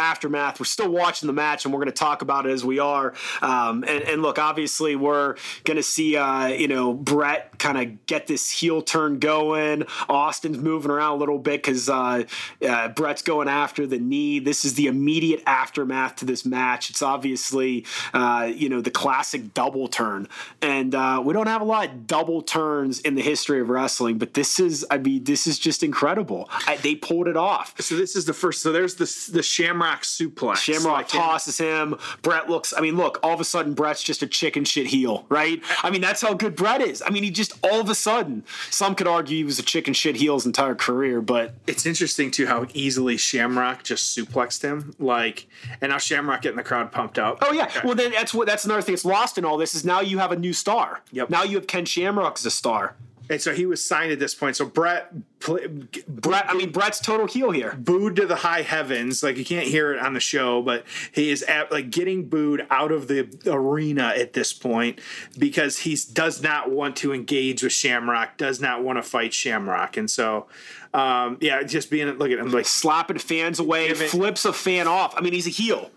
aftermath. 0.01 0.59
We're 0.59 0.67
still 0.67 0.91
watching 0.91 1.27
the 1.27 1.33
match, 1.33 1.65
and 1.65 1.73
we're 1.73 1.79
going 1.81 1.89
to 1.89 1.93
talk 1.93 2.23
about 2.23 2.47
it 2.47 2.51
as 2.51 2.65
we 2.65 2.79
are. 2.79 3.15
Um, 3.43 3.85
and, 3.87 4.03
and, 4.05 4.23
look, 4.23 4.39
obviously, 4.39 4.97
we're 4.97 5.37
going 5.65 5.77
to 5.77 5.83
see 5.83 6.17
uh, 6.17 6.47
you 6.47 6.67
know 6.67 6.95
Bret 6.95 7.59
kind 7.59 7.79
of 7.79 8.07
get 8.07 8.27
this 8.27 8.51
heel 8.51 8.83
turn 8.83 9.19
going. 9.19 9.85
Austin's 10.09 10.59
moving 10.59 10.91
around 10.91 11.13
a 11.13 11.17
little 11.17 11.39
bit 11.39 11.63
because 11.63 11.89
uh, 11.89 12.25
uh, 12.67 12.89
Bret's 12.89 13.23
going 13.23 13.49
after 13.49 13.87
the 13.87 13.99
knee. 13.99 14.39
This 14.39 14.65
is 14.65 14.75
the 14.75 14.87
immediate 14.87 15.43
aftermath 15.47 16.17
to 16.17 16.25
this 16.25 16.45
match. 16.45 16.91
It's 16.91 17.03
obviously 17.03 17.85
uh, 18.15 18.51
you 18.53 18.69
know 18.69 18.81
the 18.81 18.91
classic 18.91 19.55
double 19.55 19.89
turn, 19.89 20.29
and 20.63 20.95
uh, 20.95 21.23
we 21.25 21.35
don't 21.35 21.49
have 21.49 21.61
a 21.61 21.65
lot 21.65 21.89
of 21.89 22.07
double 22.07 22.43
turns 22.43 23.01
in 23.01 23.15
the 23.15 23.23
history 23.23 23.61
of 23.61 23.69
wrestling, 23.69 24.19
but 24.19 24.35
this 24.35 24.59
is 24.59 24.87
I 24.91 24.99
mean 24.99 25.25
this 25.25 25.47
is 25.47 25.59
just 25.59 25.83
incredible. 25.83 26.49
I, 26.67 26.77
they 26.77 26.95
pulled 26.95 27.29
it 27.29 27.37
off. 27.37 27.75
So 27.81 27.97
this 27.97 28.17
is 28.17 28.25
the 28.25 28.33
first. 28.33 28.63
So 28.63 28.73
there's 28.73 28.95
the 28.95 29.33
the 29.33 29.43
Shamrock 29.43 29.89
Shamrock 29.91 30.03
suplex. 30.03 30.57
Shamrock 30.57 30.93
like 30.93 31.09
tosses 31.09 31.59
him. 31.59 31.97
Bret 32.22 32.49
looks. 32.49 32.72
I 32.76 32.80
mean, 32.80 32.97
look. 32.97 33.18
All 33.22 33.34
of 33.34 33.41
a 33.41 33.45
sudden, 33.45 33.74
Bret's 33.74 34.03
just 34.03 34.22
a 34.22 34.26
chicken 34.26 34.64
shit 34.64 34.86
heel, 34.86 35.26
right? 35.28 35.62
I 35.82 35.91
mean, 35.91 36.01
that's 36.01 36.22
how 36.22 36.34
good 36.34 36.57
Bret 36.57 36.80
is. 36.80 37.03
I 37.05 37.11
mean, 37.11 37.22
he 37.22 37.30
just 37.30 37.53
all 37.64 37.80
of 37.80 37.88
a 37.88 37.95
sudden. 37.95 38.45
Some 38.70 38.95
could 38.95 39.07
argue 39.07 39.36
he 39.36 39.45
was 39.45 39.59
a 39.59 39.62
chicken 39.62 39.95
shit 39.95 40.16
heel 40.16 40.34
his 40.34 40.47
entire 40.47 40.74
career, 40.74 41.20
but 41.20 41.55
it's 41.66 41.86
interesting 41.86 42.30
too 42.30 42.47
how 42.47 42.66
easily 42.74 43.16
Shamrock 43.16 43.82
just 43.82 44.16
suplexed 44.16 44.62
him. 44.62 44.95
Like, 44.99 45.49
and 45.80 45.91
now 45.91 45.99
Shamrock 45.99 46.43
getting 46.43 46.57
the 46.57 46.64
crowd 46.64 46.93
pumped 46.93 47.18
up. 47.18 47.38
Oh 47.43 47.53
yeah. 47.53 47.64
Okay. 47.64 47.80
Well, 47.84 47.95
then 47.95 48.12
that's 48.12 48.34
what 48.34 48.47
that's 48.47 48.64
another 48.64 48.82
thing 48.82 48.95
that's 48.95 49.05
lost 49.05 49.38
in 49.38 49.45
all 49.45 49.57
this 49.57 49.74
is 49.74 49.84
now 49.84 50.01
you 50.01 50.18
have 50.18 50.32
a 50.32 50.36
new 50.36 50.53
star. 50.53 51.03
Yep. 51.12 51.30
Now 51.30 51.43
you 51.43 51.57
have 51.57 51.66
Ken 51.66 51.84
Shamrock 51.84 52.38
as 52.38 52.47
a 52.47 52.51
star. 52.51 52.97
And 53.31 53.41
so 53.41 53.55
he 53.55 53.64
was 53.64 53.83
signed 53.83 54.11
at 54.11 54.18
this 54.18 54.35
point. 54.35 54.57
So 54.57 54.66
Bret, 54.66 55.12
Bret, 55.39 56.51
I 56.51 56.55
mean 56.55 56.72
Bret's 56.72 56.99
total 56.99 57.28
heel 57.28 57.53
here. 57.53 57.76
Booed 57.78 58.16
to 58.16 58.26
the 58.26 58.35
high 58.35 58.62
heavens, 58.62 59.22
like 59.22 59.37
you 59.37 59.45
can't 59.45 59.68
hear 59.68 59.95
it 59.95 60.01
on 60.01 60.14
the 60.14 60.20
show, 60.20 60.61
but 60.61 60.85
he 61.12 61.31
is 61.31 61.45
at, 61.45 61.70
like 61.70 61.91
getting 61.91 62.28
booed 62.28 62.66
out 62.70 62.91
of 62.91 63.07
the 63.07 63.31
arena 63.47 64.12
at 64.16 64.33
this 64.33 64.53
point 64.53 65.01
because 65.39 65.78
he 65.78 65.97
does 66.12 66.43
not 66.43 66.72
want 66.72 66.97
to 66.97 67.14
engage 67.14 67.62
with 67.62 67.72
Shamrock, 67.72 68.37
does 68.37 68.61
not 68.61 68.83
want 68.83 68.99
to 68.99 69.03
fight 69.03 69.33
Shamrock, 69.33 69.97
and 69.97 70.11
so 70.11 70.49
um, 70.93 71.39
yeah, 71.41 71.62
just 71.62 71.89
being 71.89 72.09
look 72.09 72.33
at 72.33 72.39
him 72.39 72.51
like 72.51 72.66
slapping 72.66 73.18
fans 73.18 73.61
away, 73.61 73.95
flips 73.95 74.45
a 74.45 74.53
fan 74.53 74.89
off. 74.89 75.14
I 75.16 75.20
mean, 75.20 75.33
he's 75.33 75.47
a 75.47 75.51
heel 75.51 75.93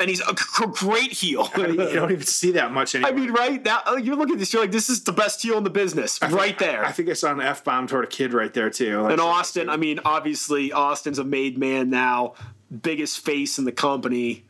and 0.00 0.08
he's 0.08 0.20
a 0.20 0.34
great 0.34 1.12
heel. 1.12 1.48
I 1.54 1.66
mean, 1.66 1.80
you 1.80 1.94
don't 1.94 2.12
even 2.12 2.26
see 2.26 2.52
that 2.52 2.72
much 2.72 2.94
anymore. 2.94 3.10
I 3.10 3.14
mean, 3.14 3.32
right 3.32 3.64
now 3.64 3.82
uh, 3.86 3.96
you're 3.96 4.16
looking 4.16 4.34
at 4.34 4.38
this, 4.38 4.52
you're 4.52 4.62
like, 4.62 4.72
this 4.72 4.88
is 4.88 5.04
the 5.04 5.12
best 5.12 5.42
heel 5.42 5.58
in 5.58 5.64
the 5.64 5.70
business, 5.70 6.18
I 6.22 6.28
right 6.28 6.58
there. 6.58 6.84
I, 6.84 6.88
I, 6.88 6.92
think 6.92 7.08
I 7.08 7.14
saw 7.14 7.32
an 7.32 7.40
f 7.40 7.64
bomb 7.64 7.86
toward 7.86 8.04
a 8.04 8.08
kid 8.08 8.32
right 8.32 8.52
there 8.52 8.70
too. 8.70 9.02
Like, 9.02 9.12
and 9.12 9.20
Austin, 9.20 9.68
I 9.68 9.76
mean, 9.76 10.00
obviously 10.04 10.72
Austin's 10.72 11.18
a 11.18 11.24
made 11.24 11.58
man 11.58 11.90
now, 11.90 12.34
biggest 12.82 13.24
face 13.24 13.58
in 13.58 13.64
the 13.64 13.72
company 13.72 14.44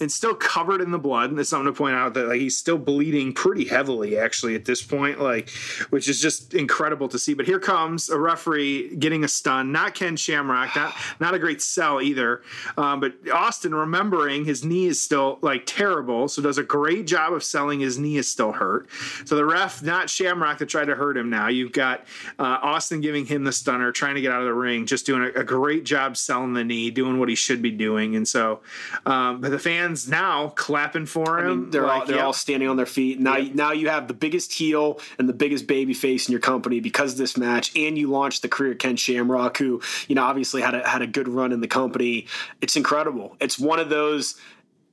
and 0.00 0.10
still 0.10 0.34
covered 0.34 0.80
in 0.80 0.90
the 0.90 0.98
blood. 0.98 1.30
And 1.30 1.38
it's 1.38 1.50
something 1.50 1.72
to 1.72 1.76
point 1.76 1.94
out 1.94 2.14
that 2.14 2.28
like 2.28 2.40
he's 2.40 2.56
still 2.56 2.78
bleeding 2.78 3.32
pretty 3.32 3.64
heavily 3.64 4.18
actually 4.18 4.54
at 4.54 4.64
this 4.64 4.82
point, 4.82 5.20
like 5.20 5.50
which 5.90 6.08
is 6.08 6.20
just 6.20 6.54
incredible 6.54 7.08
to 7.08 7.18
see. 7.18 7.34
But 7.34 7.46
here 7.46 7.58
comes 7.58 8.08
a 8.10 8.18
referee 8.18 8.96
getting 8.96 9.24
a 9.24 9.28
stun, 9.28 9.72
not 9.72 9.94
Ken 9.94 10.16
Shamrock, 10.16 10.74
not 10.76 10.94
not 11.20 11.34
a 11.34 11.38
great 11.38 11.62
sell 11.62 12.00
either. 12.00 12.42
Um, 12.76 13.00
but 13.00 13.14
Austin 13.32 13.74
remembering 13.74 14.44
his 14.44 14.64
knee 14.64 14.86
is 14.86 15.00
still 15.00 15.38
like 15.42 15.64
terrible, 15.66 16.28
so 16.28 16.42
does 16.42 16.58
a 16.58 16.62
great 16.62 17.06
job 17.06 17.32
of 17.32 17.42
selling 17.42 17.80
his 17.80 17.98
knee 17.98 18.16
is 18.16 18.28
still 18.28 18.52
hurt. 18.52 18.88
So 19.24 19.36
the 19.36 19.44
ref, 19.44 19.82
not 19.82 20.10
Shamrock, 20.10 20.58
that 20.58 20.66
tried 20.66 20.86
to 20.86 20.94
hurt 20.94 21.16
him. 21.16 21.30
Now 21.30 21.48
you've 21.48 21.72
got 21.72 22.06
uh, 22.38 22.58
Austin 22.62 23.00
giving 23.00 23.26
him 23.26 23.44
the 23.44 23.52
stunner, 23.52 23.92
trying 23.92 24.14
to 24.14 24.20
get 24.20 24.32
out 24.32 24.40
of 24.40 24.46
the 24.46 24.54
ring, 24.54 24.86
just 24.86 25.06
doing 25.06 25.22
a, 25.22 25.40
a 25.40 25.44
great 25.44 25.84
job 25.84 26.16
selling 26.16 26.52
the 26.52 26.64
knee, 26.64 26.90
doing 26.90 27.18
what 27.18 27.28
he 27.28 27.34
should 27.34 27.62
be 27.62 27.70
doing. 27.70 28.16
And 28.16 28.26
so, 28.26 28.60
um, 29.06 29.40
but 29.40 29.50
the 29.50 29.58
fans 29.58 29.77
fans 29.78 30.08
now 30.08 30.48
clapping 30.56 31.06
for 31.06 31.38
him. 31.38 31.46
I 31.46 31.54
mean, 31.54 31.70
they're 31.70 31.82
like, 31.82 32.00
all 32.00 32.06
they're 32.06 32.24
all 32.24 32.32
standing 32.32 32.68
on 32.68 32.76
their 32.76 32.86
feet. 32.86 33.20
Now 33.20 33.38
now 33.54 33.72
you 33.72 33.88
have 33.88 34.08
the 34.08 34.14
biggest 34.14 34.52
heel 34.52 35.00
and 35.18 35.28
the 35.28 35.32
biggest 35.32 35.66
baby 35.66 35.94
face 35.94 36.28
in 36.28 36.32
your 36.32 36.40
company 36.40 36.80
because 36.80 37.12
of 37.12 37.18
this 37.18 37.36
match, 37.36 37.74
and 37.76 37.96
you 37.96 38.10
launched 38.10 38.42
the 38.42 38.48
career 38.48 38.72
of 38.72 38.78
Ken 38.78 38.96
Shamrock, 38.96 39.58
who 39.58 39.80
you 40.08 40.14
know 40.14 40.24
obviously 40.24 40.62
had 40.62 40.74
a 40.74 40.86
had 40.86 41.02
a 41.02 41.06
good 41.06 41.28
run 41.28 41.52
in 41.52 41.60
the 41.60 41.68
company. 41.68 42.26
It's 42.60 42.76
incredible. 42.76 43.36
It's 43.40 43.58
one 43.58 43.78
of 43.78 43.88
those 43.88 44.38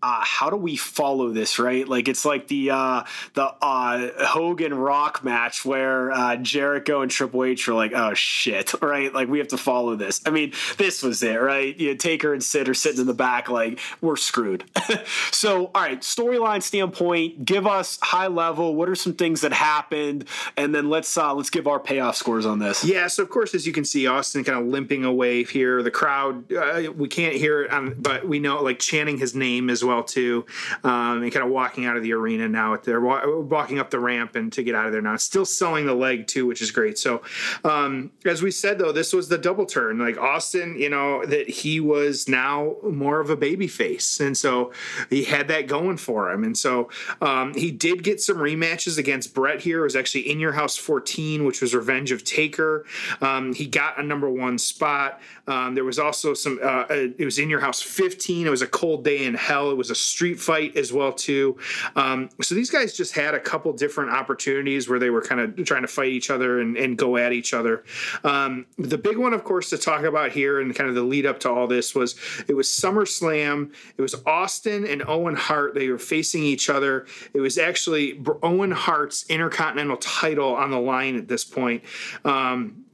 uh, 0.05 0.23
how 0.23 0.51
do 0.51 0.55
we 0.55 0.75
follow 0.75 1.31
this 1.31 1.57
right? 1.57 1.87
Like 1.87 2.07
it's 2.07 2.25
like 2.25 2.47
the 2.47 2.69
uh, 2.69 3.03
the 3.33 3.45
uh, 3.59 4.09
hogan 4.27 4.71
rock 4.71 5.23
match 5.23 5.65
where 5.65 6.11
uh, 6.11 6.35
jericho 6.35 7.01
and 7.01 7.09
triple 7.09 7.43
h 7.43 7.67
were 7.67 7.73
like 7.73 7.91
oh 7.95 8.13
shit 8.13 8.71
right? 8.83 9.11
Like 9.11 9.29
we 9.29 9.39
have 9.39 9.47
to 9.47 9.57
follow 9.57 9.95
this. 9.95 10.21
I 10.23 10.29
mean 10.29 10.53
this 10.77 11.01
was 11.01 11.23
it 11.23 11.41
right? 11.41 11.75
You 11.75 11.89
know, 11.89 11.95
taker 11.97 12.33
and 12.33 12.43
sid 12.43 12.69
are 12.69 12.75
sitting 12.75 13.01
in 13.01 13.07
the 13.07 13.15
back 13.15 13.49
like 13.49 13.79
we're 13.99 14.15
screwed. 14.15 14.63
So 15.31 15.71
all 15.75 15.81
right 15.81 16.01
storyline 16.01 16.61
standpoint 16.61 17.43
give 17.45 17.67
us 17.67 17.97
high 18.01 18.27
level 18.27 18.75
what 18.75 18.89
are 18.89 18.95
some 18.95 19.13
things 19.13 19.41
that 19.41 19.53
happened? 19.53 20.25
And 20.55 20.73
then 20.73 20.89
let's 20.89 21.17
uh, 21.17 21.33
let's 21.33 21.49
give 21.49 21.67
our 21.67 21.79
payoff 21.79 22.15
scores 22.15 22.45
on 22.45 22.59
this. 22.59 22.83
Yeah 22.83 23.07
so 23.07 23.23
of 23.23 23.29
course 23.29 23.55
as 23.55 23.65
you 23.65 23.73
can 23.73 23.85
see 23.85 24.07
austin 24.07 24.43
kind 24.43 24.59
of 24.59 24.67
limping 24.67 25.03
away 25.03 25.43
here. 25.43 25.81
The 25.81 25.91
crowd 25.91 26.51
uh, 26.53 26.91
we 26.95 27.07
can't 27.07 27.35
hear 27.35 27.63
it 27.63 27.71
on, 27.71 27.95
but 27.99 28.27
we 28.27 28.39
know 28.39 28.61
like 28.61 28.77
chanting 28.77 29.17
his 29.17 29.33
name 29.33 29.69
as 29.69 29.83
well 29.83 29.94
too, 30.03 30.45
um, 30.83 31.23
and 31.23 31.31
kind 31.31 31.45
of 31.45 31.51
walking 31.51 31.85
out 31.85 31.97
of 31.97 32.03
the 32.03 32.13
arena 32.13 32.47
now. 32.47 32.75
They're 32.77 33.01
walking 33.01 33.79
up 33.79 33.89
the 33.89 33.99
ramp 33.99 34.35
and 34.35 34.51
to 34.53 34.63
get 34.63 34.75
out 34.75 34.85
of 34.85 34.91
there 34.91 35.01
now. 35.01 35.15
Still 35.17 35.45
selling 35.45 35.85
the 35.85 35.95
leg 35.95 36.27
too, 36.27 36.45
which 36.45 36.61
is 36.61 36.71
great. 36.71 36.97
So 36.97 37.21
um, 37.63 38.11
as 38.25 38.41
we 38.41 38.51
said 38.51 38.79
though, 38.79 38.91
this 38.91 39.13
was 39.13 39.29
the 39.29 39.37
double 39.37 39.65
turn. 39.65 39.99
Like 39.99 40.17
Austin, 40.17 40.77
you 40.77 40.89
know 40.89 41.25
that 41.25 41.49
he 41.49 41.79
was 41.79 42.27
now 42.27 42.75
more 42.83 43.19
of 43.19 43.29
a 43.29 43.35
baby 43.35 43.67
face, 43.67 44.19
and 44.19 44.37
so 44.37 44.71
he 45.09 45.23
had 45.23 45.47
that 45.47 45.67
going 45.67 45.97
for 45.97 46.31
him. 46.31 46.43
And 46.43 46.57
so 46.57 46.89
um, 47.21 47.53
he 47.53 47.71
did 47.71 48.03
get 48.03 48.21
some 48.21 48.37
rematches 48.37 48.97
against 48.97 49.33
Bret 49.33 49.61
here. 49.61 49.81
It 49.81 49.83
was 49.83 49.95
actually 49.95 50.29
in 50.29 50.39
your 50.39 50.53
house 50.53 50.77
14, 50.77 51.45
which 51.45 51.61
was 51.61 51.73
Revenge 51.73 52.11
of 52.11 52.23
Taker. 52.23 52.85
Um, 53.21 53.53
he 53.53 53.65
got 53.65 53.99
a 53.99 54.03
number 54.03 54.29
one 54.29 54.57
spot. 54.57 55.21
Um, 55.47 55.75
there 55.75 55.83
was 55.83 55.99
also 55.99 56.33
some. 56.33 56.59
Uh, 56.61 56.85
uh 56.89 57.07
it 57.17 57.25
was 57.25 57.39
in 57.39 57.49
your 57.49 57.59
house 57.59 57.81
15. 57.81 58.47
It 58.47 58.49
was 58.49 58.61
a 58.61 58.67
cold 58.67 59.03
day 59.03 59.25
in 59.25 59.33
hell. 59.33 59.71
It 59.71 59.77
was 59.77 59.84
a 59.89 59.95
street 59.95 60.39
fight 60.39 60.75
as 60.77 60.91
well 60.93 61.11
too. 61.11 61.57
Um, 61.95 62.29
so 62.41 62.55
these 62.55 62.69
guys 62.69 62.95
just 62.95 63.13
had 63.13 63.33
a 63.33 63.39
couple 63.39 63.71
different 63.73 64.11
opportunities 64.11 64.89
where 64.89 64.99
they 64.99 65.09
were 65.09 65.21
kind 65.21 65.41
of 65.41 65.65
trying 65.65 65.81
to 65.81 65.88
fight 65.88 66.09
each 66.09 66.29
other 66.29 66.59
and, 66.59 66.77
and 66.77 66.97
go 66.97 67.17
at 67.17 67.33
each 67.33 67.53
other. 67.53 67.83
Um, 68.23 68.65
the 68.77 68.97
big 68.97 69.17
one, 69.17 69.33
of 69.33 69.43
course, 69.43 69.69
to 69.71 69.77
talk 69.77 70.03
about 70.03 70.31
here 70.31 70.61
and 70.61 70.75
kind 70.75 70.89
of 70.89 70.95
the 70.95 71.03
lead 71.03 71.25
up 71.25 71.39
to 71.41 71.49
all 71.49 71.67
this 71.67 71.95
was 71.95 72.15
it 72.47 72.53
was 72.53 72.67
SummerSlam. 72.67 73.73
It 73.97 74.01
was 74.01 74.15
Austin 74.25 74.86
and 74.86 75.03
Owen 75.07 75.36
Hart. 75.36 75.75
They 75.75 75.89
were 75.89 75.97
facing 75.97 76.43
each 76.43 76.69
other. 76.69 77.05
It 77.33 77.39
was 77.39 77.57
actually 77.57 78.21
Owen 78.43 78.71
Hart's 78.71 79.25
Intercontinental 79.29 79.97
title 79.97 80.55
on 80.55 80.71
the 80.71 80.79
line 80.79 81.15
at 81.15 81.27
this 81.27 81.43
point. 81.43 81.83
Um, 82.23 82.84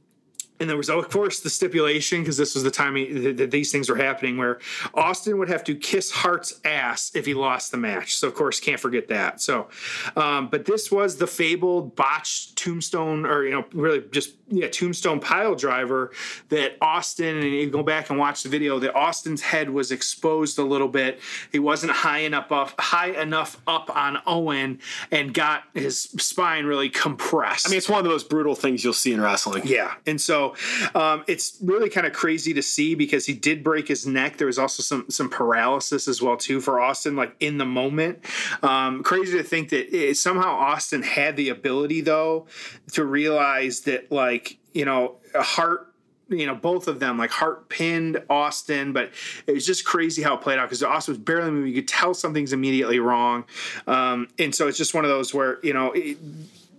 and 0.62 0.70
there 0.70 0.76
was, 0.76 0.88
of 0.88 1.10
course, 1.10 1.40
the 1.40 1.50
stipulation 1.50 2.20
because 2.20 2.36
this 2.36 2.54
was 2.54 2.62
the 2.62 2.70
time 2.70 2.94
that 3.34 3.50
these 3.50 3.72
things 3.72 3.88
were 3.88 3.96
happening, 3.96 4.38
where 4.38 4.60
Austin 4.94 5.36
would 5.38 5.48
have 5.48 5.64
to 5.64 5.74
kiss 5.74 6.12
Hart's 6.12 6.60
ass 6.64 7.10
if 7.16 7.26
he 7.26 7.34
lost 7.34 7.72
the 7.72 7.76
match. 7.76 8.14
So, 8.14 8.28
of 8.28 8.34
course, 8.34 8.60
can't 8.60 8.78
forget 8.78 9.08
that. 9.08 9.40
So, 9.40 9.68
um, 10.14 10.46
but 10.46 10.64
this 10.64 10.92
was 10.92 11.16
the 11.16 11.26
fabled 11.26 11.96
botched 11.96 12.54
tombstone, 12.54 13.26
or 13.26 13.44
you 13.44 13.50
know, 13.50 13.64
really 13.72 14.04
just 14.12 14.36
yeah, 14.46 14.68
tombstone 14.68 15.18
pile 15.18 15.56
driver 15.56 16.12
that 16.50 16.76
Austin. 16.80 17.38
And 17.38 17.46
you 17.46 17.68
go 17.68 17.82
back 17.82 18.10
and 18.10 18.18
watch 18.18 18.44
the 18.44 18.48
video. 18.48 18.78
That 18.78 18.94
Austin's 18.94 19.42
head 19.42 19.68
was 19.68 19.90
exposed 19.90 20.60
a 20.60 20.64
little 20.64 20.86
bit. 20.86 21.18
He 21.50 21.58
wasn't 21.58 21.90
high 21.90 22.20
enough 22.20 22.52
up, 22.52 22.80
high 22.80 23.20
enough 23.20 23.60
up 23.66 23.90
on 23.94 24.18
Owen, 24.26 24.78
and 25.10 25.34
got 25.34 25.64
his 25.74 26.02
spine 26.02 26.66
really 26.66 26.88
compressed. 26.88 27.66
I 27.66 27.70
mean, 27.70 27.78
it's 27.78 27.88
one 27.88 27.98
of 27.98 28.04
the 28.04 28.10
most 28.10 28.30
brutal 28.30 28.54
things 28.54 28.84
you'll 28.84 28.92
see 28.92 29.12
in 29.12 29.20
wrestling. 29.20 29.62
Yeah, 29.66 29.94
and 30.06 30.20
so 30.20 30.51
um, 30.94 31.24
it's 31.26 31.58
really 31.62 31.88
kind 31.88 32.06
of 32.06 32.12
crazy 32.12 32.54
to 32.54 32.62
see 32.62 32.94
because 32.94 33.26
he 33.26 33.34
did 33.34 33.62
break 33.62 33.88
his 33.88 34.06
neck. 34.06 34.36
There 34.38 34.46
was 34.46 34.58
also 34.58 34.82
some 34.82 35.06
some 35.08 35.28
paralysis 35.28 36.08
as 36.08 36.22
well 36.22 36.36
too 36.36 36.60
for 36.60 36.80
Austin, 36.80 37.16
like 37.16 37.34
in 37.40 37.58
the 37.58 37.66
moment. 37.66 38.24
Um, 38.62 39.02
crazy 39.02 39.36
to 39.38 39.44
think 39.44 39.70
that 39.70 39.94
it, 39.94 40.16
somehow 40.16 40.54
Austin 40.54 41.02
had 41.02 41.36
the 41.36 41.48
ability 41.48 42.00
though 42.02 42.46
to 42.92 43.04
realize 43.04 43.80
that 43.80 44.10
like 44.10 44.58
you 44.72 44.84
know 44.84 45.16
a 45.34 45.42
heart 45.42 45.92
you 46.28 46.46
know, 46.46 46.54
both 46.54 46.88
of 46.88 46.98
them, 46.98 47.18
like 47.18 47.30
Hart 47.30 47.68
pinned 47.68 48.22
Austin, 48.30 48.92
but 48.92 49.10
it 49.46 49.52
was 49.52 49.66
just 49.66 49.84
crazy 49.84 50.22
how 50.22 50.34
it 50.34 50.40
played 50.40 50.58
out 50.58 50.68
because 50.68 50.82
Austin 50.82 51.12
was 51.12 51.18
barely 51.18 51.50
moving. 51.50 51.68
You 51.68 51.82
could 51.82 51.88
tell 51.88 52.14
something's 52.14 52.52
immediately 52.52 52.98
wrong. 52.98 53.44
Um, 53.86 54.28
and 54.38 54.54
so 54.54 54.68
it's 54.68 54.78
just 54.78 54.94
one 54.94 55.04
of 55.04 55.10
those 55.10 55.34
where, 55.34 55.58
you 55.62 55.74
know, 55.74 55.92
it, 55.92 56.16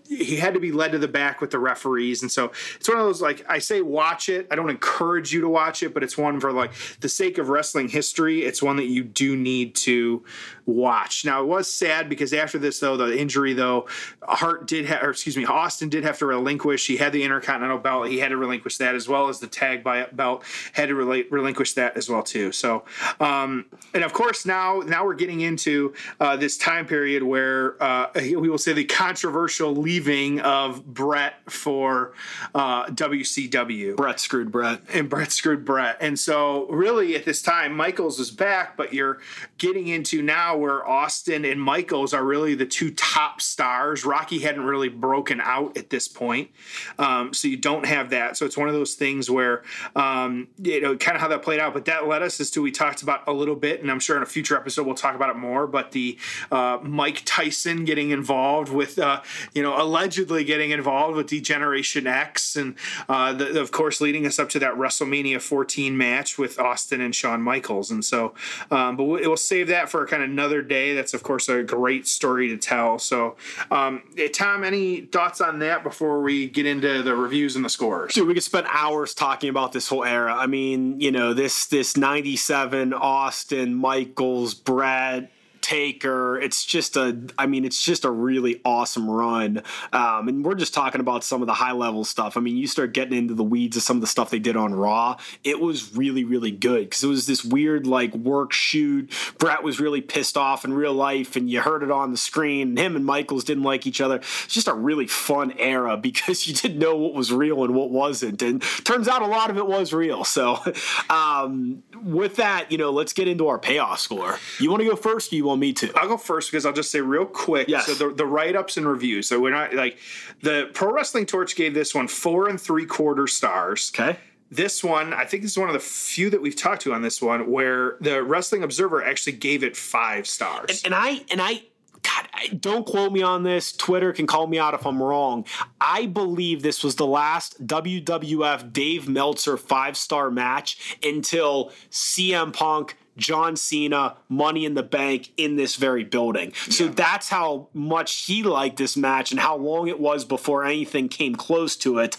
he 0.08 0.36
had 0.36 0.54
to 0.54 0.60
be 0.60 0.72
led 0.72 0.91
to 0.91 0.99
the 0.99 1.08
back 1.08 1.41
with 1.41 1.51
the 1.51 1.60
referees. 1.60 2.22
And 2.22 2.32
so 2.32 2.51
it's 2.76 2.88
one 2.88 2.97
of 2.97 3.06
those 3.06 3.22
like 3.22 3.45
i 3.49 3.60
say 3.60 3.82
watch 3.82 4.30
it. 4.30 4.47
I 4.51 4.56
don't 4.56 4.70
encourage 4.70 5.34
you 5.34 5.41
to 5.41 5.49
watch 5.49 5.84
it 5.84 5.93
but 5.93 6.04
it's 6.04 6.18
one 6.18 6.39
for 6.39 6.51
like 6.51 6.72
the 6.99 7.10
sake 7.10 7.38
of 7.38 7.49
wrestling 7.49 7.89
history. 7.89 8.43
It's 8.43 8.62
one 8.62 8.76
that 8.78 8.88
you 8.88 9.04
do 9.04 9.36
need 9.36 9.76
to 9.76 10.24
watch. 10.66 11.26
Now 11.26 11.41
it 11.41 11.45
was 11.45 11.70
sad 11.70 12.09
because 12.09 12.34
after 12.34 12.57
this 12.57 12.80
though, 12.80 12.97
the 12.97 13.18
injury 13.18 13.53
though, 13.53 13.88
Hart 14.22 14.68
did 14.68 14.86
have, 14.86 15.03
or 15.03 15.11
excuse 15.11 15.38
me, 15.38 15.45
Austin 15.45 15.89
did 15.89 16.03
have 16.03 16.18
to 16.20 16.26
relinquish. 16.26 16.88
He 16.88 16.97
had 16.97 17.11
the 17.11 17.24
Intercontinental 17.24 17.80
belt. 17.80 18.07
He 18.07 18.20
had 18.20 18.30
to 18.30 18.38
relinquish 18.38 18.78
that 18.78 18.95
as 18.95 19.07
well 19.07 19.30
as 19.30 19.39
the 19.39 19.47
tag 19.47 19.84
by 19.84 20.05
belt. 20.11 20.43
Had 20.74 20.89
to 20.89 20.95
relate, 20.95 21.32
relinquish 21.32 21.74
that 21.74 21.97
as 21.97 22.09
well 22.09 22.24
too. 22.24 22.51
So, 22.51 22.84
um, 23.20 23.66
and 23.93 24.03
of 24.03 24.14
course 24.14 24.45
now 24.45 24.82
now 24.86 25.05
we're 25.05 25.14
getting 25.16 25.41
into 25.41 25.93
uh, 26.20 26.36
this 26.38 26.57
time 26.57 26.86
period 26.86 27.24
where 27.24 27.82
uh, 27.82 28.09
we 28.16 28.49
will 28.49 28.57
say 28.57 28.74
the 28.74 28.86
controversial 28.86 29.76
leaving 29.76 30.39
of 30.41 30.86
Bret 30.86 31.36
for 31.49 32.14
uh, 32.55 32.86
WCW. 32.88 33.95
Bret 33.95 34.20
screwed 34.20 34.51
Bret. 34.51 34.82
And 34.93 35.09
Bret 35.09 35.32
screwed 35.32 35.66
Bret. 35.66 35.97
And 35.99 36.18
so, 36.18 36.68
really, 36.68 37.16
at 37.16 37.26
this 37.26 37.41
time, 37.41 37.76
Michaels 37.76 38.20
is 38.20 38.32
back, 38.32 38.78
but 38.78 38.93
you're 38.93 39.20
getting 39.57 39.88
into 39.88 40.22
now 40.22 40.53
where 40.58 40.88
Austin 40.88 41.45
and 41.45 41.62
Michaels 41.62 42.14
are 42.14 42.24
really 42.24 42.56
the 42.56 42.66
two 42.66 42.91
top 42.91 43.41
stars. 43.41 44.06
Rocky 44.06 44.39
hadn't 44.39 44.64
really 44.64 44.89
broken 44.89 45.41
out 45.41 45.78
at 45.78 45.89
this 45.89 46.08
point. 46.08 46.51
Um, 46.99 47.34
so, 47.34 47.47
you 47.47 47.58
don't 47.58 47.86
have 47.86 48.10
that. 48.12 48.38
So, 48.38 48.45
it's 48.45 48.58
one 48.58 48.68
of 48.68 48.74
those 48.74 48.95
things 48.95 49.30
where, 49.30 49.64
um, 49.95 50.47
you 50.58 50.82
know, 50.82 50.97
kind 50.97 51.16
of 51.16 51.22
how 51.22 51.28
that 51.30 51.41
played 51.43 51.60
out. 51.60 51.74
But 51.74 51.86
that 51.86 52.08
led 52.08 52.22
us 52.22 52.39
as 52.39 52.51
to 52.51 52.62
we 52.62 52.72
talked 52.72 53.01
about 53.01 53.28
a 53.28 53.34
little 53.34 53.56
bit, 53.56 53.82
and 53.82 53.91
I'm 53.91 53.99
sure 53.99 54.18
in 54.18 54.24
a 54.24 54.28
future 54.28 54.56
episode 54.56 54.86
we'll 54.86 54.95
talk 54.95 55.16
about 55.16 55.30
it 55.30 55.38
more. 55.38 55.68
But 55.68 55.91
the 55.91 56.18
uh, 56.51 56.80
Mike 56.82 57.22
Tyson 57.26 57.86
getting 57.86 58.12
involved 58.12 58.72
with, 58.72 58.99
uh, 58.99 59.22
you 59.54 59.62
know, 59.62 59.82
allegedly 59.82 60.43
getting 60.43 60.72
involved 60.72 61.16
with 61.16 61.28
Degeneration 61.28 62.08
X, 62.08 62.56
and 62.56 62.76
uh, 63.10 63.34
the, 63.34 63.60
of 63.60 63.72
course 63.72 64.01
leading 64.01 64.26
us 64.26 64.39
up 64.39 64.49
to 64.49 64.60
that 64.60 64.74
WrestleMania 64.74 65.41
14 65.41 65.97
match 65.97 66.38
with 66.38 66.60
Austin 66.60 67.01
and 67.01 67.14
Shawn 67.14 67.41
Michaels. 67.41 67.91
And 67.91 68.04
so, 68.04 68.34
um, 68.72 68.97
but 68.97 69.04
we'll, 69.04 69.22
we'll 69.22 69.38
save 69.38 69.68
that 69.68 69.89
for 69.89 70.04
a 70.04 70.08
kind 70.08 70.24
of 70.24 70.30
another 70.44 70.62
day. 70.62 70.94
That's 70.94 71.14
of 71.14 71.24
course 71.24 71.48
a 71.48 71.64
great 71.64 72.06
story 72.06 72.50
to 72.50 72.58
tell. 72.58 73.00
So, 73.00 73.38
um, 73.72 74.04
Tom, 74.34 74.64
any 74.64 75.02
thoughts 75.02 75.39
on 75.39 75.60
that 75.60 75.84
before 75.84 76.22
we 76.22 76.50
get 76.50 76.66
into 76.66 77.02
the 77.02 77.16
reviews 77.16 77.56
and 77.56 77.64
the 77.64 77.70
scores? 77.70 78.14
Dude, 78.14 78.28
we 78.28 78.34
could 78.34 78.44
spend 78.44 78.68
hours 78.70 79.14
talking 79.14 79.50
about 79.50 79.72
this 79.72 79.88
whole 79.88 80.04
era. 80.04 80.34
I 80.34 80.48
mean, 80.48 81.00
you 81.00 81.12
know, 81.12 81.34
this 81.34 81.68
this 81.68 81.96
97 81.96 82.94
Austin, 82.94 83.74
Michaels, 83.74 84.54
Bret, 84.54 85.32
Taker. 85.64 86.38
It's 86.39 86.66
just 86.66 86.97
a, 86.97 87.18
I 87.38 87.47
mean, 87.47 87.64
it's 87.64 87.82
just 87.82 88.03
a 88.03 88.11
really 88.11 88.61
awesome 88.66 89.09
run. 89.09 89.64
Um, 89.93 90.28
and 90.28 90.45
we're 90.45 90.55
just 90.55 90.74
talking 90.74 90.99
about 90.99 91.24
some 91.24 91.41
of 91.41 91.47
the 91.47 91.53
high 91.53 91.72
level 91.72 92.03
stuff. 92.03 92.36
I 92.36 92.41
mean, 92.41 92.57
you 92.57 92.68
start 92.68 92.93
getting 92.93 93.18
into 93.18 93.34
the 93.34 93.45
weeds 93.45 93.78
of 93.78 93.84
some 93.84 93.95
of 93.95 94.01
the 94.01 94.07
stuff 94.07 94.30
they 94.30 94.39
did 94.39 94.57
on 94.57 94.76
Raw. 94.76 95.16
It 95.43 95.61
was 95.61 95.95
really, 95.95 96.26
really 96.26 96.51
good 96.51 96.89
because 96.89 97.01
it 97.03 97.07
was 97.07 97.28
this 97.28 97.45
weird 97.45 97.88
like 97.88 98.14
work 98.14 98.51
shoot. 98.51 99.09
Bret 99.38 99.64
was 99.64 99.80
really 99.80 100.01
pissed 100.01 100.36
off 100.36 100.66
in 100.66 100.74
real 100.74 100.93
life, 100.93 101.38
and 101.38 101.49
you 101.49 101.61
heard 101.61 101.82
it 101.82 101.91
on 101.91 102.11
the 102.11 102.18
screen. 102.18 102.76
Him 102.76 102.97
and 102.97 103.05
Michaels 103.05 103.45
didn't 103.45 103.64
like 103.64 103.88
each 103.88 104.01
other. 104.01 104.18
It's 104.18 104.47
just 104.47 104.68
a 104.68 104.74
really 104.74 105.07
fun 105.07 105.53
era 105.53 105.95
because 106.03 106.45
you 106.45 106.53
didn't 106.53 106.80
know 106.80 106.97
what 106.97 107.14
was 107.14 107.32
real 107.32 107.64
and 107.64 107.74
what 107.74 107.89
wasn't. 107.89 108.41
And 108.41 108.61
turns 108.84 109.07
out 109.07 109.22
a 109.22 109.28
lot 109.28 109.49
of 109.49 109.57
it 109.57 109.66
was 109.66 109.93
real. 109.93 110.26
So, 110.26 110.59
um, 111.09 111.84
with 112.03 112.36
that, 112.36 112.70
you 112.70 112.78
know, 112.78 112.91
let's 112.91 113.14
get 113.14 113.30
into 113.30 113.47
our 113.47 113.57
payoff 113.57 114.01
score. 114.01 114.38
You 114.59 114.70
want 114.70 114.82
to 114.82 114.89
go 114.89 114.97
first? 114.97 115.32
Or 115.32 115.38
you 115.38 115.45
want 115.45 115.53
me 115.58 115.74
to? 115.74 115.91
I'll 115.95 116.08
go 116.08 116.18
first 116.18 116.51
because 116.51 116.66
I'll 116.66 116.74
just 116.74 116.91
say 116.91 117.01
real 117.01 117.26
quick. 117.26 117.68
Yes. 117.68 117.86
So 117.86 117.93
the, 117.93 118.14
the 118.14 118.26
write 118.26 118.56
ups 118.56 118.78
and 118.78 118.88
reviews. 118.88 119.28
So 119.28 119.39
we're 119.39 119.51
not 119.51 119.74
like 119.74 119.97
the 120.41 120.70
Pro 120.74 120.91
Wrestling 120.91 121.26
Torch 121.26 121.56
gave 121.56 121.74
this 121.74 121.93
one 121.93 122.08
four 122.08 122.49
and 122.49 122.60
three 122.60 122.86
quarter 122.86 123.28
stars. 123.28 123.91
Okay. 123.93 124.18
This 124.51 124.84
one, 124.84 125.14
I 125.14 125.26
think 125.26 125.41
this 125.41 125.54
is 125.54 125.58
one 125.58 125.70
of 125.70 125.74
the 125.74 125.80
few 125.80 126.30
that 126.30 126.39
we've 126.39 126.56
talked 126.56 126.84
to 126.84 126.93
on 126.93 127.01
this 127.01 127.22
one 127.22 127.49
where 127.49 127.97
the 128.01 128.24
Wrestling 128.24 128.62
Observer 128.62 129.04
actually 129.04 129.34
gave 129.34 129.64
it 129.64 129.76
five 129.76 130.28
stars. 130.28 130.84
And, 130.84 130.93
and 130.93 130.95
I 130.95 131.22
and 131.32 131.41
I 131.41 131.64
God, 132.04 132.28
I, 132.34 132.47
don't 132.47 132.86
quote 132.86 133.12
me 133.12 133.22
on 133.22 133.43
this. 133.43 133.72
Twitter 133.72 134.12
can 134.12 134.28
call 134.28 134.45
me 134.45 134.60
out 134.60 134.74
if 134.74 134.86
I'm 134.86 135.01
wrong. 135.01 135.45
I 135.80 136.06
believe 136.06 136.62
this 136.62 136.84
was 136.84 136.95
the 136.95 137.08
last 137.08 137.66
WWF 137.66 138.74
Dave 138.74 139.08
Meltzer 139.08 139.58
five 139.58 139.97
star 139.97 140.30
match 140.30 140.97
until 141.01 141.72
CM 141.89 142.54
Punk 142.54 142.97
John 143.18 143.55
Cena, 143.55 144.16
Money 144.30 144.66
in 144.66 144.74
the 144.74 144.84
Bank 144.84 145.32
in 145.38 145.55
this 145.55 145.76
very 145.76 146.03
building. 146.03 146.53
So 146.70 146.88
that's 146.88 147.30
how 147.30 147.70
much 147.74 148.26
he 148.26 148.43
liked 148.43 148.78
this 148.78 148.97
match 148.97 149.32
and 149.32 149.39
how 149.39 149.55
long 149.55 149.88
it 149.88 149.99
was 149.99 150.26
before 150.26 150.66
anything 150.66 151.09
came 151.09 151.36
close 151.36 151.76
to 151.78 151.99
it. 151.99 152.18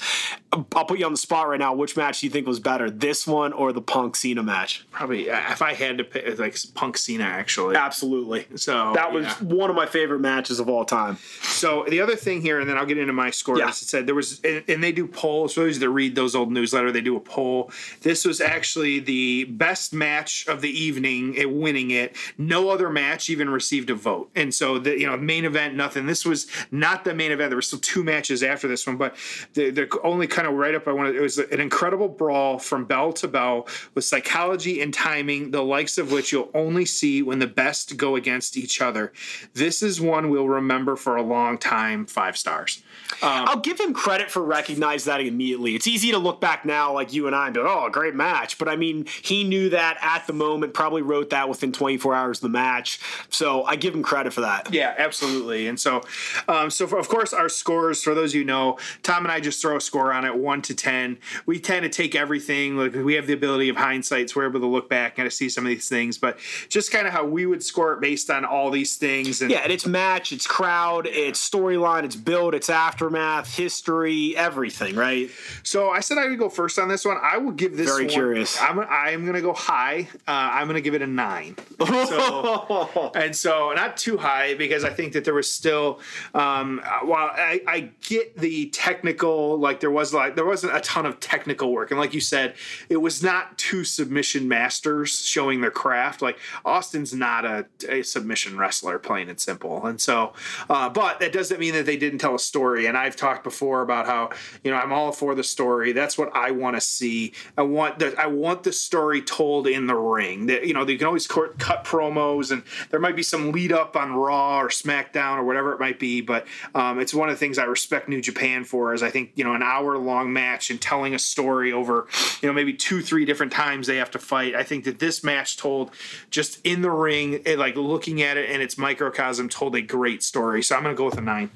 I'll 0.74 0.84
put 0.84 0.98
you 0.98 1.06
on 1.06 1.12
the 1.12 1.18
spot 1.18 1.48
right 1.48 1.58
now. 1.58 1.74
Which 1.74 1.96
match 1.96 2.20
do 2.20 2.26
you 2.26 2.30
think 2.30 2.46
was 2.46 2.60
better, 2.60 2.90
this 2.90 3.26
one 3.26 3.52
or 3.52 3.72
the 3.72 3.82
Punk 3.82 4.16
Cena 4.16 4.42
match? 4.42 4.86
Probably, 4.90 5.30
uh, 5.30 5.52
if 5.52 5.62
I 5.62 5.74
had 5.74 5.98
to 5.98 6.04
pick, 6.04 6.38
like 6.38 6.56
Punk 6.74 6.96
Cena, 6.96 7.24
actually. 7.24 7.76
Absolutely. 7.76 8.46
So 8.56 8.92
That 8.94 9.12
was 9.12 9.26
yeah. 9.26 9.34
one 9.42 9.70
of 9.70 9.76
my 9.76 9.86
favorite 9.86 10.20
matches 10.20 10.60
of 10.60 10.68
all 10.68 10.84
time. 10.84 11.18
So 11.42 11.84
the 11.88 12.00
other 12.00 12.16
thing 12.16 12.40
here, 12.40 12.60
and 12.60 12.68
then 12.68 12.76
I'll 12.76 12.86
get 12.86 12.98
into 12.98 13.12
my 13.12 13.30
scores. 13.30 13.58
Yeah. 13.58 13.68
It 13.68 13.74
said 13.74 14.06
there 14.06 14.14
was, 14.14 14.40
and, 14.44 14.64
and 14.68 14.82
they 14.82 14.92
do 14.92 15.06
polls. 15.06 15.54
For 15.54 15.60
those 15.60 15.78
that 15.78 15.90
read 15.90 16.14
those 16.14 16.34
old 16.34 16.52
newsletter, 16.52 16.92
they 16.92 17.00
do 17.00 17.16
a 17.16 17.20
poll. 17.20 17.70
This 18.02 18.24
was 18.24 18.40
actually 18.40 19.00
the 19.00 19.44
best 19.44 19.92
match 19.92 20.46
of 20.46 20.60
the 20.60 20.70
evening, 20.70 21.38
at 21.38 21.50
winning 21.50 21.90
it. 21.90 22.16
No 22.38 22.70
other 22.70 22.90
match 22.90 23.30
even 23.30 23.50
received 23.50 23.90
a 23.90 23.94
vote, 23.94 24.30
and 24.34 24.52
so 24.54 24.78
the 24.78 24.98
you 24.98 25.06
know 25.06 25.16
main 25.16 25.44
event, 25.44 25.74
nothing. 25.74 26.06
This 26.06 26.24
was 26.24 26.46
not 26.70 27.04
the 27.04 27.14
main 27.14 27.32
event. 27.32 27.50
There 27.50 27.56
were 27.56 27.62
still 27.62 27.78
two 27.78 28.04
matches 28.04 28.42
after 28.42 28.68
this 28.68 28.86
one, 28.86 28.96
but 28.96 29.16
the, 29.54 29.70
the 29.70 29.98
only 30.02 30.26
kind 30.26 30.43
of 30.46 30.54
write 30.54 30.74
up 30.74 30.86
I 30.86 30.92
wanted. 30.92 31.16
It 31.16 31.20
was 31.20 31.38
an 31.38 31.60
incredible 31.60 32.08
brawl 32.08 32.58
from 32.58 32.84
bell 32.84 33.12
to 33.14 33.28
bell 33.28 33.66
with 33.94 34.04
psychology 34.04 34.80
and 34.80 34.94
timing, 34.94 35.50
the 35.50 35.62
likes 35.62 35.98
of 35.98 36.12
which 36.12 36.30
you'll 36.30 36.50
only 36.54 36.84
see 36.84 37.22
when 37.22 37.40
the 37.40 37.46
best 37.46 37.96
go 37.96 38.14
against 38.14 38.56
each 38.56 38.80
other. 38.80 39.12
This 39.54 39.82
is 39.82 40.00
one 40.00 40.30
we'll 40.30 40.48
remember 40.48 40.94
for 40.94 41.16
a 41.16 41.22
long 41.22 41.58
time. 41.58 42.06
Five 42.06 42.36
stars. 42.36 42.82
I'll 43.22 43.60
give 43.60 43.80
him 43.80 43.94
credit 43.94 44.30
for 44.30 44.42
recognizing 44.42 45.10
that 45.10 45.20
immediately. 45.20 45.74
It's 45.74 45.86
easy 45.86 46.10
to 46.10 46.18
look 46.18 46.40
back 46.40 46.64
now, 46.64 46.92
like 46.92 47.12
you 47.12 47.26
and 47.26 47.34
I, 47.34 47.46
and 47.46 47.54
be 47.54 47.60
like, 47.60 47.70
oh, 47.70 47.88
great 47.90 48.14
match. 48.14 48.58
But 48.58 48.68
I 48.68 48.76
mean, 48.76 49.06
he 49.22 49.44
knew 49.44 49.70
that 49.70 49.98
at 50.00 50.26
the 50.26 50.32
moment, 50.32 50.74
probably 50.74 51.02
wrote 51.02 51.30
that 51.30 51.48
within 51.48 51.72
24 51.72 52.14
hours 52.14 52.38
of 52.38 52.42
the 52.42 52.48
match. 52.48 53.00
So 53.30 53.64
I 53.64 53.76
give 53.76 53.94
him 53.94 54.02
credit 54.02 54.32
for 54.32 54.42
that. 54.42 54.72
Yeah, 54.72 54.94
absolutely. 54.96 55.66
And 55.66 55.78
so, 55.78 56.02
um, 56.48 56.70
so 56.70 56.86
for, 56.86 56.98
of 56.98 57.08
course, 57.08 57.32
our 57.32 57.48
scores 57.48 58.02
for 58.02 58.14
those 58.14 58.30
of 58.30 58.36
you 58.36 58.40
who 58.42 58.46
know, 58.46 58.78
Tom 59.02 59.24
and 59.24 59.32
I 59.32 59.40
just 59.40 59.60
throw 59.60 59.76
a 59.76 59.80
score 59.80 60.12
on 60.12 60.24
it, 60.24 60.36
one 60.36 60.62
to 60.62 60.74
ten. 60.74 61.18
We 61.46 61.60
tend 61.60 61.84
to 61.84 61.88
take 61.88 62.14
everything. 62.14 62.76
Like 62.76 62.94
we 62.94 63.14
have 63.14 63.26
the 63.26 63.32
ability 63.32 63.68
of 63.68 63.76
hindsight, 63.76 64.30
so 64.30 64.40
we're 64.40 64.48
able 64.48 64.60
to 64.60 64.66
look 64.66 64.88
back 64.88 65.18
and 65.18 65.28
to 65.28 65.34
see 65.34 65.48
some 65.48 65.64
of 65.64 65.70
these 65.70 65.88
things. 65.88 66.18
But 66.18 66.38
just 66.68 66.90
kind 66.92 67.06
of 67.06 67.12
how 67.12 67.24
we 67.24 67.46
would 67.46 67.62
score 67.62 67.94
it 67.94 68.00
based 68.00 68.30
on 68.30 68.44
all 68.44 68.70
these 68.70 68.96
things. 68.96 69.42
And 69.42 69.50
Yeah, 69.50 69.60
and 69.60 69.72
it's 69.72 69.86
match, 69.86 70.32
it's 70.32 70.46
crowd, 70.46 71.06
it's 71.06 71.48
storyline, 71.48 72.04
it's 72.04 72.16
build, 72.16 72.54
it's 72.54 72.70
aftermath, 72.88 73.56
history, 73.56 74.36
everything, 74.36 74.94
right? 74.94 75.30
So 75.62 75.90
I 75.90 76.00
said 76.00 76.18
I 76.18 76.28
would 76.28 76.38
go 76.38 76.48
first 76.48 76.78
on 76.78 76.88
this 76.88 77.04
one. 77.04 77.16
I 77.22 77.38
will 77.38 77.52
give 77.52 77.76
this 77.76 77.88
Very 77.88 78.04
one- 78.04 78.10
curious. 78.12 78.60
I'm 78.60 78.78
I'm 78.78 79.22
going 79.22 79.34
to 79.34 79.40
go 79.40 79.54
high. 79.54 80.08
Uh, 80.28 80.50
I'm 80.52 80.66
going 80.66 80.74
to 80.76 80.82
give 80.82 80.94
it 80.94 81.02
a 81.02 81.06
nine. 81.06 81.56
So, 82.04 83.10
and 83.14 83.34
so 83.34 83.72
not 83.74 83.96
too 83.96 84.16
high 84.18 84.54
because 84.54 84.84
I 84.84 84.90
think 84.90 85.12
that 85.14 85.24
there 85.24 85.32
was 85.34 85.50
still, 85.50 86.00
um, 86.34 86.82
while 87.02 87.30
I, 87.32 87.60
I 87.66 87.80
get 88.02 88.36
the 88.36 88.66
technical, 88.66 89.58
like 89.58 89.80
there 89.80 89.90
was 89.90 90.12
like 90.12 90.34
there 90.36 90.44
wasn't 90.44 90.76
a 90.76 90.80
ton 90.80 91.06
of 91.06 91.20
technical 91.20 91.72
work, 91.72 91.90
and 91.90 91.98
like 91.98 92.12
you 92.14 92.20
said, 92.20 92.54
it 92.88 92.98
was 92.98 93.22
not 93.22 93.56
two 93.58 93.84
submission 93.84 94.48
masters 94.48 95.24
showing 95.24 95.60
their 95.60 95.70
craft. 95.70 96.20
Like 96.22 96.38
Austin's 96.64 97.14
not 97.14 97.44
a, 97.44 97.66
a 97.88 98.02
submission 98.02 98.58
wrestler, 98.58 98.98
plain 98.98 99.28
and 99.28 99.40
simple. 99.40 99.86
And 99.86 100.00
so, 100.00 100.32
uh, 100.68 100.88
but 100.90 101.20
that 101.20 101.32
doesn't 101.32 101.58
mean 101.60 101.74
that 101.74 101.86
they 101.86 101.96
didn't 101.96 102.18
tell 102.18 102.34
a 102.34 102.38
story. 102.38 102.73
And 102.74 102.96
I've 102.96 103.16
talked 103.16 103.44
before 103.44 103.82
about 103.82 104.06
how 104.06 104.30
you 104.62 104.70
know 104.70 104.76
I'm 104.76 104.92
all 104.92 105.12
for 105.12 105.34
the 105.34 105.44
story. 105.44 105.92
That's 105.92 106.18
what 106.18 106.34
I 106.34 106.50
want 106.50 106.76
to 106.76 106.80
see. 106.80 107.32
I 107.56 107.62
want 107.62 107.98
the 107.98 108.14
I 108.18 108.26
want 108.26 108.62
the 108.62 108.72
story 108.72 109.22
told 109.22 109.66
in 109.66 109.86
the 109.86 109.94
ring. 109.94 110.46
That 110.46 110.66
you 110.66 110.74
know 110.74 110.86
you 110.86 110.98
can 110.98 111.06
always 111.06 111.26
cut 111.26 111.58
cut 111.58 111.84
promos, 111.84 112.50
and 112.50 112.62
there 112.90 113.00
might 113.00 113.16
be 113.16 113.22
some 113.22 113.52
lead 113.52 113.72
up 113.72 113.96
on 113.96 114.12
Raw 114.12 114.58
or 114.58 114.68
SmackDown 114.68 115.38
or 115.38 115.44
whatever 115.44 115.72
it 115.72 115.80
might 115.80 115.98
be. 115.98 116.20
But 116.20 116.46
um, 116.74 117.00
it's 117.00 117.14
one 117.14 117.28
of 117.28 117.34
the 117.34 117.38
things 117.38 117.58
I 117.58 117.64
respect 117.64 118.08
New 118.08 118.20
Japan 118.20 118.64
for. 118.64 118.92
Is 118.94 119.02
I 119.02 119.10
think 119.10 119.32
you 119.34 119.44
know 119.44 119.54
an 119.54 119.62
hour 119.62 119.96
long 119.98 120.32
match 120.32 120.70
and 120.70 120.80
telling 120.80 121.14
a 121.14 121.18
story 121.18 121.72
over 121.72 122.06
you 122.42 122.48
know 122.48 122.52
maybe 122.52 122.72
two 122.72 123.02
three 123.02 123.24
different 123.24 123.52
times 123.52 123.86
they 123.86 123.96
have 123.96 124.10
to 124.12 124.18
fight. 124.18 124.54
I 124.54 124.62
think 124.62 124.84
that 124.84 124.98
this 124.98 125.22
match 125.22 125.56
told 125.56 125.90
just 126.30 126.60
in 126.64 126.82
the 126.82 126.90
ring, 126.90 127.40
it, 127.44 127.58
like 127.58 127.76
looking 127.76 128.22
at 128.22 128.36
it 128.36 128.50
and 128.50 128.62
its 128.62 128.76
microcosm, 128.76 129.48
told 129.48 129.74
a 129.76 129.82
great 129.82 130.22
story. 130.22 130.62
So 130.62 130.76
I'm 130.76 130.82
going 130.82 130.94
to 130.94 130.98
go 130.98 131.06
with 131.06 131.18
a 131.18 131.20
nine. 131.20 131.50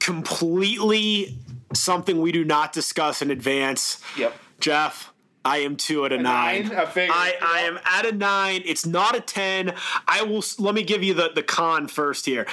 Completely 0.00 1.38
something 1.72 2.20
we 2.20 2.32
do 2.32 2.44
not 2.44 2.72
discuss 2.72 3.22
in 3.22 3.30
advance. 3.30 4.00
Yep. 4.16 4.34
Jeff, 4.60 5.12
I 5.44 5.58
am 5.58 5.76
two 5.76 6.04
at 6.06 6.12
a, 6.12 6.16
nine. 6.18 6.68
nine? 6.68 6.78
I 6.78 6.86
figured. 6.86 7.16
I, 7.16 7.34
I 7.42 7.60
am 7.60 7.78
at 7.84 8.06
a 8.06 8.12
nine. 8.12 8.62
It's 8.64 8.86
not 8.86 9.16
a 9.16 9.20
ten. 9.20 9.74
I 10.08 10.22
will. 10.22 10.42
Let 10.58 10.74
me 10.74 10.82
give 10.82 11.02
you 11.02 11.14
the 11.14 11.30
the 11.34 11.42
con 11.42 11.88
first 11.88 12.24
here. 12.26 12.46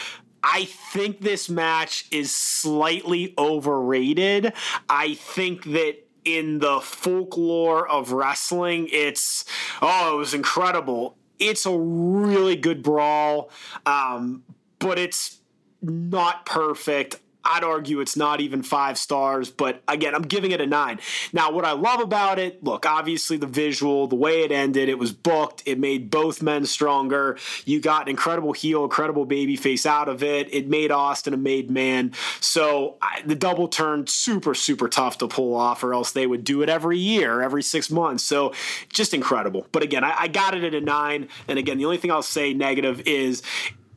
I 0.44 0.66
think 0.66 1.22
this 1.22 1.50
match 1.50 2.06
is 2.12 2.34
slightly 2.34 3.34
overrated. 3.38 4.54
I 4.90 5.14
think 5.14 5.66
that 5.66 5.98
in 6.26 6.60
the 6.60 6.82
folklore 6.82 7.88
of 7.88 8.12
wrestling, 8.12 8.90
it's 8.92 9.46
oh, 9.82 10.16
it 10.16 10.18
was 10.18 10.34
incredible. 10.34 11.16
it's 11.42 11.66
a 11.66 11.78
really 11.78 12.56
good 12.56 12.84
brawl, 12.84 13.50
um, 13.86 14.44
but 14.80 14.98
it's 15.00 15.41
not 15.82 16.46
perfect. 16.46 17.18
I'd 17.44 17.64
argue 17.64 18.02
it's 18.02 18.16
not 18.16 18.40
even 18.40 18.62
five 18.62 18.98
stars, 18.98 19.50
but 19.50 19.82
again, 19.88 20.14
I'm 20.14 20.22
giving 20.22 20.52
it 20.52 20.62
a 20.62 20.68
nine. 20.68 21.00
Now, 21.34 21.52
what 21.52 21.66
I 21.66 21.72
love 21.72 22.00
about 22.00 22.38
it, 22.38 22.64
look, 22.64 22.86
obviously 22.86 23.38
the 23.38 23.48
visual, 23.48 24.08
the 24.08 24.16
way 24.16 24.44
it 24.44 24.52
ended, 24.52 24.90
it 24.90 25.00
was 25.00 25.12
booked, 25.12 25.64
it 25.66 25.80
made 25.80 26.12
both 26.12 26.42
men 26.42 26.66
stronger. 26.66 27.38
You 27.66 27.80
got 27.82 28.04
an 28.04 28.10
incredible 28.10 28.54
heel, 28.54 28.84
incredible 28.84 29.26
baby 29.26 29.56
face 29.56 29.86
out 29.86 30.08
of 30.08 30.22
it. 30.22 30.54
It 30.54 30.68
made 30.70 30.92
Austin 30.92 31.34
a 31.34 31.38
made 31.38 31.72
man. 31.72 32.14
So 32.40 32.98
I, 33.02 33.24
the 33.26 33.36
double 33.36 33.68
turn, 33.68 34.06
super, 34.08 34.54
super 34.54 34.88
tough 34.88 35.18
to 35.20 35.28
pull 35.28 35.56
off, 35.56 35.84
or 35.84 35.94
else 35.94 36.12
they 36.12 36.28
would 36.28 36.44
do 36.44 36.62
it 36.62 36.70
every 36.70 37.00
year, 37.00 37.42
every 37.42 37.64
six 37.64 37.90
months. 37.90 38.24
So 38.24 38.54
just 38.94 39.14
incredible. 39.14 39.66
But 39.72 39.82
again, 39.82 40.04
I, 40.04 40.14
I 40.20 40.28
got 40.28 40.54
it 40.54 40.64
at 40.64 40.76
a 40.76 40.82
nine. 40.82 41.28
And 41.48 41.58
again, 41.58 41.80
the 41.80 41.86
only 41.86 41.98
thing 41.98 42.12
I'll 42.12 42.22
say 42.22 42.54
negative 42.54 43.02
is 43.08 43.42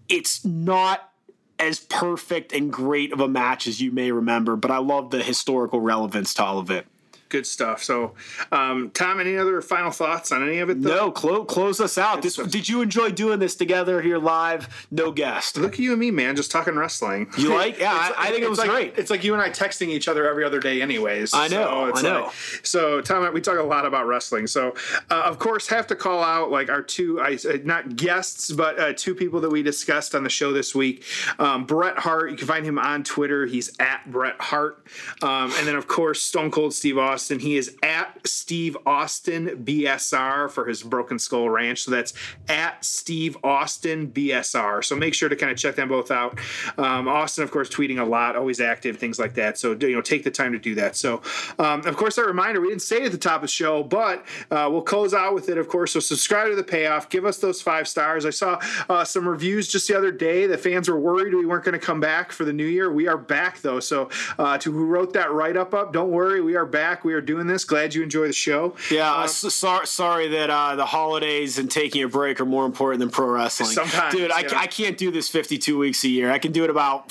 it's 0.08 0.44
not 0.44 1.10
as 1.58 1.80
perfect 1.80 2.52
and 2.52 2.72
great 2.72 3.12
of 3.12 3.20
a 3.20 3.28
match 3.28 3.66
as 3.66 3.80
you 3.80 3.90
may 3.90 4.10
remember, 4.10 4.56
but 4.56 4.70
I 4.70 4.78
love 4.78 5.10
the 5.10 5.22
historical 5.22 5.80
relevance 5.80 6.34
to 6.34 6.44
all 6.44 6.58
of 6.58 6.70
it 6.70 6.86
good 7.34 7.46
stuff. 7.48 7.82
So, 7.82 8.14
um, 8.52 8.92
Tom, 8.94 9.18
any 9.18 9.36
other 9.36 9.60
final 9.60 9.90
thoughts 9.90 10.30
on 10.30 10.46
any 10.46 10.60
of 10.60 10.70
it? 10.70 10.80
Though? 10.80 10.94
No, 10.94 11.10
clo- 11.10 11.44
close 11.44 11.80
us 11.80 11.98
out. 11.98 12.22
This, 12.22 12.36
did 12.36 12.68
you 12.68 12.80
enjoy 12.80 13.10
doing 13.10 13.40
this 13.40 13.56
together 13.56 14.00
here 14.00 14.18
live? 14.18 14.86
No 14.92 15.10
guest. 15.10 15.56
Look 15.56 15.72
at 15.72 15.78
you 15.80 15.90
and 15.90 15.98
me, 15.98 16.12
man, 16.12 16.36
just 16.36 16.52
talking 16.52 16.76
wrestling. 16.76 17.26
You 17.36 17.52
like? 17.52 17.80
Yeah, 17.80 17.92
I, 17.92 18.28
I, 18.28 18.30
think 18.30 18.44
it 18.44 18.48
was 18.48 18.60
like, 18.60 18.70
great. 18.70 18.94
It's 18.96 19.10
like 19.10 19.24
you 19.24 19.32
and 19.32 19.42
I 19.42 19.50
texting 19.50 19.88
each 19.88 20.06
other 20.06 20.28
every 20.28 20.44
other 20.44 20.60
day, 20.60 20.80
anyways. 20.80 21.34
I 21.34 21.48
know. 21.48 21.90
So 21.92 21.98
I 21.98 22.02
know. 22.02 22.22
Like, 22.22 22.32
so, 22.62 23.00
Tom, 23.00 23.34
we 23.34 23.40
talk 23.40 23.58
a 23.58 23.62
lot 23.64 23.84
about 23.84 24.06
wrestling. 24.06 24.46
So, 24.46 24.76
uh, 25.10 25.22
of 25.24 25.40
course, 25.40 25.66
have 25.66 25.88
to 25.88 25.96
call 25.96 26.22
out 26.22 26.52
like 26.52 26.70
our 26.70 26.82
two, 26.82 27.20
uh, 27.20 27.36
not 27.64 27.96
guests, 27.96 28.52
but 28.52 28.78
uh, 28.78 28.92
two 28.92 29.16
people 29.16 29.40
that 29.40 29.50
we 29.50 29.64
discussed 29.64 30.14
on 30.14 30.22
the 30.22 30.30
show 30.30 30.52
this 30.52 30.72
week. 30.72 31.02
Um, 31.40 31.66
Bret 31.66 31.98
Hart. 31.98 32.30
You 32.30 32.36
can 32.36 32.46
find 32.46 32.64
him 32.64 32.78
on 32.78 33.02
Twitter. 33.02 33.44
He's 33.46 33.72
at 33.80 34.08
Bret 34.08 34.40
Hart. 34.40 34.86
Um, 35.20 35.52
and 35.56 35.66
then, 35.66 35.74
of 35.74 35.88
course, 35.88 36.22
Stone 36.22 36.52
Cold 36.52 36.72
Steve 36.72 36.96
Austin. 36.96 37.23
And 37.30 37.40
he 37.40 37.56
is 37.56 37.76
at 37.82 38.26
Steve 38.26 38.76
Austin 38.86 39.64
BSR 39.64 40.50
for 40.50 40.66
his 40.66 40.82
Broken 40.82 41.18
Skull 41.18 41.48
Ranch. 41.48 41.82
So 41.82 41.90
that's 41.90 42.14
at 42.48 42.84
Steve 42.84 43.36
Austin 43.44 44.08
BSR. 44.08 44.84
So 44.84 44.96
make 44.96 45.14
sure 45.14 45.28
to 45.28 45.36
kind 45.36 45.52
of 45.52 45.58
check 45.58 45.76
them 45.76 45.88
both 45.88 46.10
out. 46.10 46.38
Um, 46.78 47.08
Austin, 47.08 47.44
of 47.44 47.50
course, 47.50 47.68
tweeting 47.68 48.00
a 48.00 48.04
lot, 48.04 48.36
always 48.36 48.60
active, 48.60 48.98
things 48.98 49.18
like 49.18 49.34
that. 49.34 49.58
So 49.58 49.72
you 49.72 49.94
know, 49.94 50.00
take 50.00 50.24
the 50.24 50.30
time 50.30 50.52
to 50.52 50.58
do 50.58 50.74
that. 50.76 50.96
So 50.96 51.22
um, 51.58 51.86
of 51.86 51.96
course, 51.96 52.16
that 52.16 52.26
reminder 52.26 52.60
we 52.60 52.68
didn't 52.68 52.82
say 52.82 53.02
it 53.02 53.06
at 53.06 53.12
the 53.12 53.18
top 53.18 53.36
of 53.36 53.42
the 53.42 53.48
show, 53.48 53.82
but 53.82 54.24
uh, 54.50 54.68
we'll 54.70 54.82
close 54.82 55.14
out 55.14 55.34
with 55.34 55.48
it, 55.48 55.58
of 55.58 55.68
course. 55.68 55.92
So 55.92 56.00
subscribe 56.00 56.48
to 56.50 56.56
the 56.56 56.64
payoff. 56.64 57.08
Give 57.08 57.24
us 57.24 57.38
those 57.38 57.60
five 57.62 57.86
stars. 57.88 58.26
I 58.26 58.30
saw 58.30 58.60
uh, 58.88 59.04
some 59.04 59.28
reviews 59.28 59.68
just 59.68 59.88
the 59.88 59.96
other 59.96 60.10
day. 60.10 60.46
The 60.46 60.58
fans 60.58 60.88
were 60.88 60.98
worried 60.98 61.34
we 61.34 61.46
weren't 61.46 61.64
going 61.64 61.78
to 61.78 61.84
come 61.84 62.00
back 62.00 62.32
for 62.32 62.44
the 62.44 62.52
new 62.52 62.66
year. 62.66 62.92
We 62.92 63.08
are 63.08 63.18
back 63.18 63.60
though. 63.60 63.80
So 63.80 64.08
uh, 64.38 64.58
to 64.58 64.72
who 64.72 64.86
wrote 64.86 65.12
that 65.14 65.32
write 65.32 65.56
up 65.56 65.74
up, 65.74 65.92
don't 65.92 66.10
worry, 66.10 66.40
we 66.40 66.56
are 66.56 66.66
back. 66.66 67.03
We 67.04 67.14
are 67.14 67.20
doing 67.20 67.46
this. 67.46 67.64
Glad 67.64 67.94
you 67.94 68.02
enjoy 68.02 68.26
the 68.26 68.32
show. 68.32 68.76
Yeah, 68.90 69.12
uh, 69.12 69.26
so, 69.26 69.84
sorry 69.84 70.28
that 70.28 70.50
uh, 70.50 70.76
the 70.76 70.86
holidays 70.86 71.58
and 71.58 71.70
taking 71.70 72.02
a 72.02 72.08
break 72.08 72.40
are 72.40 72.46
more 72.46 72.64
important 72.64 73.00
than 73.00 73.10
pro 73.10 73.26
wrestling. 73.26 73.70
Sometimes, 73.70 74.14
dude, 74.14 74.30
I, 74.30 74.40
yeah. 74.40 74.58
I 74.58 74.66
can't 74.66 74.96
do 74.96 75.10
this 75.10 75.28
52 75.28 75.78
weeks 75.78 76.04
a 76.04 76.08
year. 76.08 76.30
I 76.30 76.38
can 76.38 76.52
do 76.52 76.64
it 76.64 76.70
about 76.70 77.10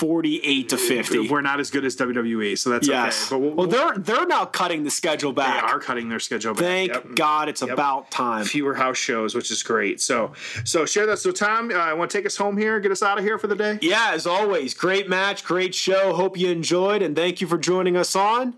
48 0.00 0.70
to 0.70 0.78
50. 0.78 1.28
We're 1.28 1.42
not 1.42 1.60
as 1.60 1.70
good 1.70 1.84
as 1.84 1.94
WWE, 1.94 2.56
so 2.56 2.70
that's 2.70 2.88
yes. 2.88 3.30
okay. 3.30 3.34
But 3.34 3.38
we'll, 3.40 3.54
well, 3.54 3.66
they're 3.66 3.98
they're 3.98 4.26
now 4.26 4.46
cutting 4.46 4.82
the 4.82 4.90
schedule 4.90 5.32
back. 5.32 5.62
They 5.62 5.72
are 5.72 5.78
cutting 5.78 6.08
their 6.08 6.20
schedule 6.20 6.54
back. 6.54 6.62
Thank 6.62 6.92
yep. 6.94 7.14
God 7.14 7.50
it's 7.50 7.60
yep. 7.60 7.70
about 7.70 8.10
time. 8.10 8.46
Fewer 8.46 8.74
house 8.74 8.96
shows, 8.96 9.34
which 9.34 9.50
is 9.50 9.62
great. 9.62 10.00
So 10.00 10.32
so 10.64 10.86
share 10.86 11.04
that. 11.04 11.18
So 11.18 11.32
Tom, 11.32 11.70
uh, 11.70 11.74
I 11.74 11.92
want 11.92 12.10
to 12.10 12.16
take 12.16 12.24
us 12.24 12.36
home 12.36 12.56
here, 12.56 12.80
get 12.80 12.92
us 12.92 13.02
out 13.02 13.18
of 13.18 13.24
here 13.24 13.38
for 13.38 13.46
the 13.46 13.56
day. 13.56 13.78
Yeah, 13.82 14.12
as 14.12 14.26
always, 14.26 14.72
great 14.72 15.06
match, 15.06 15.44
great 15.44 15.74
show. 15.74 16.14
Hope 16.14 16.38
you 16.38 16.48
enjoyed, 16.48 17.02
and 17.02 17.14
thank 17.14 17.42
you 17.42 17.46
for 17.46 17.58
joining 17.58 17.98
us 17.98 18.16
on 18.16 18.56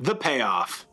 the 0.00 0.16
Payoff. 0.16 0.86